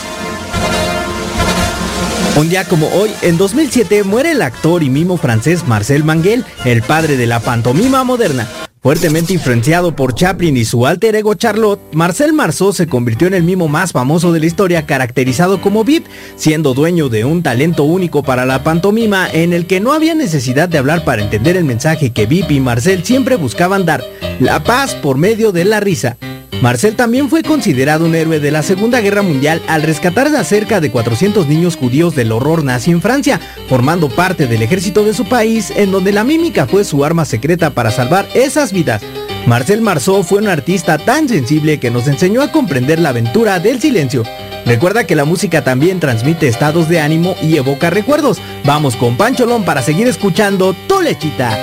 Un 2.37 2.51
día 2.51 2.65
como 2.65 2.89
hoy, 2.89 3.11
en 3.23 3.39
2007, 3.39 4.05
muere 4.05 4.33
el 4.33 4.43
actor 4.43 4.83
y 4.83 4.91
mimo 4.91 5.17
francés 5.17 5.67
Marcel 5.67 6.05
Manguel, 6.05 6.45
el 6.67 6.83
padre 6.83 7.17
de 7.17 7.27
la 7.27 7.41
pantomima 7.41 8.05
moderna. 8.05 8.47
Fuertemente 8.83 9.33
influenciado 9.33 9.97
por 9.97 10.15
Chaplin 10.15 10.55
y 10.55 10.67
su 10.67 10.87
alter 10.87 11.17
ego 11.17 11.33
Charlotte, 11.33 11.81
Marcel 11.93 12.35
Marceau 12.35 12.75
se 12.75 12.87
convirtió 12.87 13.27
en 13.27 13.33
el 13.33 13.43
mimo 13.43 13.69
más 13.69 13.93
famoso 13.93 14.35
de 14.35 14.41
la 14.41 14.47
historia, 14.47 14.85
caracterizado 14.85 15.63
como 15.63 15.83
VIP, 15.83 16.05
siendo 16.37 16.75
dueño 16.75 17.09
de 17.09 17.25
un 17.25 17.43
talento 17.43 17.85
único 17.85 18.23
para 18.23 18.45
la 18.45 18.63
pantomima 18.63 19.27
en 19.33 19.55
el 19.55 19.67
que 19.67 19.81
no 19.81 19.95
había 19.95 20.15
necesidad 20.15 20.69
de 20.69 20.77
hablar 20.77 21.05
para 21.05 21.23
entender 21.23 21.57
el 21.57 21.65
mensaje 21.65 22.11
que 22.11 22.27
VIP 22.27 22.51
y 22.51 22.61
Marcel 22.61 23.03
siempre 23.03 23.37
buscaban 23.37 23.87
dar, 23.87 24.05
la 24.41 24.63
paz 24.63 24.95
por 24.95 25.17
medio 25.17 25.53
de 25.53 25.65
la 25.65 25.81
risa. 25.81 26.19
Marcel 26.63 26.97
también 26.97 27.29
fue 27.29 27.43
considerado 27.43 28.07
un 28.07 28.15
héroe 28.15 28.41
de 28.41 28.51
la 28.51 28.63
Segunda 28.63 29.01
Guerra 29.01 29.23
Mundial 29.23 29.63
al 29.69 29.83
rescatar 29.83 30.29
a 30.35 30.43
cerca 30.43 30.81
de 30.81 30.91
400 30.91 31.47
niños 31.47 31.77
judíos 31.77 32.15
del 32.15 32.33
horror 32.33 32.65
nazi 32.65 32.91
en 32.91 33.03
Francia, 33.03 33.41
formando 33.69 34.09
parte 34.09 34.47
del 34.47 34.63
ejército 34.63 35.05
de 35.05 35.15
su 35.15 35.27
país, 35.27 35.71
en 35.77 35.93
donde 35.93 36.13
la 36.13 36.25
mímica 36.25 36.67
fue 36.67 36.85
su 36.85 37.05
arma 37.05 37.25
secreta 37.25 37.71
para 37.71 37.91
salvar 37.91 38.27
esas 38.35 38.73
vidas. 38.73 39.03
Marcel 39.47 39.81
Marceau 39.81 40.25
fue 40.25 40.39
un 40.39 40.49
artista 40.49 40.99
tan 40.99 41.29
sensible 41.29 41.79
que 41.79 41.91
nos 41.91 42.09
enseñó 42.09 42.43
a 42.43 42.51
comprender 42.51 42.99
la 42.99 43.11
aventura 43.11 43.61
del 43.61 43.81
silencio. 43.81 44.25
Recuerda 44.65 45.05
que 45.05 45.15
la 45.15 45.25
música 45.25 45.63
también 45.63 46.01
transmite 46.01 46.49
estados 46.49 46.89
de 46.89 47.01
ánimo 47.01 47.37
y 47.41 47.57
evoca 47.57 47.91
recuerdos. 47.91 48.39
Vamos 48.65 48.97
con 48.97 49.17
Pancholón 49.17 49.65
para 49.65 49.83
seguir 49.83 50.09
escuchando 50.09 50.75
Tu 50.89 51.01
Lechita. 51.01 51.57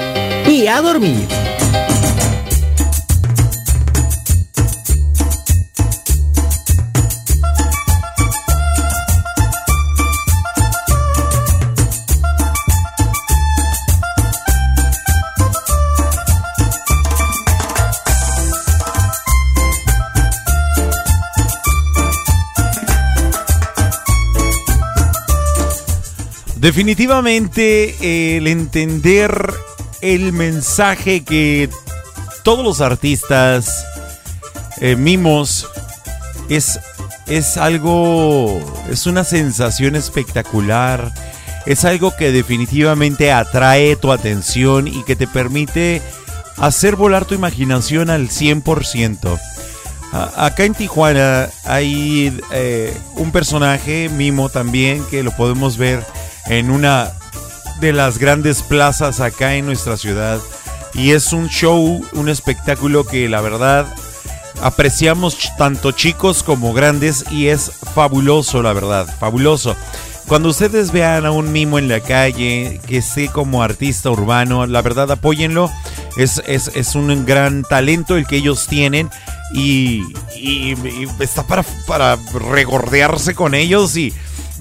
Y 0.47 0.67
a 0.67 0.81
dormir. 0.81 1.27
Definitivamente 26.63 28.37
el 28.37 28.47
entender 28.47 29.53
el 29.99 30.31
mensaje 30.31 31.21
que 31.25 31.69
todos 32.41 32.63
los 32.63 32.79
artistas 32.79 33.85
eh, 34.79 34.95
mimos 34.95 35.67
es, 36.47 36.79
es 37.27 37.57
algo, 37.57 38.61
es 38.89 39.05
una 39.07 39.25
sensación 39.25 39.97
espectacular, 39.97 41.13
es 41.65 41.83
algo 41.83 42.15
que 42.15 42.31
definitivamente 42.31 43.33
atrae 43.33 43.97
tu 43.97 44.13
atención 44.13 44.87
y 44.87 45.03
que 45.03 45.17
te 45.17 45.27
permite 45.27 46.01
hacer 46.55 46.95
volar 46.95 47.25
tu 47.25 47.35
imaginación 47.35 48.09
al 48.09 48.29
100%. 48.29 49.37
A- 50.13 50.45
Acá 50.45 50.63
en 50.63 50.75
Tijuana 50.75 51.49
hay 51.65 52.39
eh, 52.53 52.97
un 53.15 53.33
personaje 53.33 54.07
mimo 54.07 54.47
también 54.47 55.03
que 55.11 55.23
lo 55.23 55.31
podemos 55.31 55.75
ver 55.75 56.05
en 56.47 56.69
una 56.69 57.11
de 57.79 57.93
las 57.93 58.17
grandes 58.17 58.61
plazas 58.63 59.19
acá 59.19 59.55
en 59.55 59.65
nuestra 59.65 59.97
ciudad. 59.97 60.39
y 60.93 61.11
es 61.11 61.33
un 61.33 61.49
show, 61.49 62.05
un 62.13 62.29
espectáculo 62.29 63.03
que 63.05 63.27
la 63.27 63.41
verdad 63.41 63.87
apreciamos 64.61 65.37
tanto 65.57 65.91
chicos 65.91 66.43
como 66.43 66.73
grandes 66.73 67.25
y 67.31 67.47
es 67.47 67.71
fabuloso, 67.95 68.61
la 68.61 68.73
verdad, 68.73 69.07
fabuloso. 69.19 69.75
Cuando 70.27 70.49
ustedes 70.49 70.91
vean 70.91 71.25
a 71.25 71.31
un 71.31 71.51
mimo 71.51 71.79
en 71.79 71.89
la 71.89 71.99
calle 71.99 72.79
que 72.87 72.97
esté 72.97 73.27
como 73.27 73.61
artista 73.61 74.09
urbano, 74.09 74.65
la 74.67 74.81
verdad 74.81 75.11
apóyenlo. 75.11 75.69
Es, 76.15 76.41
es, 76.45 76.69
es 76.75 76.93
un 76.95 77.25
gran 77.25 77.63
talento 77.63 78.15
el 78.15 78.25
que 78.27 78.37
ellos 78.37 78.67
tienen 78.67 79.09
y, 79.55 80.03
y- 80.35 80.75
está 81.19 81.41
para, 81.45 81.63
para 81.87 82.17
regordearse 82.33 83.33
con 83.35 83.53
ellos 83.55 83.97
y 83.97 84.13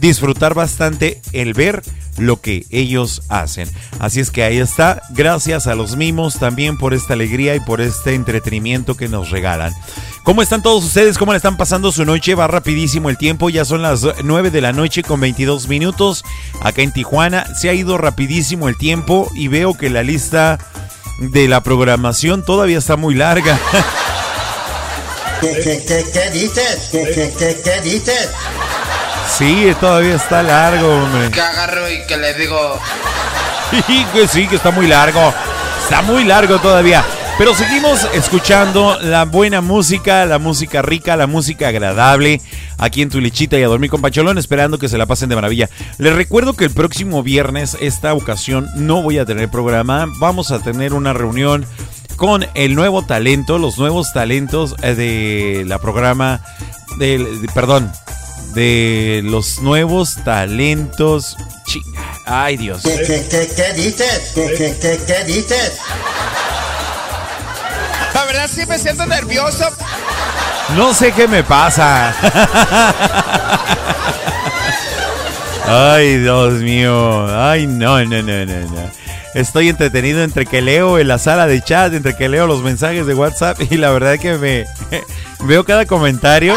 disfrutar 0.03 0.53
bastante 0.53 1.23
el 1.33 1.55
ver 1.55 1.83
lo 2.19 2.41
que 2.41 2.67
ellos 2.71 3.23
hacen. 3.29 3.71
Así 4.01 4.21
es 4.21 4.31
que 4.31 4.43
ahí 4.43 4.59
está. 4.59 5.01
Gracias 5.11 5.67
a 5.67 5.75
los 5.75 5.97
mimos 5.97 6.39
también 6.39 6.77
por 6.77 6.93
esta 6.93 7.15
alegría 7.15 7.55
y 7.55 7.61
por 7.61 7.81
este 7.81 8.15
entretenimiento 8.15 8.97
que 8.97 9.09
nos 9.09 9.31
regalan. 9.31 9.73
¿Cómo 10.25 10.43
están 10.43 10.61
todos 10.63 10.85
ustedes? 10.85 11.17
¿Cómo 11.17 11.33
le 11.33 11.37
están 11.37 11.57
pasando 11.57 11.91
su 11.93 12.05
noche? 12.05 12.35
Va 12.35 12.49
rapidísimo 12.49 13.09
el 13.09 13.17
tiempo. 13.17 13.49
Ya 13.49 13.65
son 13.65 13.81
las 13.81 14.05
9 14.23 14.51
de 14.51 14.61
la 14.61 14.73
noche 14.73 15.03
con 15.03 15.21
22 15.21 15.69
minutos. 15.69 16.25
Acá 16.61 16.83
en 16.83 16.93
Tijuana 16.93 17.47
se 17.55 17.71
ha 17.71 17.75
ido 17.75 17.97
rapidísimo 17.97 18.69
el 18.69 18.77
tiempo 18.77 19.31
y 19.35 19.49
veo 19.49 19.75
que 19.75 19.89
la 19.89 20.03
lista 20.03 20.59
de 21.21 21.47
la 21.47 21.63
programación 21.63 22.45
todavía 22.45 22.79
está 22.79 22.97
muy 22.97 23.15
larga. 23.15 23.59
¿Qué, 25.41 25.53
qué, 25.63 25.85
qué, 25.87 26.05
qué 26.13 26.31
dices? 26.31 26.89
¿Qué, 26.91 27.05
qué, 27.15 27.33
qué, 27.39 27.61
qué 27.65 27.81
dices? 27.89 28.31
Sí, 29.29 29.75
todavía 29.81 30.15
está 30.17 30.43
largo, 30.43 30.87
hombre. 30.89 31.31
Que 31.31 31.41
agarro 31.41 31.91
y 31.91 32.03
que 32.07 32.17
le 32.17 32.35
digo. 32.35 32.79
Sí, 33.87 34.07
que 34.13 34.29
sí, 34.29 34.47
que 34.47 34.57
está 34.57 34.71
muy 34.71 34.87
largo. 34.87 35.33
Está 35.83 36.03
muy 36.03 36.25
largo 36.25 36.59
todavía. 36.59 37.05
Pero 37.39 37.55
seguimos 37.55 38.07
escuchando 38.13 38.99
la 39.01 39.25
buena 39.25 39.63
música, 39.63 40.27
la 40.27 40.39
música 40.39 40.83
rica, 40.83 41.17
la 41.17 41.27
música 41.27 41.69
agradable 41.69 42.43
aquí 42.77 43.01
en 43.01 43.09
tu 43.09 43.21
lechita 43.21 43.59
y 43.59 43.63
a 43.63 43.69
dormir 43.69 43.89
con 43.91 44.03
Pacholón, 44.03 44.37
esperando 44.37 44.79
que 44.79 44.89
se 44.89 44.99
la 44.99 45.07
pasen 45.07 45.31
de 45.31 45.35
maravilla. 45.37 45.71
Les 45.97 46.15
recuerdo 46.15 46.53
que 46.53 46.65
el 46.65 46.71
próximo 46.73 47.23
viernes, 47.23 47.77
esta 47.81 48.13
ocasión, 48.13 48.69
no 48.77 49.01
voy 49.03 49.19
a 49.19 49.25
tener 49.25 49.49
programa. 49.49 50.07
Vamos 50.19 50.51
a 50.53 50.59
tener 50.61 50.93
una 50.93 51.15
reunión 51.15 51.65
con 52.17 52.47
el 52.55 52.75
nuevo 52.75 53.03
talento, 53.07 53.59
los 53.59 53.79
nuevos 53.79 54.13
talentos 54.13 54.77
eh, 54.83 54.95
de 54.95 55.65
la 55.67 55.79
programa, 55.79 56.43
del, 56.99 57.41
de- 57.41 57.49
perdón, 57.49 57.91
de 58.55 59.23
los 59.25 59.61
nuevos 59.61 60.17
talentos. 60.25 61.37
Chinga. 61.67 62.01
Ay, 62.25 62.57
Dios. 62.57 62.83
¿Qué, 62.83 62.97
qué, 63.07 63.27
qué, 63.29 63.49
qué 63.55 63.73
dices? 63.75 64.33
¿Qué, 64.35 64.47
qué, 64.57 64.77
qué, 64.81 65.01
qué 65.07 65.25
dices? 65.25 65.79
La 68.15 68.25
verdad 68.25 68.51
sí 68.53 68.67
me 68.67 68.79
siento 68.79 69.07
nervioso. 69.07 69.69
No 70.77 70.95
sé 70.95 71.13
qué 71.13 71.29
me 71.29 71.43
pasa. 71.45 72.15
Ay, 75.67 76.19
Dios 76.19 76.55
mío. 76.55 77.27
Ay, 77.39 77.67
no, 77.67 78.05
no, 78.05 78.23
no, 78.23 78.47
no, 78.47 78.61
no. 78.71 78.91
Estoy 79.35 79.71
entretenido 79.71 80.23
entre 80.23 80.45
que 80.45 80.61
leo 80.61 80.99
en 80.99 81.09
la 81.09 81.19
sala 81.19 81.47
de 81.47 81.63
chat, 81.63 81.95
entre 81.95 82.15
que 82.15 82.29
leo 82.29 82.47
los 82.47 82.63
mensajes 82.63 83.07
de 83.07 83.15
WhatsApp 83.15 83.59
y 83.71 83.79
la 83.79 83.91
verdad 83.91 84.19
que 84.19 84.35
me 84.37 84.67
veo 85.47 85.65
cada 85.65 85.87
comentario. 85.87 86.55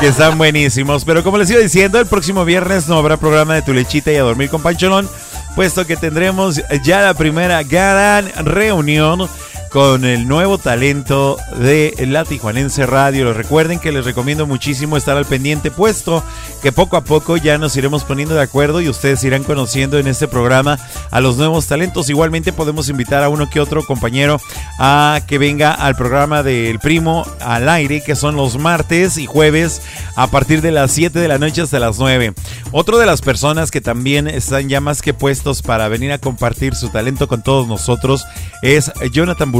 Que 0.00 0.08
están 0.08 0.38
buenísimos. 0.38 1.04
Pero 1.04 1.22
como 1.22 1.38
les 1.38 1.50
iba 1.50 1.60
diciendo, 1.60 1.98
el 1.98 2.06
próximo 2.06 2.44
viernes 2.44 2.88
no 2.88 2.96
habrá 2.96 3.16
programa 3.16 3.54
de 3.54 3.62
Tu 3.62 3.72
Lechita 3.72 4.12
y 4.12 4.16
a 4.16 4.22
dormir 4.22 4.50
con 4.50 4.62
Pancholón, 4.62 5.08
puesto 5.54 5.86
que 5.86 5.96
tendremos 5.96 6.60
ya 6.82 7.02
la 7.02 7.14
primera 7.14 7.62
gran 7.62 8.30
reunión 8.44 9.28
con 9.70 10.04
el 10.04 10.26
nuevo 10.26 10.58
talento 10.58 11.36
de 11.56 11.94
la 12.08 12.24
Tijuanense 12.24 12.86
Radio. 12.86 13.32
Recuerden 13.32 13.78
que 13.78 13.92
les 13.92 14.04
recomiendo 14.04 14.44
muchísimo 14.46 14.96
estar 14.96 15.16
al 15.16 15.26
pendiente, 15.26 15.70
puesto 15.70 16.24
que 16.60 16.72
poco 16.72 16.96
a 16.96 17.04
poco 17.04 17.36
ya 17.36 17.56
nos 17.56 17.76
iremos 17.76 18.02
poniendo 18.02 18.34
de 18.34 18.42
acuerdo 18.42 18.80
y 18.80 18.88
ustedes 18.88 19.22
irán 19.22 19.44
conociendo 19.44 19.98
en 19.98 20.08
este 20.08 20.26
programa 20.26 20.78
a 21.12 21.20
los 21.20 21.36
nuevos 21.36 21.68
talentos. 21.68 22.10
Igualmente 22.10 22.52
podemos 22.52 22.88
invitar 22.88 23.22
a 23.22 23.28
uno 23.28 23.48
que 23.48 23.60
otro 23.60 23.84
compañero 23.86 24.40
a 24.78 25.20
que 25.28 25.38
venga 25.38 25.72
al 25.72 25.94
programa 25.94 26.42
del 26.42 26.80
primo 26.80 27.24
al 27.40 27.68
aire, 27.68 28.02
que 28.02 28.16
son 28.16 28.34
los 28.34 28.58
martes 28.58 29.18
y 29.18 29.26
jueves 29.26 29.82
a 30.16 30.26
partir 30.26 30.62
de 30.62 30.72
las 30.72 30.90
7 30.90 31.18
de 31.18 31.28
la 31.28 31.38
noche 31.38 31.62
hasta 31.62 31.78
las 31.78 31.98
9. 31.98 32.34
Otro 32.72 32.98
de 32.98 33.06
las 33.06 33.22
personas 33.22 33.70
que 33.70 33.80
también 33.80 34.26
están 34.26 34.68
ya 34.68 34.80
más 34.80 35.00
que 35.00 35.14
puestos 35.14 35.62
para 35.62 35.86
venir 35.88 36.10
a 36.10 36.18
compartir 36.18 36.74
su 36.74 36.88
talento 36.88 37.28
con 37.28 37.42
todos 37.42 37.68
nosotros 37.68 38.24
es 38.62 38.90
Jonathan 39.12 39.52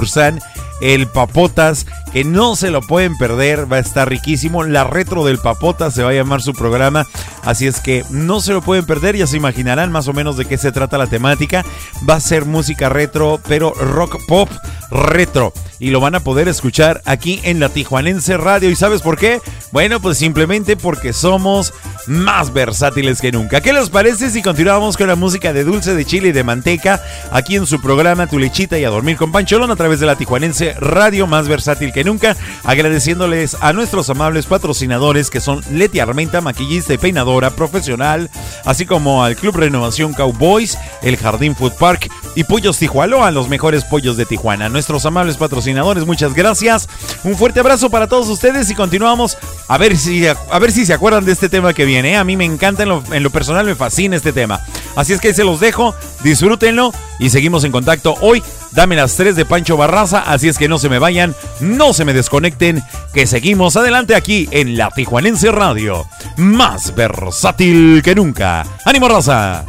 El 0.80 1.06
Papotas, 1.08 1.86
que 2.12 2.24
no 2.24 2.56
se 2.56 2.70
lo 2.70 2.82
pueden 2.82 3.16
perder, 3.16 3.70
va 3.70 3.76
a 3.76 3.80
estar 3.80 4.08
riquísimo. 4.08 4.64
La 4.64 4.84
retro 4.84 5.24
del 5.24 5.38
Papotas 5.38 5.94
se 5.94 6.02
va 6.02 6.10
a 6.10 6.14
llamar 6.14 6.42
su 6.42 6.52
programa, 6.52 7.06
así 7.44 7.66
es 7.66 7.80
que 7.80 8.04
no 8.10 8.40
se 8.40 8.52
lo 8.52 8.62
pueden 8.62 8.86
perder, 8.86 9.16
ya 9.16 9.26
se 9.26 9.36
imaginarán 9.36 9.92
más 9.92 10.08
o 10.08 10.12
menos 10.12 10.36
de 10.36 10.44
qué 10.44 10.58
se 10.58 10.72
trata 10.72 10.98
la 10.98 11.06
temática. 11.06 11.64
Va 12.08 12.14
a 12.14 12.20
ser 12.20 12.44
música 12.44 12.88
retro, 12.88 13.40
pero 13.46 13.72
rock 13.72 14.16
pop 14.26 14.48
retro. 14.90 15.52
Y 15.78 15.90
lo 15.90 16.00
van 16.00 16.14
a 16.14 16.20
poder 16.20 16.46
escuchar 16.48 17.00
aquí 17.06 17.40
en 17.42 17.58
la 17.58 17.70
Tijuanense 17.70 18.36
Radio. 18.36 18.68
¿Y 18.68 18.76
sabes 18.76 19.00
por 19.00 19.16
qué? 19.16 19.40
Bueno, 19.72 20.00
pues 20.00 20.18
simplemente 20.18 20.76
porque 20.76 21.14
somos 21.14 21.72
más 22.06 22.52
versátiles 22.52 23.20
que 23.20 23.32
nunca. 23.32 23.62
¿Qué 23.62 23.72
les 23.72 23.88
parece 23.88 24.30
si 24.30 24.42
continuamos 24.42 24.98
con 24.98 25.06
la 25.06 25.16
música 25.16 25.54
de 25.54 25.64
dulce 25.64 25.94
de 25.94 26.04
chile 26.04 26.28
y 26.28 26.32
de 26.32 26.44
manteca 26.44 27.00
aquí 27.30 27.56
en 27.56 27.66
su 27.66 27.80
programa 27.80 28.26
Tu 28.26 28.38
Lechita 28.38 28.78
y 28.78 28.84
a 28.84 28.90
Dormir 28.90 29.16
con 29.16 29.32
Pancholón 29.32 29.70
a 29.70 29.76
través 29.76 30.00
de 30.00 30.06
la 30.06 30.16
Tijuanense 30.16 30.74
Radio 30.78 31.26
más 31.26 31.48
versátil 31.48 31.92
que 31.92 31.99
nunca? 32.04 32.36
Agradeciéndoles 32.64 33.56
a 33.60 33.72
nuestros 33.72 34.10
amables 34.10 34.46
patrocinadores 34.46 35.30
que 35.30 35.40
son 35.40 35.62
Leti 35.72 36.00
Armenta, 36.00 36.40
maquillista 36.40 36.94
y 36.94 36.98
peinadora 36.98 37.50
profesional, 37.50 38.30
así 38.64 38.86
como 38.86 39.24
al 39.24 39.36
Club 39.36 39.56
Renovación 39.56 40.12
Cowboys, 40.12 40.78
el 41.02 41.16
Jardín 41.16 41.54
Food 41.56 41.72
Park 41.74 42.10
y 42.34 42.44
Pollos 42.44 42.78
Tijualoa, 42.78 43.30
los 43.30 43.48
mejores 43.48 43.84
pollos 43.84 44.16
de 44.16 44.26
Tijuana. 44.26 44.68
Nuestros 44.68 45.04
amables 45.06 45.36
patrocinadores, 45.36 46.06
muchas 46.06 46.34
gracias. 46.34 46.88
Un 47.24 47.36
fuerte 47.36 47.60
abrazo 47.60 47.90
para 47.90 48.06
todos 48.06 48.28
ustedes 48.28 48.70
y 48.70 48.74
continuamos 48.74 49.36
a 49.68 49.78
ver 49.78 49.96
si, 49.96 50.26
a 50.26 50.58
ver 50.58 50.72
si 50.72 50.86
se 50.86 50.94
acuerdan 50.94 51.24
de 51.24 51.32
este 51.32 51.48
tema 51.48 51.74
que 51.74 51.84
viene. 51.84 52.12
¿eh? 52.12 52.16
A 52.16 52.24
mí 52.24 52.36
me 52.36 52.44
encanta, 52.44 52.82
en 52.84 52.88
lo, 52.90 53.02
en 53.12 53.22
lo 53.22 53.30
personal 53.30 53.66
me 53.66 53.74
fascina 53.74 54.16
este 54.16 54.32
tema. 54.32 54.60
Así 54.96 55.12
es 55.12 55.20
que 55.20 55.34
se 55.34 55.44
los 55.44 55.60
dejo, 55.60 55.94
disfrútenlo 56.22 56.92
y 57.18 57.30
seguimos 57.30 57.64
en 57.64 57.72
contacto 57.72 58.14
hoy. 58.20 58.42
Dame 58.72 58.96
las 58.96 59.16
3 59.16 59.34
de 59.34 59.44
Pancho 59.44 59.76
Barraza, 59.76 60.20
así 60.20 60.48
es 60.48 60.56
que 60.56 60.68
no 60.68 60.78
se 60.78 60.88
me 60.88 60.98
vayan, 60.98 61.34
no 61.60 61.92
se 61.92 62.04
me 62.04 62.12
desconecten, 62.12 62.82
que 63.12 63.26
seguimos 63.26 63.76
adelante 63.76 64.14
aquí 64.14 64.48
en 64.52 64.76
la 64.76 64.90
Tijuanense 64.90 65.50
Radio, 65.50 66.06
más 66.36 66.94
versátil 66.94 68.00
que 68.02 68.14
nunca. 68.14 68.64
¡Ánimo, 68.84 69.08
raza! 69.08 69.64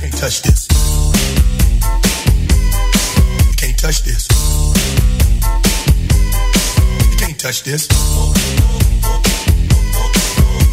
Can't 0.00 0.14
touch 0.20 0.42
this. 0.42 0.68
Can't 3.56 3.76
touch 3.76 4.02
this. 4.04 4.28
Can't 7.18 7.38
touch 7.38 7.62
this. 7.64 7.88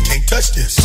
Can't 0.07 0.27
touch 0.27 0.51
this. 0.53 0.84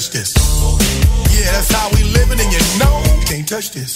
Touch 0.00 0.16
this. 0.16 0.32
Yeah, 1.28 1.52
that's 1.52 1.68
how 1.68 1.92
we 1.92 2.00
living, 2.16 2.40
and 2.40 2.48
you 2.48 2.62
know 2.80 3.04
you 3.20 3.26
can't 3.28 3.44
touch 3.44 3.68
this. 3.76 3.92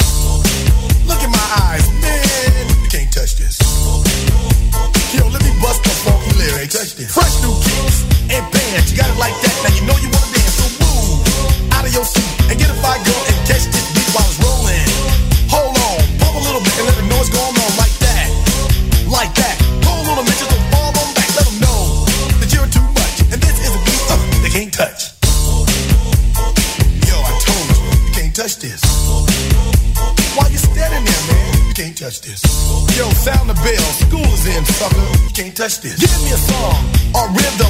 Look 1.09 1.17
in 1.25 1.33
my 1.33 1.49
eyes, 1.65 1.89
man, 1.97 2.69
you 2.77 2.89
can't 2.93 3.09
touch 3.09 3.41
this. 3.41 3.57
Yo, 5.17 5.25
let 5.33 5.41
me 5.41 5.49
bust 5.65 5.81
the 5.81 5.95
funky 6.05 6.37
lyrics. 6.37 6.77
Touch 6.77 6.93
this. 7.01 7.09
Fresh 7.09 7.41
new 7.41 7.57
kicks 7.57 8.05
and 8.29 8.45
bands, 8.53 8.93
you 8.93 9.01
got 9.01 9.09
it 9.09 9.17
like 9.17 9.33
that. 9.33 9.57
Now 9.65 9.73
you 9.73 9.83
know 9.89 9.97
you 10.05 10.13
wanna 10.13 10.29
dance, 10.37 10.53
so 10.61 10.69
move 10.77 11.73
out 11.73 11.89
of 11.89 11.93
your 11.97 12.05
seat 12.05 12.29
and 12.53 12.61
get 12.61 12.69
a 12.69 12.77
fire 12.85 13.01
girl 13.01 13.23
and 13.25 13.39
catch 13.49 13.65
this 13.73 13.89
beat 13.97 14.09
while 14.13 14.29
it's 14.29 14.37
rolling. 14.45 14.85
Hold 15.49 15.73
on, 15.73 16.05
pump 16.21 16.37
a 16.37 16.43
little 16.45 16.61
bit 16.61 16.75
and 16.77 16.85
let 16.85 16.97
them 17.01 17.09
know 17.09 17.17
what's 17.17 17.33
going 17.33 17.57
on 17.57 17.73
like 17.81 17.97
that, 18.05 18.29
like 19.09 19.33
that. 19.41 19.57
Pull 19.81 19.97
a 19.97 20.05
little 20.05 20.27
bit 20.29 20.37
just 20.37 20.53
fall 20.69 20.93
on 20.93 21.09
back, 21.17 21.33
let 21.33 21.49
them 21.49 21.65
know 21.65 22.05
that 22.45 22.53
you're 22.53 22.69
too 22.69 22.85
much 22.93 23.25
and 23.33 23.41
this 23.41 23.57
is 23.57 23.73
a 23.73 23.81
beat 23.89 24.05
uh, 24.13 24.21
they 24.45 24.53
can't 24.53 24.69
touch. 24.69 25.14
touch 32.15 32.27
this. 32.27 32.43
Yo, 32.97 33.09
sound 33.11 33.49
the 33.49 33.55
bell. 33.55 33.89
School 34.07 34.21
is 34.21 34.47
in, 34.47 34.65
sucker. 34.65 35.25
You 35.25 35.31
can't 35.31 35.57
touch 35.57 35.81
this. 35.81 35.99
Give 35.99 36.11
me 36.23 36.33
a 36.33 36.37
song 36.37 36.85
or 37.15 37.29
rhythm 37.31 37.64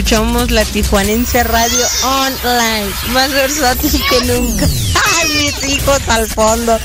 escuchamos 0.00 0.50
la 0.50 0.64
Tijuanense 0.64 1.44
Radio 1.44 1.86
Online, 2.04 2.90
más 3.12 3.30
versátil 3.32 4.02
que 4.08 4.24
nunca. 4.24 4.66
Ay, 5.18 5.28
mis 5.36 5.68
hijos 5.68 6.00
al 6.08 6.26
fondo. 6.26 6.78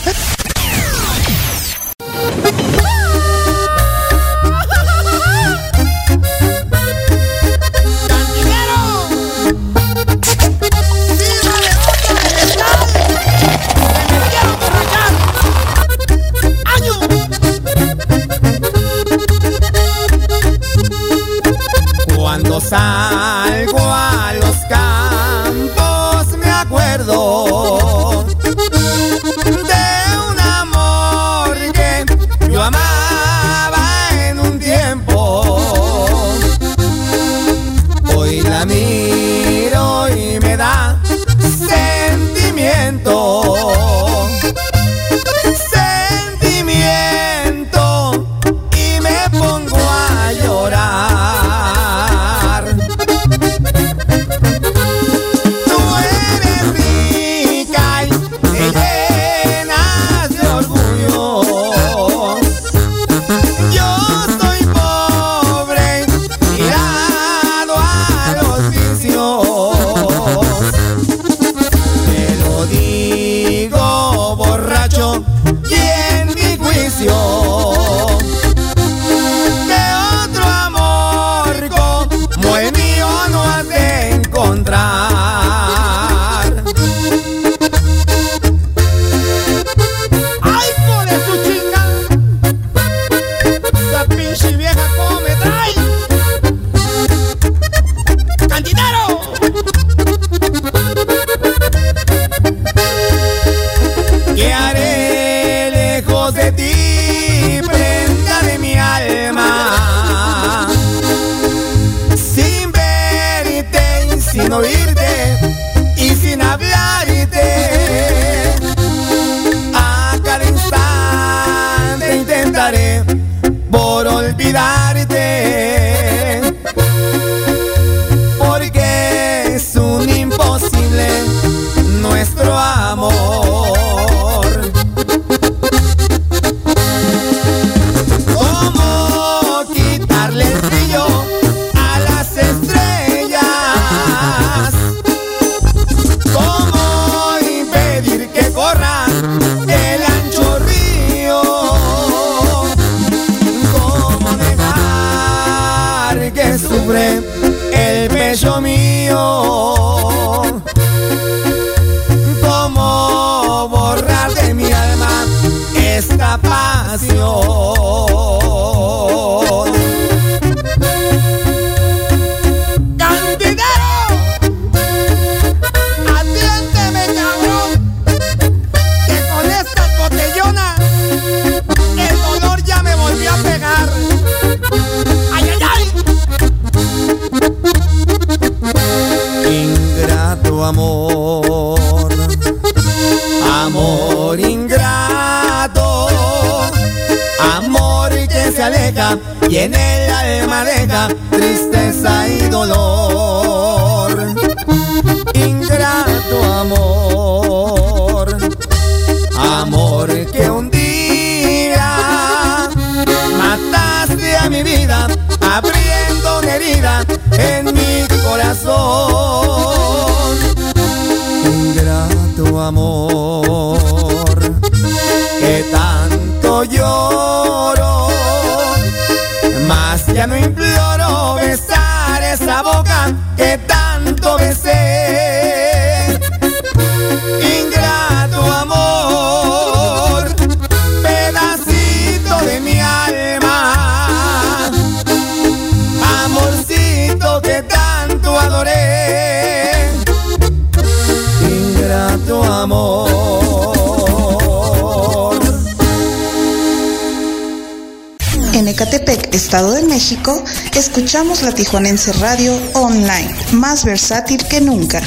La 261.42 261.52
Tijuanense 261.52 262.14
Radio 262.14 262.58
Online, 262.74 263.30
más 263.52 263.84
versátil 263.84 264.44
que 264.48 264.62
nunca. 264.62 265.02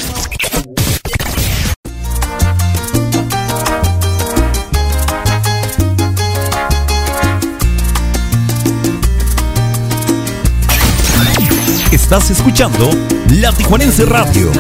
Estás 11.90 12.30
escuchando 12.30 12.90
La 13.30 13.52
Tijuanense 13.52 14.04
Radio, 14.04 14.52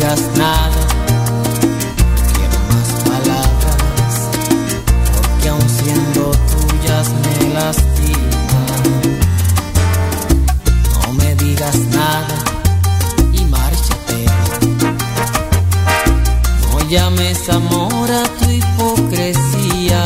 no 0.00 0.06
me 0.06 0.12
digas 0.14 0.30
nada, 0.38 0.82
quiero 2.32 2.58
más 2.70 2.88
palabras, 3.04 4.14
porque 5.14 5.48
aun 5.50 5.68
siendo 5.68 6.22
tuyas 6.30 7.06
me 7.22 7.34
lastiman. 7.52 8.82
No 10.94 11.12
me 11.12 11.34
digas 11.34 11.76
nada 11.92 12.36
y 13.30 13.44
márchate. 13.44 14.24
No 16.62 16.76
llames 16.88 17.48
amor 17.50 18.10
a 18.10 18.24
tu 18.38 18.50
hipocresía. 18.50 20.02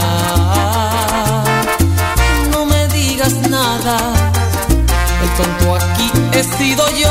No 2.50 2.66
me 2.66 2.88
digas 2.88 3.34
nada, 3.48 3.96
el 5.22 5.30
tonto 5.36 5.76
aquí 5.76 6.10
he 6.32 6.42
sido 6.42 6.84
yo. 6.98 7.03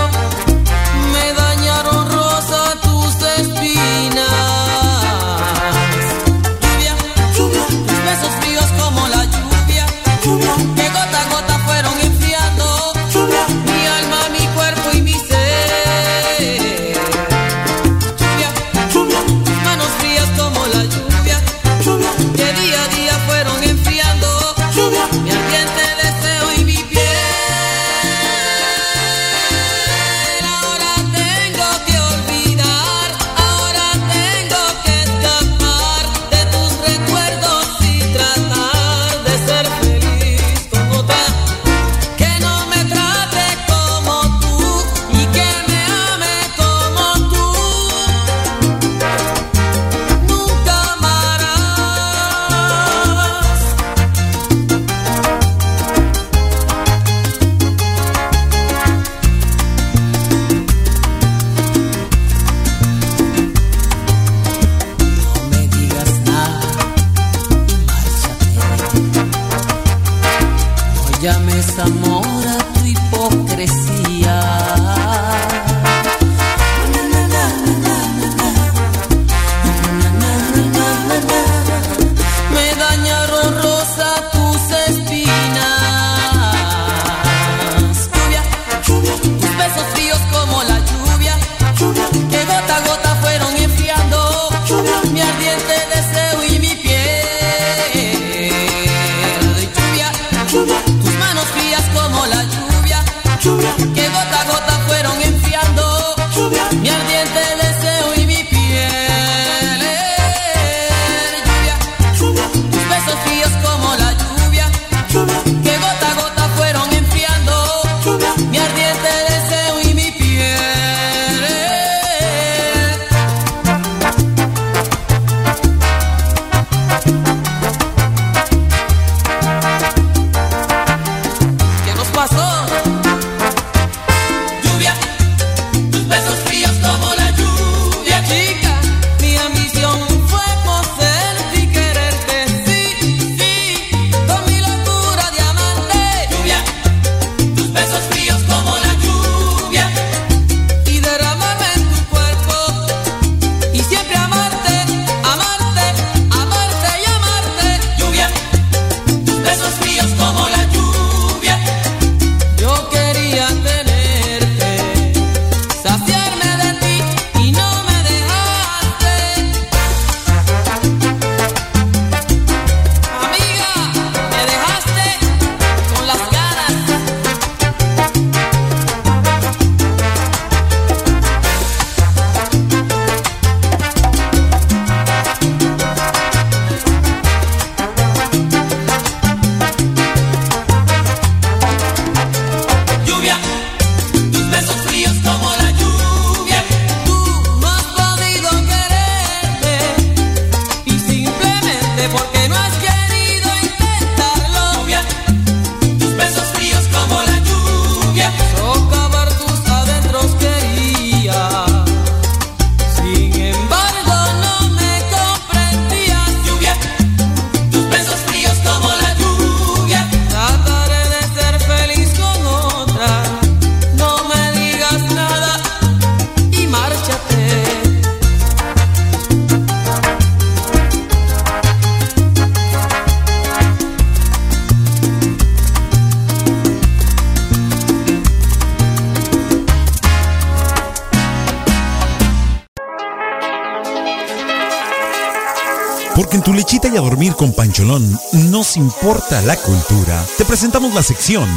Pancholón 247.84 248.18
nos 248.50 248.78
importa 248.78 249.42
la 249.42 249.58
cultura. 249.58 250.24
Te 250.38 250.46
presentamos 250.46 250.94
la 250.94 251.04
sección 251.04 251.50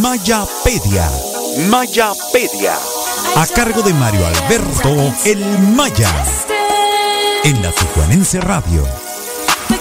Mayapedia. 0.00 1.10
Mayapedia. 1.68 2.74
A 3.36 3.46
cargo 3.48 3.82
de 3.82 3.92
Mario 3.92 4.26
Alberto 4.26 5.14
El 5.26 5.58
Maya. 5.58 6.10
En 7.42 7.62
la 7.62 7.70
Tijuanense 7.72 8.40
Radio. 8.40 8.84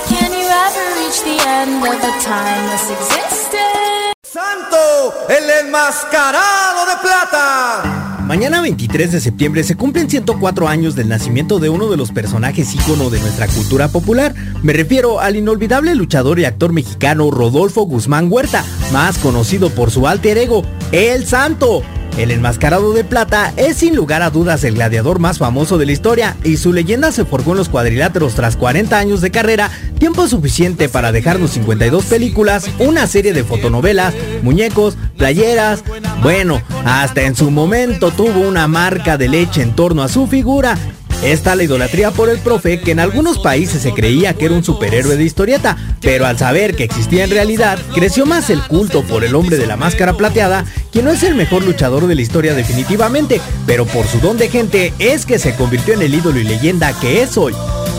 Can 0.10 0.34
you 0.34 0.46
ever 0.46 0.94
reach 0.98 1.22
the 1.24 1.42
end 1.48 1.82
of 1.82 1.94
a 1.94 2.20
timeless 2.20 2.90
existence? 2.90 4.14
¡Santo! 4.24 5.14
¡El 5.30 5.50
enmascarado 5.50 6.86
de 6.86 6.96
plata! 6.98 7.93
Mañana 8.26 8.62
23 8.62 9.12
de 9.12 9.20
septiembre 9.20 9.64
se 9.64 9.76
cumplen 9.76 10.10
104 10.10 10.68
años 10.70 10.96
del 10.96 11.10
nacimiento 11.10 11.60
de 11.60 11.70
uno 11.70 11.90
de 11.90 11.98
los 11.98 12.12
personajes 12.12 12.74
ícono 12.74 13.10
de 13.10 13.20
nuestra 13.20 13.48
cultura 13.48 13.90
popular. 13.90 14.34
Me 14.64 14.72
refiero 14.72 15.20
al 15.20 15.36
inolvidable 15.36 15.94
luchador 15.94 16.40
y 16.40 16.46
actor 16.46 16.72
mexicano 16.72 17.30
Rodolfo 17.32 17.82
Guzmán 17.82 18.32
Huerta, 18.32 18.64
más 18.94 19.18
conocido 19.18 19.70
por 19.70 19.92
su 19.92 20.08
alter 20.08 20.38
ego, 20.38 20.64
El 20.94 21.26
Santo. 21.26 21.84
El 22.18 22.30
enmascarado 22.30 22.94
de 22.94 23.04
plata 23.04 23.52
es 23.58 23.78
sin 23.78 23.96
lugar 23.96 24.22
a 24.22 24.30
dudas 24.30 24.64
el 24.64 24.76
gladiador 24.76 25.18
más 25.18 25.40
famoso 25.40 25.80
de 25.80 25.88
la 25.88 25.94
historia 25.94 26.38
y 26.44 26.58
su 26.58 26.72
leyenda 26.72 27.12
se 27.12 27.26
forjó 27.26 27.52
en 27.52 27.58
los 27.58 27.70
cuadriláteros 27.70 28.36
tras 28.36 28.56
40 28.56 28.98
años 28.98 29.22
de 29.22 29.32
carrera, 29.32 29.72
tiempo 29.98 30.28
suficiente 30.28 30.90
para 30.90 31.12
dejarnos 31.12 31.52
52 31.52 32.06
películas, 32.06 32.70
una 32.78 33.08
serie 33.08 33.34
de 33.34 33.44
fotonovelas, 33.44 34.14
muñecos, 34.44 34.96
playeras, 35.18 35.84
bueno, 36.22 36.62
hasta 36.86 37.24
en 37.24 37.36
su 37.36 37.50
momento 37.50 38.12
tuvo 38.12 38.42
una 38.42 38.68
marca 38.68 39.18
de 39.18 39.30
leche 39.30 39.64
en 39.64 39.76
torno 39.76 40.04
a 40.04 40.08
su 40.08 40.28
figura. 40.28 40.78
Está 41.24 41.56
la 41.56 41.64
idolatría 41.64 42.12
por 42.12 42.30
el 42.30 42.40
profe 42.40 42.82
que 42.82 42.92
en 42.92 43.00
algunos 43.00 43.40
países 43.40 43.82
se 43.82 43.94
creía 43.94 44.34
que 44.34 44.46
era 44.46 44.56
un 44.56 44.64
superhéroe 44.64 45.16
de 45.16 45.24
historieta, 45.24 45.78
pero 46.02 46.26
al 46.26 46.38
saber 46.38 46.76
que 46.76 46.84
existía 46.84 47.24
en 47.24 47.30
realidad, 47.30 47.80
creció 47.96 48.26
más 48.26 48.50
el 48.50 48.62
culto 48.64 49.04
por 49.04 49.24
el 49.24 49.34
hombre 49.34 49.56
de 49.58 49.66
la 49.66 49.78
máscara 49.78 50.18
plateada, 50.18 50.66
quien 50.92 51.06
no 51.06 51.12
es 51.12 51.24
el 51.24 51.36
mejor 51.36 51.64
luchador 51.64 52.08
de 52.08 52.16
la 52.16 52.22
historia 52.22 52.54
definitivamente, 52.54 53.40
pero 53.66 53.86
por 53.86 54.06
su 54.06 54.20
don 54.20 54.38
de 54.38 54.50
gente 54.50 54.94
es 55.00 55.26
que 55.26 55.40
se 55.40 55.56
convirtió 55.56 55.94
en 55.94 56.02
el 56.02 56.14
ídolo 56.14 56.40
y 56.40 56.44
leyenda 56.44 56.92
que 57.00 57.22
es 57.22 57.38
hoy. 57.38 57.54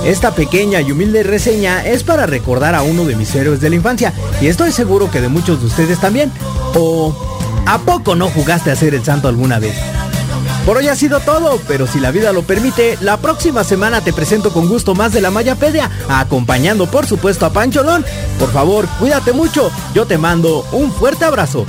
Esta 0.04 0.34
pequeña 0.34 0.82
y 0.82 0.92
humilde 0.92 1.22
reseña 1.22 1.82
es 1.86 2.04
para 2.04 2.26
recordar 2.26 2.74
a 2.74 2.82
uno 2.82 3.06
de 3.06 3.16
mis 3.16 3.34
héroes 3.34 3.58
de 3.62 3.70
la 3.70 3.76
infancia, 3.76 4.12
y 4.42 4.48
estoy 4.48 4.70
seguro 4.70 5.10
que 5.10 5.22
de 5.22 5.28
muchos 5.28 5.60
de 5.60 5.66
ustedes 5.66 5.98
también. 5.98 6.30
¿O 6.74 7.16
a 7.64 7.78
poco 7.78 8.14
no 8.14 8.28
jugaste 8.28 8.70
a 8.70 8.76
ser 8.76 8.94
el 8.94 9.02
santo 9.02 9.28
alguna 9.28 9.58
vez? 9.58 9.74
Por 10.64 10.78
hoy 10.78 10.88
ha 10.88 10.96
sido 10.96 11.20
todo, 11.20 11.60
pero 11.68 11.86
si 11.86 12.00
la 12.00 12.10
vida 12.10 12.32
lo 12.32 12.42
permite, 12.42 12.96
la 13.02 13.18
próxima 13.18 13.64
semana 13.64 14.02
te 14.02 14.14
presento 14.14 14.50
con 14.50 14.66
gusto 14.66 14.94
más 14.94 15.12
de 15.12 15.20
la 15.20 15.30
Mayapedia, 15.30 15.90
acompañando 16.08 16.90
por 16.90 17.06
supuesto 17.06 17.44
a 17.44 17.52
Pancholón. 17.52 18.02
Por 18.38 18.50
favor, 18.50 18.88
cuídate 18.98 19.34
mucho, 19.34 19.70
yo 19.94 20.06
te 20.06 20.16
mando 20.16 20.66
un 20.72 20.90
fuerte 20.90 21.26
abrazo. 21.26 21.66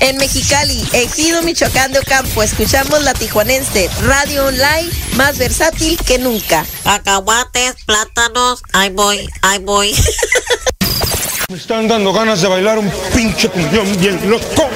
En 0.00 0.18
Mexicali, 0.18 0.84
Ejido 0.92 1.40
Michoacán 1.42 1.92
de 1.92 2.00
Ocampo, 2.00 2.42
escuchamos 2.42 3.02
la 3.02 3.14
tijuanense, 3.14 3.88
radio 4.04 4.46
online 4.46 4.90
más 5.16 5.38
versátil 5.38 5.96
que 6.04 6.18
nunca. 6.18 6.66
Cacahuates, 6.84 7.76
plátanos, 7.86 8.62
ahí 8.74 8.90
voy, 8.90 9.26
ahí 9.40 9.58
voy. 9.60 9.94
Me 11.48 11.56
están 11.56 11.88
dando 11.88 12.12
ganas 12.12 12.42
de 12.42 12.48
bailar 12.48 12.78
un 12.78 12.90
pinche 13.14 13.48
cumbión 13.48 13.86
bien 14.00 14.28
loco. 14.28 14.68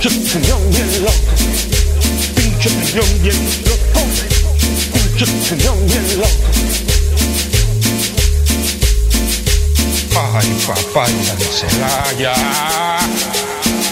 Pinche 0.00 0.32
cumbión 0.32 0.70
bien 0.70 1.02
loco. 1.02 1.12
Pinche 2.34 2.70
cumbión 2.70 3.22
bien 3.22 3.36
loco. 3.66 4.00
Pinche 4.94 5.26
cumbión 5.26 5.86
bien 5.86 6.06
loco. 6.16 6.30
Ay, 10.16 10.48
papá, 10.66 11.06
de 11.06 11.44
Celaya. 11.44 12.32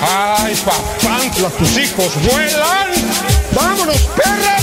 Ay, 0.01 0.55
papá, 0.64 1.51
tus 1.59 1.76
hijos 1.76 2.10
vuelan. 2.22 2.89
¡Vámonos, 3.52 4.01
perra! 4.16 4.56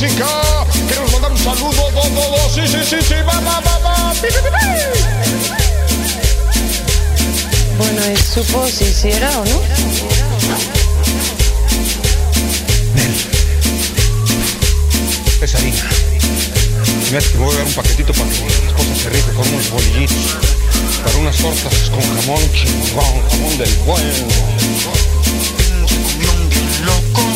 Música. 0.00 0.26
Queremos 0.88 1.12
mandar 1.12 1.30
un 1.32 1.38
saludo, 1.38 1.90
do, 1.90 2.02
do, 2.10 2.30
do. 2.30 2.48
Sí, 2.54 2.62
sí, 2.66 2.78
sí, 2.84 2.96
sí, 3.02 3.14
va, 3.26 3.40
va, 3.40 3.60
va, 3.60 3.78
va. 3.78 4.14
Bueno, 7.78 8.02
¿y 8.12 8.16
supo 8.16 8.68
si 8.68 8.84
hiciera 8.84 9.40
o 9.40 9.44
no? 9.44 9.62
Es 15.42 15.54
harina. 15.54 15.88
Mira, 17.10 17.20
te 17.20 17.38
voy 17.38 17.54
a 17.54 17.58
dar 17.58 17.66
un 17.66 17.72
paquetito 17.72 18.12
para 18.12 18.28
que 18.30 18.40
mi 18.40 18.46
esposa 18.66 18.94
se 18.94 19.10
con 19.34 19.48
unos 19.48 19.70
bolillitos. 19.70 20.36
Para 21.04 21.16
unas 21.18 21.36
tortas 21.36 21.90
con 21.90 22.02
jamón 22.20 22.52
chingón, 22.52 23.28
jamón 23.30 23.58
del 23.58 23.74
bueno. 23.84 24.28
¿Cómo 27.12 27.28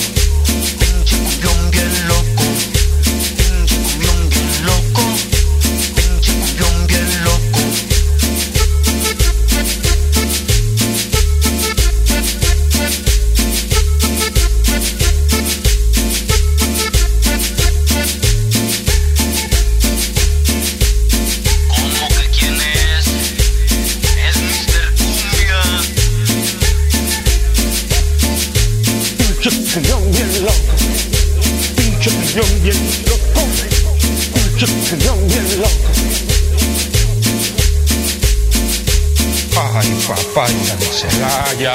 de 41.22 41.28
Celaya. 41.28 41.74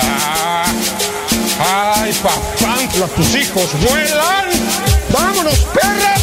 Ay, 1.59 2.13
papá, 2.21 3.07
tus 3.15 3.35
hijos 3.35 3.69
vuelan. 3.81 4.49
¡Vámonos, 5.11 5.59
perra! 5.73 6.16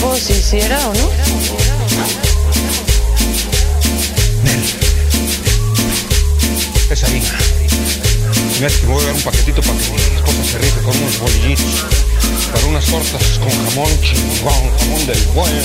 Bueno, 0.00 0.16
¿y 0.16 0.20
supo 0.20 0.32
si 0.32 0.32
hiciera 0.32 0.88
o 0.88 0.94
no? 0.94 1.10
Mira, 8.58 8.70
te 8.70 8.86
voy 8.86 9.02
a 9.02 9.06
dar 9.06 9.14
un 9.14 9.22
paquetito 9.22 9.62
para 9.62 9.78
que 9.78 9.90
mi 9.90 10.16
esposa 10.16 10.44
se 10.44 10.58
rife 10.58 10.80
con 10.82 10.96
unos 10.96 11.18
bolillitos. 11.20 11.84
Para 12.52 12.66
unas 12.66 12.84
tortas 12.86 13.38
con 13.38 13.50
jamón 13.50 14.00
chingón, 14.02 14.78
jamón 14.78 15.06
del 15.06 15.24
bueno. 15.34 15.62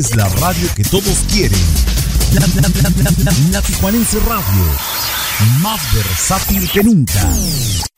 Es 0.00 0.16
la 0.16 0.26
radio 0.28 0.66
que 0.74 0.82
todos 0.84 1.18
quieren. 1.30 1.60
La, 2.32 2.40
la, 3.52 3.62
Tijuanense 3.62 4.18
Radio. 4.20 4.64
Más 5.60 5.80
versátil 5.92 6.70
que 6.70 6.82
nunca. 6.82 7.89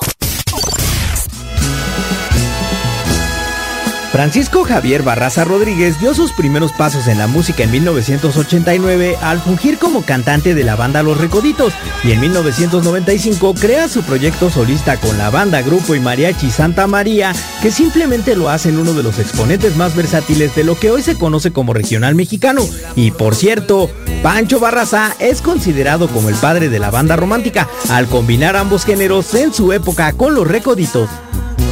Francisco 4.12 4.62
Javier 4.64 5.02
Barraza 5.02 5.42
Rodríguez 5.42 5.98
dio 5.98 6.12
sus 6.12 6.32
primeros 6.32 6.70
pasos 6.72 7.06
en 7.06 7.16
la 7.16 7.28
música 7.28 7.62
en 7.62 7.70
1989 7.70 9.16
al 9.22 9.40
fungir 9.40 9.78
como 9.78 10.02
cantante 10.02 10.54
de 10.54 10.64
la 10.64 10.76
banda 10.76 11.02
Los 11.02 11.16
Recoditos 11.16 11.72
y 12.04 12.12
en 12.12 12.20
1995 12.20 13.54
crea 13.54 13.88
su 13.88 14.02
proyecto 14.02 14.50
solista 14.50 15.00
con 15.00 15.16
la 15.16 15.30
banda 15.30 15.62
Grupo 15.62 15.94
y 15.94 16.00
Mariachi 16.00 16.50
Santa 16.50 16.86
María 16.86 17.32
que 17.62 17.70
simplemente 17.70 18.36
lo 18.36 18.50
hacen 18.50 18.76
uno 18.76 18.92
de 18.92 19.02
los 19.02 19.18
exponentes 19.18 19.76
más 19.76 19.96
versátiles 19.96 20.54
de 20.54 20.64
lo 20.64 20.78
que 20.78 20.90
hoy 20.90 21.00
se 21.02 21.16
conoce 21.16 21.54
como 21.54 21.72
regional 21.72 22.14
mexicano. 22.14 22.68
Y 22.94 23.12
por 23.12 23.34
cierto, 23.34 23.90
Pancho 24.22 24.60
Barraza 24.60 25.16
es 25.20 25.40
considerado 25.40 26.06
como 26.08 26.28
el 26.28 26.34
padre 26.34 26.68
de 26.68 26.78
la 26.78 26.90
banda 26.90 27.16
romántica 27.16 27.66
al 27.88 28.06
combinar 28.08 28.56
ambos 28.56 28.84
géneros 28.84 29.34
en 29.34 29.54
su 29.54 29.72
época 29.72 30.12
con 30.12 30.34
Los 30.34 30.46
Recoditos. 30.46 31.08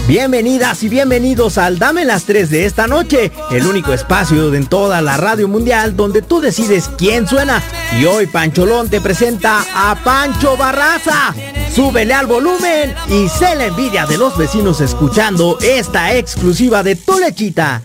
Bienvenidas 0.07 0.83
y 0.83 0.89
bienvenidos 0.89 1.57
al 1.57 1.79
Dame 1.79 2.05
las 2.05 2.25
3 2.25 2.51
de 2.51 2.67
esta 2.67 2.87
noche, 2.87 3.31
el 3.51 3.67
único 3.67 3.93
espacio 3.93 4.53
en 4.53 4.67
toda 4.67 5.01
la 5.01 5.17
radio 5.17 5.47
mundial 5.47 5.97
donde 5.97 6.21
tú 6.21 6.41
decides 6.41 6.91
quién 6.99 7.29
suena. 7.29 7.63
Y 7.99 8.05
hoy 8.07 8.27
Pancholón 8.27 8.91
te 8.91 9.01
presenta 9.01 9.65
a 9.75 9.95
Pancho 10.03 10.57
Barraza. 10.57 11.35
Súbele 11.75 12.13
al 12.13 12.27
volumen 12.27 12.95
y 13.09 13.29
sé 13.29 13.55
la 13.55 13.67
envidia 13.67 14.07
de 14.07 14.19
los 14.19 14.37
vecinos 14.37 14.81
escuchando 14.81 15.59
esta 15.61 16.15
exclusiva 16.17 16.83
de 16.83 16.97
Tu 16.97 17.19
Lechita. 17.19 17.83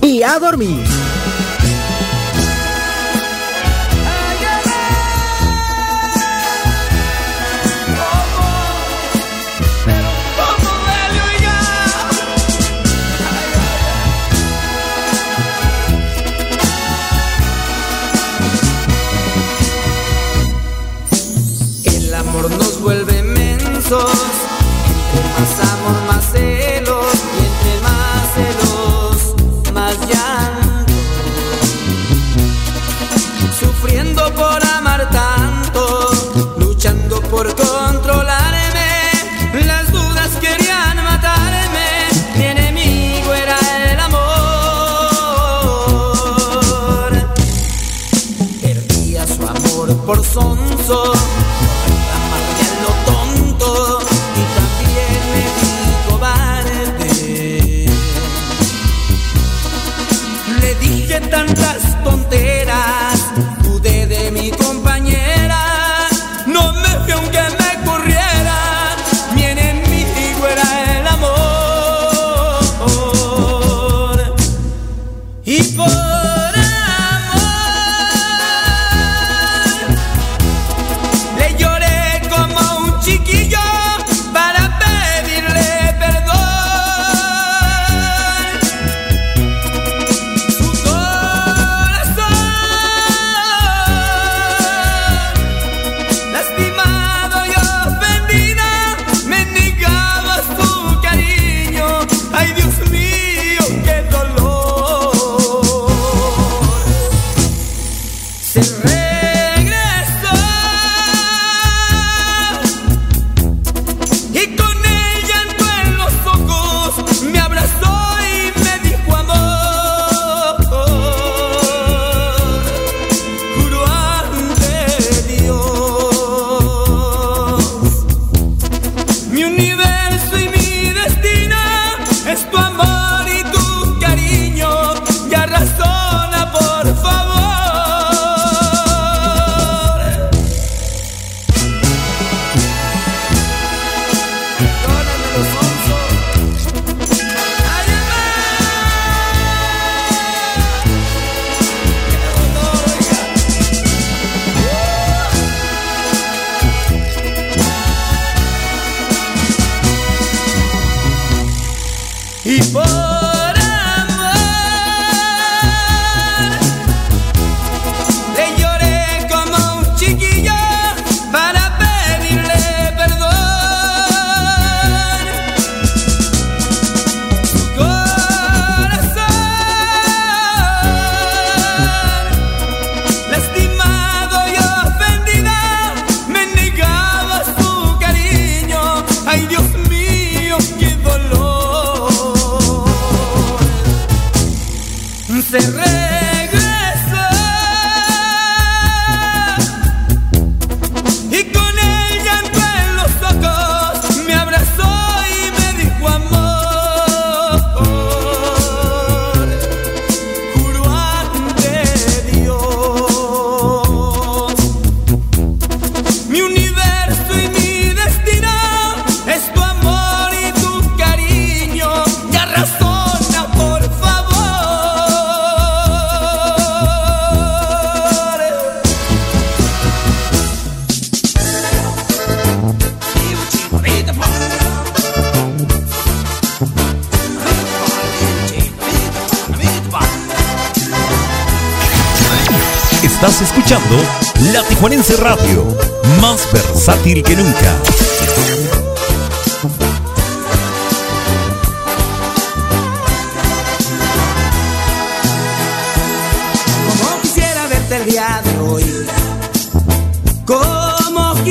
Y 0.00 0.22
a 0.22 0.38
dormir. 0.38 0.84
Vuelve 22.84 23.22
mensos. 23.22 24.12
Más 25.38 25.70
amor, 25.72 26.02
más 26.06 26.32
celos. 26.32 26.73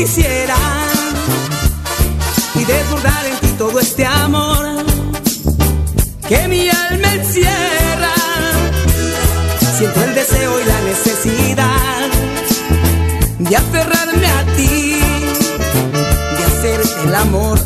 Quisiera. 0.04 0.56
Y 2.56 2.66
desbordar 2.66 3.26
en 3.26 3.38
ti 3.40 3.48
todo 3.58 3.80
este 3.80 4.06
amor. 4.06 4.66
Que 6.28 6.48
mi 6.50 6.70
alma 6.70 7.14
encierra. 7.14 8.14
Siento 9.78 10.04
el 10.04 10.14
deseo 10.14 10.60
y 10.62 10.66
la 10.66 10.82
necesidad. 10.82 12.10
De 13.40 13.56
aferrarme 13.56 14.28
a 14.28 14.46
ti. 14.58 15.00
De 16.38 16.44
hacerte 16.50 17.04
el 17.08 17.16
amor. 17.16 17.58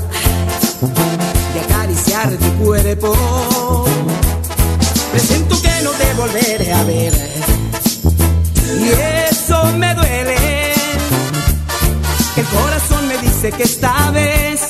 De 1.54 1.60
acariciar 1.60 2.30
tu 2.38 2.52
cuerpo. 2.64 3.86
Presiento 5.12 5.60
que 5.60 5.74
no 5.84 5.92
te 5.92 6.14
volveré 6.14 6.72
a 6.72 6.84
ver. 6.84 7.14
Y 8.80 9.27
El 12.38 12.46
corazón 12.46 13.08
me 13.08 13.18
dice 13.18 13.52
que 13.52 13.64
esta 13.64 14.12
vez 14.12 14.62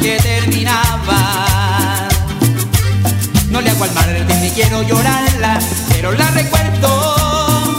que 0.00 0.16
terminaba. 0.18 2.08
No 3.50 3.60
le 3.60 3.70
hago 3.70 3.84
al 3.84 3.92
mar 3.92 4.08
ni 4.40 4.50
quiero 4.50 4.82
llorarla, 4.82 5.58
pero 5.88 6.12
la 6.12 6.30
recuerdo. 6.30 7.78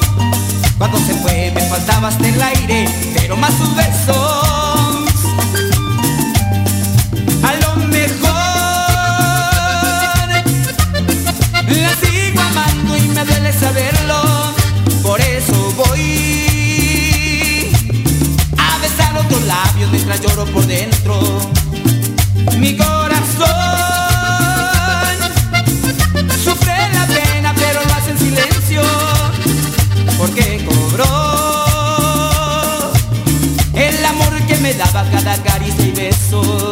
Cuando 0.78 0.98
se 1.00 1.14
fue 1.16 1.52
me 1.54 1.62
faltaba 1.62 2.08
hasta 2.08 2.28
el 2.28 2.42
aire, 2.42 2.88
pero 3.16 3.36
más 3.38 3.54
sus 3.56 3.76
besos. 3.76 5.06
A 7.44 7.54
lo 7.64 7.76
mejor 7.88 8.30
la 11.68 11.96
sigo 12.02 12.42
amando 12.42 12.98
y 12.98 13.08
me 13.10 13.26
duele 13.26 13.54
saberlo. 13.54 14.54
Por 15.04 15.20
eso 15.22 15.74
voy 15.78 16.40
lloro 20.22 20.46
por 20.46 20.66
dentro. 20.66 21.59
Mi 22.58 22.76
corazón 22.76 23.48
sufre 26.44 26.74
la 26.94 27.06
pena, 27.08 27.54
pero 27.56 27.82
lo 27.84 27.94
hace 27.94 28.12
en 28.12 28.18
silencio. 28.18 28.82
Porque 30.18 30.66
cobró 30.66 31.06
el 33.74 34.06
amor 34.06 34.34
que 34.48 34.58
me 34.58 34.74
daba 34.74 35.06
cada 35.12 35.42
caricia 35.44 35.86
y 35.86 35.92
beso. 35.92 36.69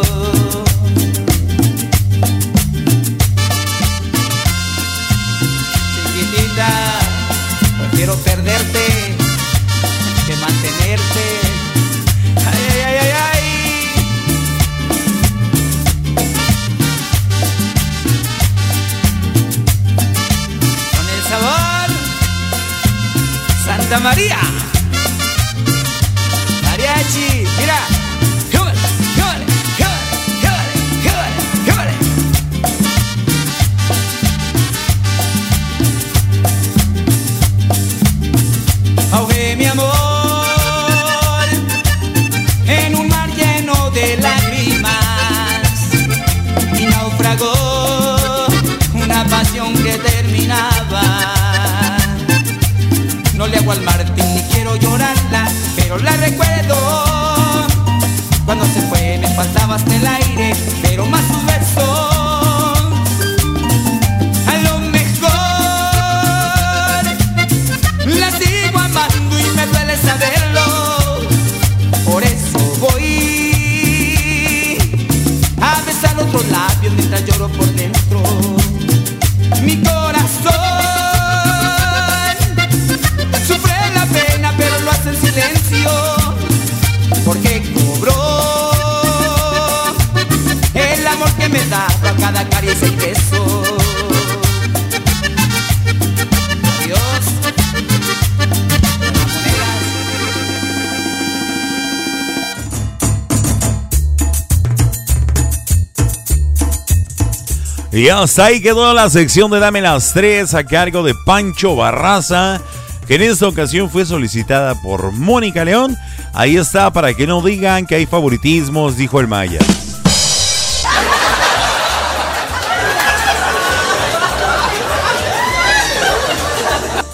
Y 108.07 108.09
hasta 108.09 108.45
ahí 108.45 108.61
quedó 108.61 108.93
la 108.93 109.09
sección 109.09 109.51
de 109.51 109.59
Dame 109.59 109.81
las 109.81 110.13
Tres 110.13 110.53
a 110.53 110.63
cargo 110.63 111.03
de 111.03 111.13
Pancho 111.13 111.75
Barraza, 111.75 112.61
que 113.05 113.15
en 113.15 113.23
esta 113.23 113.49
ocasión 113.49 113.89
fue 113.89 114.05
solicitada 114.05 114.81
por 114.81 115.11
Mónica 115.11 115.65
León. 115.65 115.97
Ahí 116.33 116.55
está, 116.55 116.89
para 116.93 117.13
que 117.13 117.27
no 117.27 117.41
digan 117.41 117.85
que 117.85 117.95
hay 117.95 118.05
favoritismos, 118.05 118.95
dijo 118.95 119.19
el 119.19 119.27
Maya. 119.27 119.59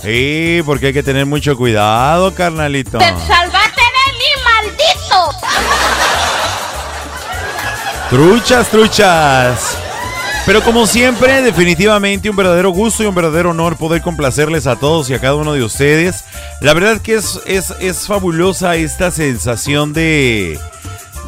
Sí, 0.04 0.62
porque 0.64 0.86
hay 0.86 0.94
que 0.94 1.02
tener 1.02 1.26
mucho 1.26 1.58
cuidado, 1.58 2.36
carnalito. 2.36 3.00
¡Te 3.00 3.06
salvaste 3.06 3.82
de 3.82 4.14
mí, 4.20 4.26
maldito! 4.46 5.32
Truchas, 8.12 8.68
truchas. 8.70 9.73
Pero 10.46 10.62
como 10.62 10.86
siempre, 10.88 11.42
definitivamente 11.42 12.30
un 12.30 12.36
verdadero 12.36 12.72
gusto 12.72 13.02
y 13.02 13.06
un 13.06 13.16
verdadero 13.16 13.52
honor 13.52 13.78
poder 13.78 14.02
complacerles 14.02 14.68
a 14.68 14.76
todos 14.76 15.10
y 15.10 15.14
a 15.14 15.20
cada 15.20 15.36
uno 15.36 15.54
de 15.54 15.64
ustedes. 15.64 16.26
La 16.60 16.74
verdad 16.74 17.02
que 17.02 17.16
es, 17.16 17.40
es, 17.46 17.74
es 17.80 18.08
fabulosa 18.08 18.76
esta 18.76 19.10
sensación 19.10 19.94
de, 19.94 20.60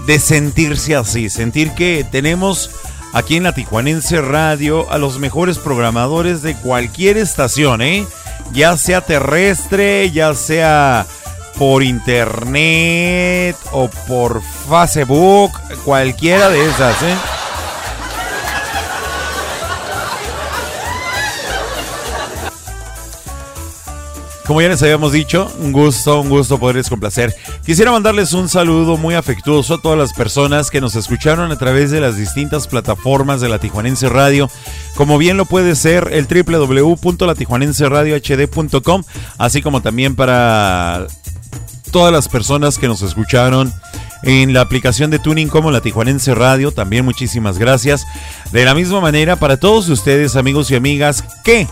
de 0.05 0.19
sentirse 0.19 0.95
así, 0.95 1.29
sentir 1.29 1.71
que 1.71 2.05
tenemos 2.11 2.71
aquí 3.13 3.37
en 3.37 3.43
la 3.43 3.53
Tijuanense 3.53 4.21
Radio 4.21 4.91
a 4.91 4.97
los 4.97 5.17
mejores 5.17 5.59
programadores 5.59 6.41
de 6.41 6.55
cualquier 6.55 7.17
estación, 7.17 7.81
¿eh? 7.81 8.05
Ya 8.51 8.75
sea 8.75 8.99
terrestre, 8.99 10.11
ya 10.11 10.33
sea 10.33 11.05
por 11.57 11.83
internet 11.83 13.55
o 13.71 13.87
por 14.09 14.41
Facebook, 14.69 15.53
cualquiera 15.85 16.49
de 16.49 16.65
esas, 16.65 17.01
¿eh? 17.01 17.15
Como 24.45 24.61
ya 24.61 24.69
les 24.69 24.83
habíamos 24.83 25.11
dicho, 25.11 25.51
un 25.59 25.71
gusto, 25.71 26.21
un 26.21 26.29
gusto 26.29 26.59
poderles 26.59 26.87
complacer. 26.87 27.35
Quisiera 27.65 27.91
mandarles 27.91 28.31
un 28.33 28.47
saludo 28.47 28.95
muy 28.95 29.15
afectuoso 29.15 29.73
a 29.73 29.81
todas 29.81 29.97
las 29.97 30.13
personas 30.13 30.69
que 30.69 30.81
nos 30.81 30.95
escucharon 30.95 31.51
a 31.51 31.57
través 31.57 31.89
de 31.89 31.99
las 31.99 32.15
distintas 32.15 32.67
plataformas 32.67 33.41
de 33.41 33.49
la 33.49 33.57
Tijuanense 33.57 34.07
Radio, 34.07 34.47
como 34.95 35.17
bien 35.17 35.37
lo 35.37 35.45
puede 35.45 35.75
ser 35.75 36.09
el 36.11 36.27
www.latijuanenseradiohd.com, 36.27 39.03
así 39.39 39.63
como 39.63 39.81
también 39.81 40.15
para 40.15 41.07
todas 41.89 42.13
las 42.13 42.29
personas 42.29 42.77
que 42.77 42.87
nos 42.87 43.01
escucharon 43.01 43.73
en 44.21 44.53
la 44.53 44.61
aplicación 44.61 45.09
de 45.09 45.17
Tuning 45.17 45.47
como 45.47 45.71
la 45.71 45.81
Tijuanense 45.81 46.35
Radio, 46.35 46.71
también 46.71 47.03
muchísimas 47.03 47.57
gracias. 47.57 48.05
De 48.51 48.63
la 48.63 48.75
misma 48.75 49.01
manera, 49.01 49.37
para 49.37 49.57
todos 49.57 49.89
ustedes, 49.89 50.35
amigos 50.35 50.69
y 50.69 50.75
amigas, 50.75 51.23
que 51.43 51.67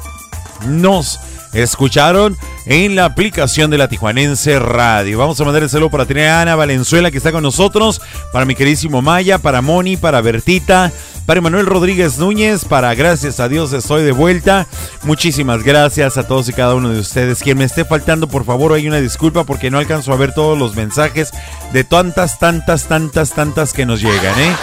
nos 0.66 1.20
escucharon 1.54 2.38
en 2.66 2.96
la 2.96 3.06
aplicación 3.06 3.70
de 3.70 3.78
la 3.78 3.88
Tijuanense 3.88 4.60
Radio. 4.60 5.18
Vamos 5.20 5.40
a 5.40 5.44
mandar 5.44 5.64
el 5.64 5.70
saludo 5.70 5.90
para 5.90 6.06
Triana 6.06 6.56
Valenzuela 6.56 7.12
que 7.12 7.18
está 7.18 7.32
con 7.32 7.44
nosotros, 7.44 8.02
para 8.32 8.46
mi 8.46 8.56
queridísimo 8.56 9.02
Maya, 9.02 9.38
para 9.38 9.62
Moni, 9.62 9.98
para 9.98 10.22
Bertita, 10.22 10.92
para 11.26 11.42
Manuel 11.42 11.66
Rodríguez 11.66 12.18
Núñez, 12.18 12.66
para 12.66 12.94
gracias 12.96 13.40
a 13.40 13.48
Dios 13.48 13.74
estoy 13.74 14.04
de 14.04 14.12
vuelta. 14.12 14.68
Muchísimas 15.04 15.64
gracias 15.64 16.18
a 16.18 16.28
todos 16.28 16.50
y 16.50 16.54
cada 16.54 16.76
uno 16.76 16.90
de 16.90 17.00
ustedes. 17.00 17.40
Quien 17.40 17.58
me 17.58 17.66
esté 17.66 17.86
faltando, 17.86 18.28
por 18.28 18.46
favor, 18.46 18.74
hay 18.74 18.88
una 18.88 19.00
disculpa 19.00 19.44
porque 19.44 19.70
no 19.70 19.78
alcanzo 19.78 20.14
a 20.14 20.18
ver 20.18 20.34
todos 20.34 20.58
los 20.58 20.76
mensajes 20.76 21.32
de 21.72 21.84
tantas, 21.84 22.40
tantas, 22.40 22.88
tantas, 22.88 23.32
tantas 23.32 23.74
que 23.74 23.86
nos 23.86 24.02
llegan, 24.02 24.40
¿eh? 24.40 24.54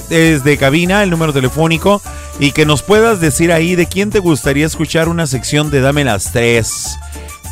desde 0.09 0.57
cabina, 0.57 1.03
el 1.03 1.11
número 1.11 1.33
telefónico, 1.33 2.01
y 2.39 2.51
que 2.51 2.65
nos 2.65 2.81
puedas 2.81 3.21
decir 3.21 3.51
ahí 3.51 3.75
de 3.75 3.85
quién 3.85 4.09
te 4.09 4.17
gustaría 4.17 4.65
escuchar 4.65 5.07
una 5.07 5.27
sección 5.27 5.69
de 5.69 5.81
Dame 5.81 6.03
las 6.03 6.31
Tres. 6.31 6.97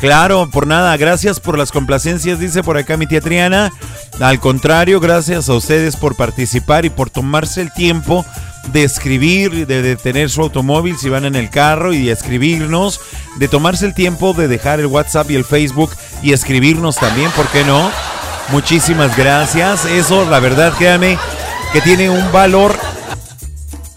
Claro, 0.00 0.48
por 0.50 0.66
nada, 0.66 0.96
gracias 0.96 1.40
por 1.40 1.56
las 1.56 1.72
complacencias, 1.72 2.38
dice 2.38 2.62
por 2.62 2.76
acá 2.76 2.96
mi 2.96 3.06
tía 3.06 3.20
Triana. 3.20 3.72
Al 4.20 4.38
contrario, 4.38 5.00
gracias 5.00 5.48
a 5.48 5.54
ustedes 5.54 5.96
por 5.96 6.14
participar 6.16 6.84
y 6.84 6.90
por 6.90 7.10
tomarse 7.10 7.62
el 7.62 7.72
tiempo 7.72 8.24
de 8.72 8.84
escribir, 8.84 9.66
de 9.66 9.82
detener 9.82 10.30
su 10.30 10.42
automóvil 10.42 10.96
si 10.98 11.08
van 11.08 11.24
en 11.24 11.36
el 11.36 11.50
carro 11.50 11.92
y 11.92 12.06
de 12.06 12.12
escribirnos, 12.12 13.00
de 13.38 13.48
tomarse 13.48 13.86
el 13.86 13.94
tiempo 13.94 14.32
de 14.32 14.48
dejar 14.48 14.80
el 14.80 14.86
WhatsApp 14.86 15.30
y 15.30 15.36
el 15.36 15.44
Facebook 15.44 15.90
y 16.22 16.32
escribirnos 16.32 16.96
también, 16.96 17.30
¿por 17.32 17.46
qué 17.48 17.64
no? 17.64 17.90
Muchísimas 18.50 19.16
gracias. 19.16 19.84
Eso, 19.86 20.28
la 20.28 20.40
verdad, 20.40 20.72
créame, 20.76 21.18
que 21.72 21.80
tiene 21.80 22.10
un 22.10 22.30
valor 22.32 22.76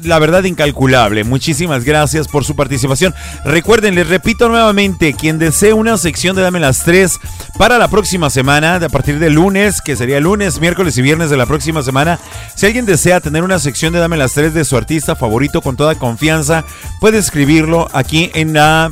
la 0.04 0.20
verdad 0.20 0.44
incalculable. 0.44 1.24
Muchísimas 1.24 1.84
gracias 1.84 2.28
por 2.28 2.44
su 2.44 2.56
participación. 2.56 3.14
Recuerden, 3.44 3.96
les 3.96 4.08
repito 4.08 4.50
nuevamente, 4.50 5.14
quien 5.14 5.40
desee 5.40 5.74
una 5.74 5.98
sección 5.98 6.36
de 6.36 6.42
Dame 6.42 6.60
las 6.60 6.84
3 6.84 7.20
para 7.58 7.78
la 7.78 7.88
próxima 7.88 8.30
semana, 8.30 8.76
a 8.76 8.90
partir 8.90 9.20
del 9.20 9.34
lunes, 9.34 9.82
que 9.82 9.96
sería 9.96 10.20
lunes, 10.20 10.60
miércoles 10.60 10.98
y 10.98 11.02
viernes 11.02 11.30
de 11.30 11.38
la 11.38 11.46
próxima 11.46 11.84
semana, 11.84 12.20
si 12.56 12.66
alguien 12.66 12.86
desea 12.86 13.20
tener 13.20 13.44
una 13.44 13.60
sección 13.60 13.94
de 13.94 14.00
Dame 14.00 14.18
las 14.18 14.34
3 14.34 14.54
de 14.54 14.66
su 14.66 14.78
artista 14.78 15.16
favorito 15.16 15.62
con 15.62 15.76
toda 15.76 15.96
confianza, 15.96 16.66
puede 17.00 17.18
escribirlo 17.18 17.88
aquí 17.94 18.32
en 18.34 18.54
la 18.54 18.92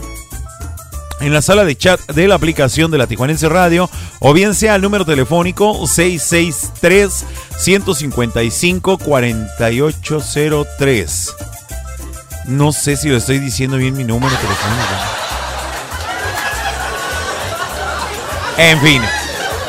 en 1.19 1.33
la 1.33 1.41
sala 1.41 1.65
de 1.65 1.75
chat 1.75 1.99
de 2.11 2.27
la 2.27 2.35
aplicación 2.35 2.91
de 2.91 2.97
la 2.97 3.07
Tijuanense 3.07 3.49
Radio 3.49 3.89
o 4.19 4.33
bien 4.33 4.53
sea 4.53 4.75
al 4.75 4.81
número 4.81 5.05
telefónico 5.05 5.87
663 5.87 7.25
155 7.57 8.97
4803. 8.97 11.35
No 12.45 12.71
sé 12.71 12.95
si 12.97 13.09
lo 13.09 13.17
estoy 13.17 13.39
diciendo 13.39 13.77
bien 13.77 13.97
mi 13.97 14.03
número 14.03 14.35
telefónico. 14.35 14.83
En 18.57 18.79
fin, 18.81 19.01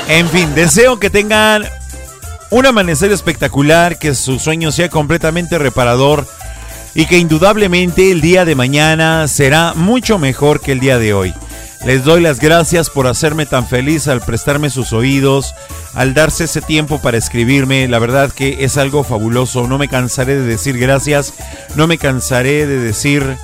en 0.09 0.29
fin, 0.29 0.55
deseo 0.55 1.01
que 1.01 1.11
tengan 1.11 1.65
un 2.51 2.67
amanecer 2.67 3.11
espectacular, 3.11 3.99
que 3.99 4.15
su 4.15 4.39
sueño 4.39 4.71
sea 4.71 4.89
completamente 4.89 5.59
reparador 5.59 6.25
y 6.97 7.05
que 7.05 7.19
indudablemente 7.19 8.11
el 8.11 8.23
día 8.23 8.47
de 8.47 8.55
mañana 8.55 9.29
será 9.29 9.75
mucho 9.75 10.19
mejor 10.19 10.61
que 10.61 10.73
el 10.73 10.81
día 10.81 10.99
de 10.99 11.13
hoy. 11.13 11.35
Les 11.85 12.03
doy 12.05 12.23
las 12.23 12.41
gracias 12.41 12.89
por 12.89 13.07
hacerme 13.07 13.45
tan 13.45 13.69
feliz 13.69 14.09
al 14.09 14.23
prestarme 14.23 14.71
sus 14.71 14.95
oídos, 14.95 15.55
al 15.95 16.15
darse 16.15 16.45
ese 16.45 16.63
tiempo 16.63 16.99
para 17.01 17.19
escribirme. 17.19 17.87
La 17.87 17.99
verdad 17.99 18.33
que 18.33 18.65
es 18.65 18.79
algo 18.79 19.05
fabuloso. 19.05 19.69
No 19.69 19.77
me 19.77 19.89
cansaré 19.89 20.37
de 20.37 20.47
decir 20.47 20.79
gracias. 20.79 21.35
No 21.77 21.87
me 21.87 21.99
cansaré 21.99 22.67
de 22.67 22.79
decir 22.79 23.37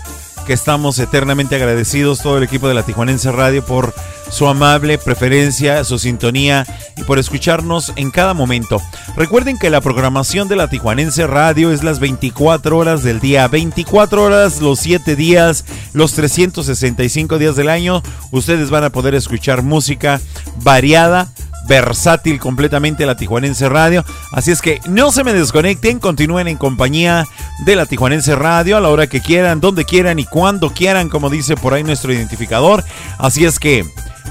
que 0.43 0.53
estamos 0.53 0.99
eternamente 0.99 1.57
agradecidos 1.57 2.21
todo 2.21 2.39
el 2.39 2.45
equipo 2.45 2.69
de 2.69 2.75
la 2.75 2.83
Tijuanense 2.83 3.31
Radio 3.33 3.65
por 3.65 3.95
su 4.31 4.47
amable 4.47 4.99
preferencia, 4.99 5.85
su 5.85 5.99
sintonía 5.99 6.67
y 6.97 7.03
por 7.05 7.19
escucharnos 7.19 7.93
en 7.97 8.11
cada 8.11 8.35
momento. 8.35 8.81
Recuerden 9.17 9.59
que 9.59 9.71
la 9.71 9.81
programación 9.81 10.49
de 10.49 10.57
la 10.57 10.69
Tijuanense 10.69 11.27
Radio 11.27 11.71
es 11.71 11.85
las 11.85 12.01
24 12.01 12.77
horas 12.77 13.03
del 13.03 13.21
día, 13.21 13.47
24 13.49 14.23
horas 14.23 14.61
los 14.61 14.79
7 14.81 15.17
días, 15.17 15.65
los 15.93 16.15
365 16.15 17.39
días 17.39 17.57
del 17.57 17.69
año. 17.69 18.03
Ustedes 18.31 18.71
van 18.71 18.85
a 18.85 18.91
poder 18.91 19.15
escuchar 19.15 19.63
música 19.63 20.21
variada 20.63 21.33
versátil 21.67 22.39
completamente 22.39 23.07
la 23.07 23.17
Tijuanense 23.17 23.69
Radio. 23.69 24.05
Así 24.33 24.51
es 24.51 24.61
que 24.61 24.81
no 24.89 25.13
se 25.13 25.25
me 25.25 25.33
desconecten, 25.33 25.99
continúen 25.99 26.49
en 26.49 26.57
compañía 26.57 27.27
de 27.65 27.77
la 27.77 27.87
Tijuanense 27.87 28.35
Radio 28.37 28.77
a 28.77 28.81
la 28.81 28.89
hora 28.89 29.07
que 29.07 29.21
quieran, 29.21 29.61
donde 29.61 29.85
quieran 29.85 30.19
y 30.19 30.25
cuando 30.25 30.71
quieran, 30.71 31.09
como 31.09 31.31
dice 31.31 31.57
por 31.57 31.75
ahí 31.75 31.83
nuestro 31.83 32.13
identificador. 32.13 32.85
Así 33.19 33.45
es 33.45 33.59
que 33.59 33.85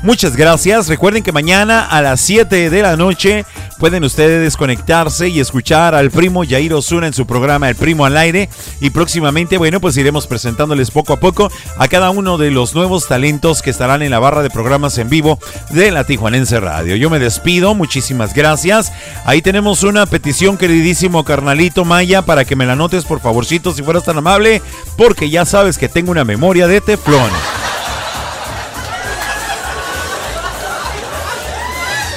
Muchas 0.04 0.36
gracias. 0.36 0.88
Recuerden 0.88 1.22
que 1.22 1.32
mañana 1.32 1.86
a 1.86 2.02
las 2.02 2.22
7 2.22 2.72
de 2.72 2.82
la 2.82 2.98
noche 2.98 3.46
pueden 3.78 4.04
ustedes 4.04 4.42
desconectarse 4.42 5.30
y 5.30 5.40
escuchar 5.40 5.94
al 5.94 6.10
primo 6.10 6.44
Jair 6.48 6.74
Osuna 6.74 7.06
en 7.06 7.14
su 7.14 7.28
programa 7.28 7.70
El 7.70 7.76
Primo 7.76 8.06
al 8.06 8.18
Aire. 8.18 8.50
Y 8.80 8.90
próximamente, 8.90 9.60
bueno, 9.60 9.80
pues 9.80 9.96
iremos 9.98 10.26
presentándoles 10.26 10.90
poco 10.90 11.14
a 11.14 11.20
poco 11.20 11.52
a 11.78 11.88
cada 11.88 12.10
uno 12.10 12.40
de 12.40 12.50
los 12.50 12.74
nuevos 12.74 13.08
talentos 13.08 13.62
que 13.62 13.70
estarán 13.70 14.02
en 14.02 14.10
la 14.10 14.20
barra 14.20 14.42
de 14.42 14.50
programas 14.50 14.98
en 14.98 15.10
vivo 15.10 15.38
de 15.70 15.92
la 15.92 16.04
Tijuanense 16.04 16.60
Radio. 16.60 16.96
Yo 16.96 17.12
me 17.12 17.20
despido, 17.20 17.76
muchísimas 17.76 18.34
gracias. 18.34 18.92
Ahí 19.26 19.44
tenemos 19.44 19.84
una 19.84 20.08
petición, 20.08 20.58
queridísimo 20.58 21.24
carnalito 21.24 21.86
Maya, 21.86 22.24
para 22.24 22.44
que 22.44 22.56
me 22.56 22.66
la 22.66 22.76
notes 22.76 23.06
por 23.06 23.20
favorcito 23.20 23.72
si 23.72 23.84
fueras 23.84 24.04
tan 24.04 24.18
amable, 24.18 24.64
porque 24.98 25.30
ya 25.30 25.46
sabes 25.46 25.78
que 25.78 25.90
tengo 25.90 26.12
una 26.12 26.26
memoria 26.26 26.68
de 26.68 26.82
teflón. 26.82 27.30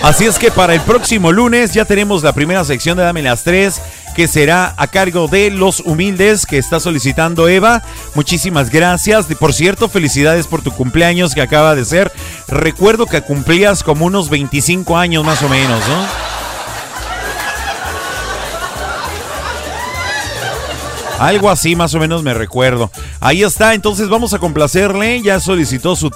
Así 0.04 0.26
es 0.26 0.38
que 0.38 0.50
para 0.50 0.74
el 0.74 0.82
próximo 0.82 1.32
lunes 1.32 1.72
ya 1.72 1.86
tenemos 1.86 2.22
la 2.22 2.34
primera 2.34 2.62
sección 2.62 2.98
de 2.98 3.04
Dame 3.04 3.22
las 3.22 3.42
3 3.42 3.80
que 4.14 4.28
será 4.28 4.74
a 4.76 4.86
cargo 4.86 5.28
de 5.28 5.50
los 5.50 5.80
humildes 5.80 6.44
que 6.44 6.58
está 6.58 6.78
solicitando 6.78 7.48
Eva. 7.48 7.82
Muchísimas 8.14 8.68
gracias. 8.68 9.24
Por 9.40 9.54
cierto, 9.54 9.88
felicidades 9.88 10.46
por 10.46 10.60
tu 10.60 10.72
cumpleaños 10.72 11.34
que 11.34 11.40
acaba 11.40 11.74
de 11.74 11.86
ser. 11.86 12.12
Recuerdo 12.48 13.06
que 13.06 13.22
cumplías 13.22 13.82
como 13.82 14.04
unos 14.04 14.28
25 14.28 14.98
años 14.98 15.24
más 15.24 15.42
o 15.42 15.48
menos, 15.48 15.80
¿no? 15.88 16.33
Algo 21.18 21.48
así 21.48 21.76
más 21.76 21.94
o 21.94 22.00
menos 22.00 22.22
me 22.22 22.34
recuerdo. 22.34 22.90
Ahí 23.20 23.42
está, 23.42 23.74
entonces 23.74 24.08
vamos 24.08 24.34
a 24.34 24.38
complacerle. 24.38 25.22
Ya 25.22 25.38
solicitó 25.40 25.94
su, 25.96 26.10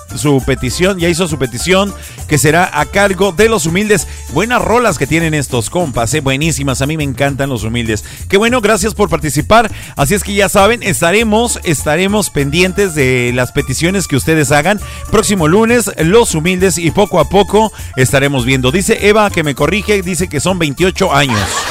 petición, 0.45 0.99
ya 0.99 1.09
hizo 1.09 1.29
su 1.29 1.39
petición, 1.39 1.95
que 2.27 2.37
será 2.37 2.69
a 2.81 2.85
cargo 2.85 3.33
de 3.33 3.49
los 3.49 3.67
humildes. 3.67 4.09
Buenas 4.33 4.61
rolas 4.61 4.99
que 4.99 5.07
tienen 5.07 5.35
estos 5.35 5.71
compas, 5.71 6.13
eh, 6.15 6.21
buenísimas. 6.21 6.83
A 6.83 6.87
mí 6.87 6.97
me 6.97 7.05
encantan 7.05 7.49
los 7.49 7.63
humildes. 7.63 8.05
Qué 8.29 8.37
bueno, 8.37 8.61
gracias 8.61 8.95
por 8.95 9.09
participar. 9.09 9.71
Así 9.97 10.15
es 10.15 10.25
que 10.25 10.35
ya 10.35 10.49
saben, 10.49 10.83
estaremos, 10.83 11.61
estaremos 11.63 12.31
pendientes 12.31 12.95
de 12.95 13.33
las 13.35 13.53
peticiones 13.53 14.09
que 14.09 14.17
ustedes 14.17 14.51
hagan. 14.51 14.81
Próximo 15.13 15.47
lunes, 15.47 15.93
los 15.99 16.35
humildes 16.35 16.77
y 16.77 16.91
poco 16.91 17.21
a 17.21 17.29
poco 17.29 17.73
estaremos 17.97 18.45
viendo. 18.45 18.73
Dice 18.73 19.09
Eva 19.09 19.31
que 19.31 19.45
me 19.45 19.55
corrige, 19.55 20.03
dice 20.03 20.29
que 20.29 20.41
son 20.41 20.59
28 20.59 21.15
años. 21.15 21.68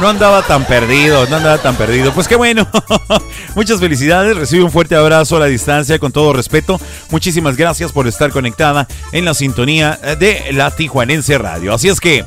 No 0.00 0.08
andaba 0.08 0.42
tan 0.42 0.64
perdido, 0.64 1.26
no 1.26 1.36
andaba 1.36 1.58
tan 1.58 1.74
perdido. 1.74 2.12
Pues 2.12 2.28
qué 2.28 2.36
bueno. 2.36 2.68
Muchas 3.56 3.80
felicidades. 3.80 4.36
Recibe 4.36 4.62
un 4.62 4.70
fuerte 4.70 4.94
abrazo 4.94 5.36
a 5.36 5.40
la 5.40 5.46
distancia 5.46 5.98
con 5.98 6.12
todo 6.12 6.32
respeto. 6.32 6.80
Muchísimas 7.10 7.56
gracias 7.56 7.90
por 7.90 8.06
estar 8.06 8.30
conectada 8.30 8.86
en 9.10 9.24
la 9.24 9.34
sintonía 9.34 9.98
de 10.20 10.52
la 10.52 10.70
Tijuanense 10.70 11.36
Radio. 11.36 11.74
Así 11.74 11.88
es 11.88 11.98
que, 11.98 12.24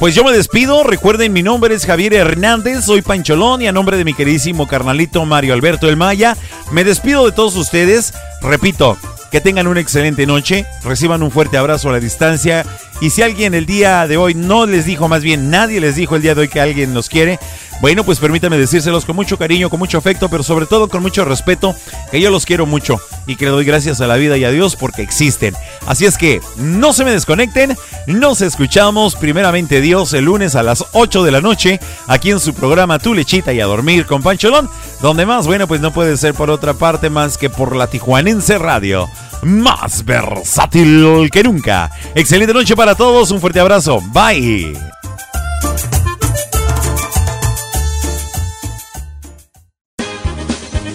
pues 0.00 0.14
yo 0.14 0.22
me 0.22 0.32
despido. 0.32 0.84
Recuerden, 0.84 1.32
mi 1.32 1.42
nombre 1.42 1.74
es 1.74 1.86
Javier 1.86 2.12
Hernández. 2.12 2.84
Soy 2.84 3.00
Pancholón 3.00 3.62
y 3.62 3.68
a 3.68 3.72
nombre 3.72 3.96
de 3.96 4.04
mi 4.04 4.12
queridísimo 4.12 4.68
carnalito 4.68 5.24
Mario 5.24 5.54
Alberto 5.54 5.88
El 5.88 5.96
Maya, 5.96 6.36
me 6.72 6.84
despido 6.84 7.24
de 7.24 7.32
todos 7.32 7.56
ustedes. 7.56 8.12
Repito, 8.42 8.98
que 9.30 9.40
tengan 9.40 9.66
una 9.66 9.80
excelente 9.80 10.26
noche, 10.26 10.66
reciban 10.84 11.22
un 11.22 11.30
fuerte 11.30 11.56
abrazo 11.56 11.88
a 11.88 11.92
la 11.92 12.00
distancia 12.00 12.66
y 13.04 13.10
si 13.10 13.20
alguien 13.20 13.52
el 13.52 13.66
día 13.66 14.06
de 14.06 14.16
hoy 14.16 14.32
no 14.32 14.64
les 14.64 14.86
dijo, 14.86 15.08
más 15.08 15.22
bien 15.22 15.50
nadie 15.50 15.78
les 15.78 15.94
dijo 15.94 16.16
el 16.16 16.22
día 16.22 16.34
de 16.34 16.40
hoy 16.40 16.48
que 16.48 16.58
alguien 16.58 16.94
los 16.94 17.10
quiere, 17.10 17.38
bueno, 17.82 18.02
pues 18.02 18.18
permítanme 18.18 18.56
decírselos 18.56 19.04
con 19.04 19.14
mucho 19.14 19.36
cariño, 19.36 19.68
con 19.68 19.78
mucho 19.78 19.98
afecto, 19.98 20.30
pero 20.30 20.42
sobre 20.42 20.64
todo 20.64 20.88
con 20.88 21.02
mucho 21.02 21.22
respeto, 21.26 21.76
que 22.10 22.18
yo 22.18 22.30
los 22.30 22.46
quiero 22.46 22.64
mucho 22.64 22.98
y 23.26 23.36
que 23.36 23.44
le 23.44 23.50
doy 23.50 23.66
gracias 23.66 24.00
a 24.00 24.06
la 24.06 24.16
vida 24.16 24.38
y 24.38 24.44
a 24.44 24.50
Dios 24.50 24.74
porque 24.74 25.02
existen. 25.02 25.54
Así 25.86 26.06
es 26.06 26.16
que 26.16 26.40
no 26.56 26.94
se 26.94 27.04
me 27.04 27.10
desconecten, 27.10 27.76
nos 28.06 28.40
escuchamos 28.40 29.16
primeramente 29.16 29.82
Dios 29.82 30.14
el 30.14 30.24
lunes 30.24 30.54
a 30.54 30.62
las 30.62 30.82
8 30.92 31.24
de 31.24 31.30
la 31.30 31.42
noche 31.42 31.80
aquí 32.06 32.30
en 32.30 32.40
su 32.40 32.54
programa 32.54 32.98
Tu 32.98 33.12
Lechita 33.12 33.52
y 33.52 33.60
a 33.60 33.66
Dormir 33.66 34.06
con 34.06 34.22
Pancholón, 34.22 34.70
donde 35.02 35.26
más, 35.26 35.46
bueno, 35.46 35.68
pues 35.68 35.82
no 35.82 35.92
puede 35.92 36.16
ser 36.16 36.32
por 36.32 36.48
otra 36.48 36.72
parte 36.72 37.10
más 37.10 37.36
que 37.36 37.50
por 37.50 37.76
la 37.76 37.86
Tijuanense 37.86 38.56
Radio 38.56 39.10
más 39.44 40.04
versátil 40.04 41.28
que 41.30 41.42
nunca. 41.42 41.90
Excelente 42.14 42.54
noche 42.54 42.74
para 42.74 42.94
todos, 42.94 43.30
un 43.30 43.40
fuerte 43.40 43.60
abrazo, 43.60 44.00
bye. 44.12 44.72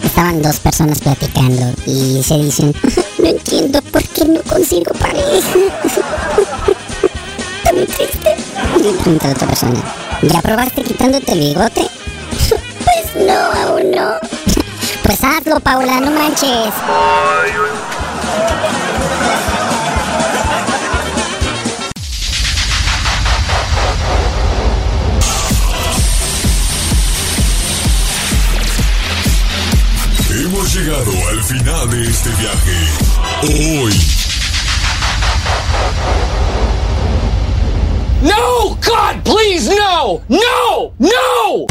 Estaban 0.04 0.42
dos 0.42 0.60
personas 0.60 1.00
platicando 1.00 1.74
y 1.86 2.22
se 2.24 2.38
dicen, 2.38 2.74
no 3.20 3.28
entiendo 3.28 3.82
por 3.84 4.04
qué 4.04 4.26
no 4.26 4.42
consigo 4.42 4.94
pareja. 5.00 5.24
Está 7.58 7.74
muy 7.74 7.86
triste. 7.86 8.36
Y 8.78 8.94
pregunta 8.94 9.28
a 9.30 9.32
otra 9.32 9.48
persona, 9.48 9.82
¿ya 10.22 10.42
probaste 10.42 10.84
quitándote 10.84 11.32
el 11.32 11.40
bigote? 11.40 11.82
Pues 12.80 13.26
no, 13.28 13.34
aún 13.34 13.92
no. 13.92 14.14
Pues 15.04 15.24
hazlo, 15.24 15.60
Paula, 15.60 16.00
no 16.00 16.12
manches. 16.12 16.74
Hemos 30.31 30.73
llegado 30.73 31.11
al 31.30 31.43
final 31.43 31.89
de 31.89 32.10
este 32.10 32.30
viaje. 32.30 32.77
Hoy. 33.43 33.93
No, 38.22 38.76
God, 38.76 39.23
please, 39.23 39.69
no, 39.69 40.22
no, 40.27 40.93
no. 40.97 41.65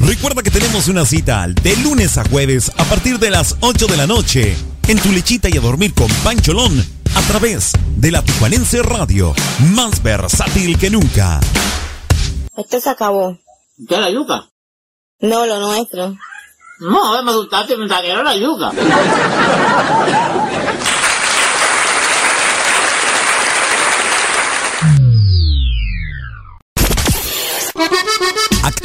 Recuerda 0.00 0.42
que 0.42 0.50
tenemos 0.50 0.88
una 0.88 1.04
cita 1.04 1.46
de 1.48 1.76
lunes 1.76 2.16
a 2.18 2.24
jueves 2.24 2.70
a 2.76 2.84
partir 2.84 3.18
de 3.18 3.30
las 3.30 3.56
8 3.60 3.86
de 3.86 3.96
la 3.96 4.06
noche 4.06 4.56
en 4.88 4.98
tu 4.98 5.12
lechita 5.12 5.48
y 5.50 5.56
a 5.56 5.60
dormir 5.60 5.94
con 5.94 6.08
Pancholón 6.24 6.84
a 7.14 7.20
través 7.22 7.72
de 7.96 8.10
la 8.10 8.22
Tijuanense 8.22 8.82
Radio, 8.82 9.34
más 9.74 10.02
versátil 10.02 10.78
que 10.78 10.90
nunca. 10.90 11.40
Esto 12.56 12.80
se 12.80 12.90
acabó. 12.90 13.38
¿Qué 13.86 13.94
es 13.94 14.00
la 14.00 14.10
yuca? 14.10 14.48
No, 15.20 15.46
lo 15.46 15.58
nuestro. 15.60 16.16
No, 16.80 17.22
me 17.22 17.30
asustaste, 17.30 17.74
era 18.04 18.22
la 18.22 18.36
yuca. 18.36 18.72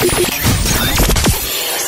Thank 0.00 0.32
you. 0.32 0.37